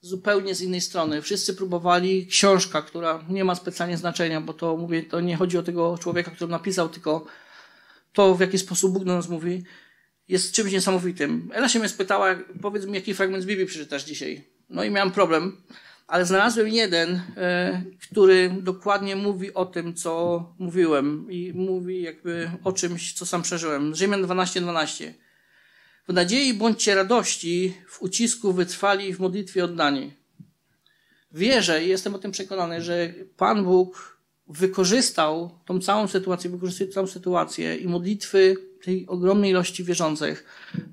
zupełnie 0.00 0.54
z 0.54 0.60
innej 0.60 0.80
strony. 0.80 1.22
Wszyscy 1.22 1.54
próbowali 1.54 2.26
książka, 2.26 2.82
która 2.82 3.24
nie 3.28 3.44
ma 3.44 3.54
specjalnie 3.54 3.96
znaczenia, 3.96 4.40
bo 4.40 4.52
to 4.52 4.76
mówię, 4.76 5.02
to 5.02 5.20
nie 5.20 5.36
chodzi 5.36 5.58
o 5.58 5.62
tego 5.62 5.98
człowieka, 5.98 6.30
który 6.30 6.50
napisał, 6.50 6.88
tylko 6.88 7.24
to, 8.18 8.34
w 8.34 8.40
jaki 8.40 8.58
sposób 8.58 8.92
Bóg 8.92 9.04
do 9.04 9.14
nas 9.14 9.28
mówi, 9.28 9.62
jest 10.28 10.52
czymś 10.52 10.72
niesamowitym. 10.72 11.50
Ela 11.52 11.68
się 11.68 11.78
mnie 11.78 11.88
spytała, 11.88 12.36
powiedz 12.62 12.86
mi, 12.86 12.94
jaki 12.94 13.14
fragment 13.14 13.42
z 13.42 13.46
Biblii 13.46 13.66
przeczytasz 13.66 14.04
dzisiaj. 14.04 14.44
No 14.70 14.84
i 14.84 14.90
miałem 14.90 15.10
problem, 15.10 15.56
ale 16.06 16.26
znalazłem 16.26 16.68
jeden, 16.68 17.20
e, 17.36 17.82
który 18.02 18.56
dokładnie 18.62 19.16
mówi 19.16 19.54
o 19.54 19.66
tym, 19.66 19.94
co 19.94 20.44
mówiłem 20.58 21.26
i 21.30 21.52
mówi 21.54 22.02
jakby 22.02 22.50
o 22.64 22.72
czymś, 22.72 23.12
co 23.12 23.26
sam 23.26 23.42
przeżyłem. 23.42 23.94
Rzymian 23.94 24.22
12:12. 24.22 24.60
12. 24.60 25.14
W 26.08 26.12
nadziei 26.12 26.54
bądźcie 26.54 26.94
radości, 26.94 27.74
w 27.88 28.02
ucisku 28.02 28.52
wytrwali, 28.52 29.14
w 29.14 29.20
modlitwie 29.20 29.64
oddani. 29.64 30.12
Wierzę 31.32 31.84
i 31.84 31.88
jestem 31.88 32.14
o 32.14 32.18
tym 32.18 32.30
przekonany, 32.30 32.82
że 32.82 33.14
Pan 33.36 33.64
Bóg 33.64 34.17
wykorzystał 34.48 35.50
tą 35.64 35.80
całą 35.80 36.08
sytuację, 36.08 36.50
wykorzystuje 36.50 36.90
całą 36.90 37.06
sytuację 37.06 37.76
i 37.76 37.88
modlitwy 37.88 38.56
tej 38.82 39.06
ogromnej 39.06 39.50
ilości 39.50 39.84
wierzących 39.84 40.44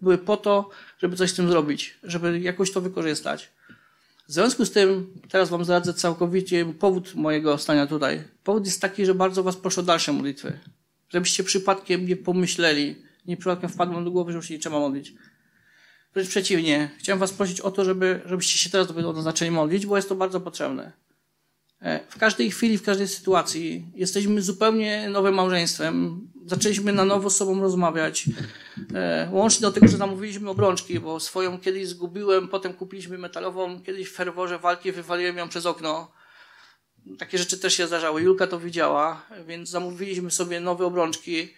były 0.01 0.17
po 0.17 0.37
to, 0.37 0.69
żeby 0.99 1.15
coś 1.15 1.31
z 1.31 1.33
tym 1.33 1.49
zrobić, 1.49 1.99
żeby 2.03 2.39
jakoś 2.39 2.71
to 2.71 2.81
wykorzystać. 2.81 3.51
W 4.27 4.31
związku 4.31 4.65
z 4.65 4.71
tym, 4.71 5.13
teraz 5.29 5.49
Wam 5.49 5.63
zdradzę 5.63 5.93
całkowicie 5.93 6.65
powód 6.65 7.15
mojego 7.15 7.57
stania 7.57 7.87
tutaj. 7.87 8.23
Powód 8.43 8.65
jest 8.65 8.81
taki, 8.81 9.05
że 9.05 9.15
bardzo 9.15 9.43
Was 9.43 9.55
proszę 9.55 9.81
o 9.81 9.83
dalsze 9.83 10.13
modlitwy. 10.13 10.59
Żebyście 11.09 11.43
przypadkiem 11.43 12.07
nie 12.07 12.15
pomyśleli, 12.15 12.95
nie 13.25 13.37
przypadkiem 13.37 13.69
wpadłem 13.69 14.05
do 14.05 14.11
głowy, 14.11 14.31
że 14.31 14.35
już 14.35 14.47
się 14.47 14.53
nie 14.53 14.59
trzeba 14.59 14.79
modlić. 14.79 15.13
Wręcz 16.13 16.29
przeciwnie, 16.29 16.91
chciałem 16.97 17.19
Was 17.19 17.33
prosić 17.33 17.61
o 17.61 17.71
to, 17.71 17.85
żeby, 17.85 18.21
żebyście 18.25 18.59
się 18.59 18.69
teraz 18.69 18.87
dopiero 18.87 19.21
zaczęli 19.21 19.51
modlić, 19.51 19.85
bo 19.85 19.95
jest 19.95 20.09
to 20.09 20.15
bardzo 20.15 20.41
potrzebne. 20.41 21.04
E, 21.85 21.99
w 22.09 22.17
każdej 22.17 22.51
chwili, 22.51 22.77
w 22.77 22.83
każdej 22.83 23.07
sytuacji 23.07 23.85
jesteśmy 23.95 24.41
zupełnie 24.41 25.09
nowym 25.09 25.33
małżeństwem. 25.33 26.21
Zaczęliśmy 26.45 26.93
na 26.93 27.05
nowo 27.05 27.29
z 27.29 27.37
sobą 27.37 27.61
rozmawiać. 27.61 28.25
E, 28.93 29.29
łącznie 29.31 29.61
do 29.61 29.71
tego, 29.71 29.87
że 29.87 29.97
zamówiliśmy 29.97 30.49
obrączki, 30.49 30.99
bo 30.99 31.19
swoją 31.19 31.59
kiedyś 31.59 31.87
zgubiłem, 31.87 32.47
potem 32.47 32.73
kupiliśmy 32.73 33.17
metalową, 33.17 33.81
kiedyś 33.81 34.07
w 34.07 34.15
ferworze 34.15 34.59
walki 34.59 34.91
wywaliłem 34.91 35.37
ją 35.37 35.49
przez 35.49 35.65
okno. 35.65 36.11
Takie 37.19 37.37
rzeczy 37.37 37.57
też 37.57 37.73
się 37.73 37.87
zdarzały. 37.87 38.21
Julka 38.21 38.47
to 38.47 38.59
widziała, 38.59 39.25
więc 39.47 39.69
zamówiliśmy 39.69 40.31
sobie 40.31 40.59
nowe 40.59 40.85
obrączki 40.85 41.53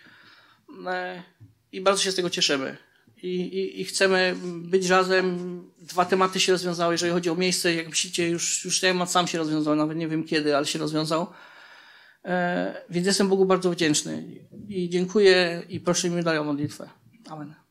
e, 0.87 1.23
i 1.71 1.81
bardzo 1.81 2.03
się 2.03 2.11
z 2.11 2.15
tego 2.15 2.29
cieszymy 2.29 2.77
i, 3.23 3.27
i, 3.27 3.81
i, 3.81 3.85
chcemy 3.85 4.35
być 4.43 4.89
razem. 4.89 5.63
Dwa 5.87 6.05
tematy 6.05 6.39
się 6.39 6.51
rozwiązały, 6.51 6.93
jeżeli 6.93 7.11
chodzi 7.11 7.29
o 7.29 7.35
miejsce. 7.35 7.73
Jak 7.73 7.89
myślicie, 7.89 8.29
już, 8.29 8.65
już 8.65 8.79
temat 8.79 9.11
sam 9.11 9.27
się 9.27 9.37
rozwiązał, 9.37 9.75
nawet 9.75 9.97
nie 9.97 10.07
wiem 10.07 10.23
kiedy, 10.23 10.57
ale 10.57 10.65
się 10.65 10.79
rozwiązał. 10.79 11.27
E, 12.25 12.81
więc 12.89 13.07
jestem 13.07 13.27
Bogu 13.27 13.45
bardzo 13.45 13.71
wdzięczny 13.71 14.23
i 14.67 14.89
dziękuję 14.89 15.63
i 15.69 15.79
proszę 15.79 16.09
mi 16.09 16.23
dalej 16.23 16.39
o 16.39 16.43
modlitwę. 16.43 16.89
Amen. 17.29 17.66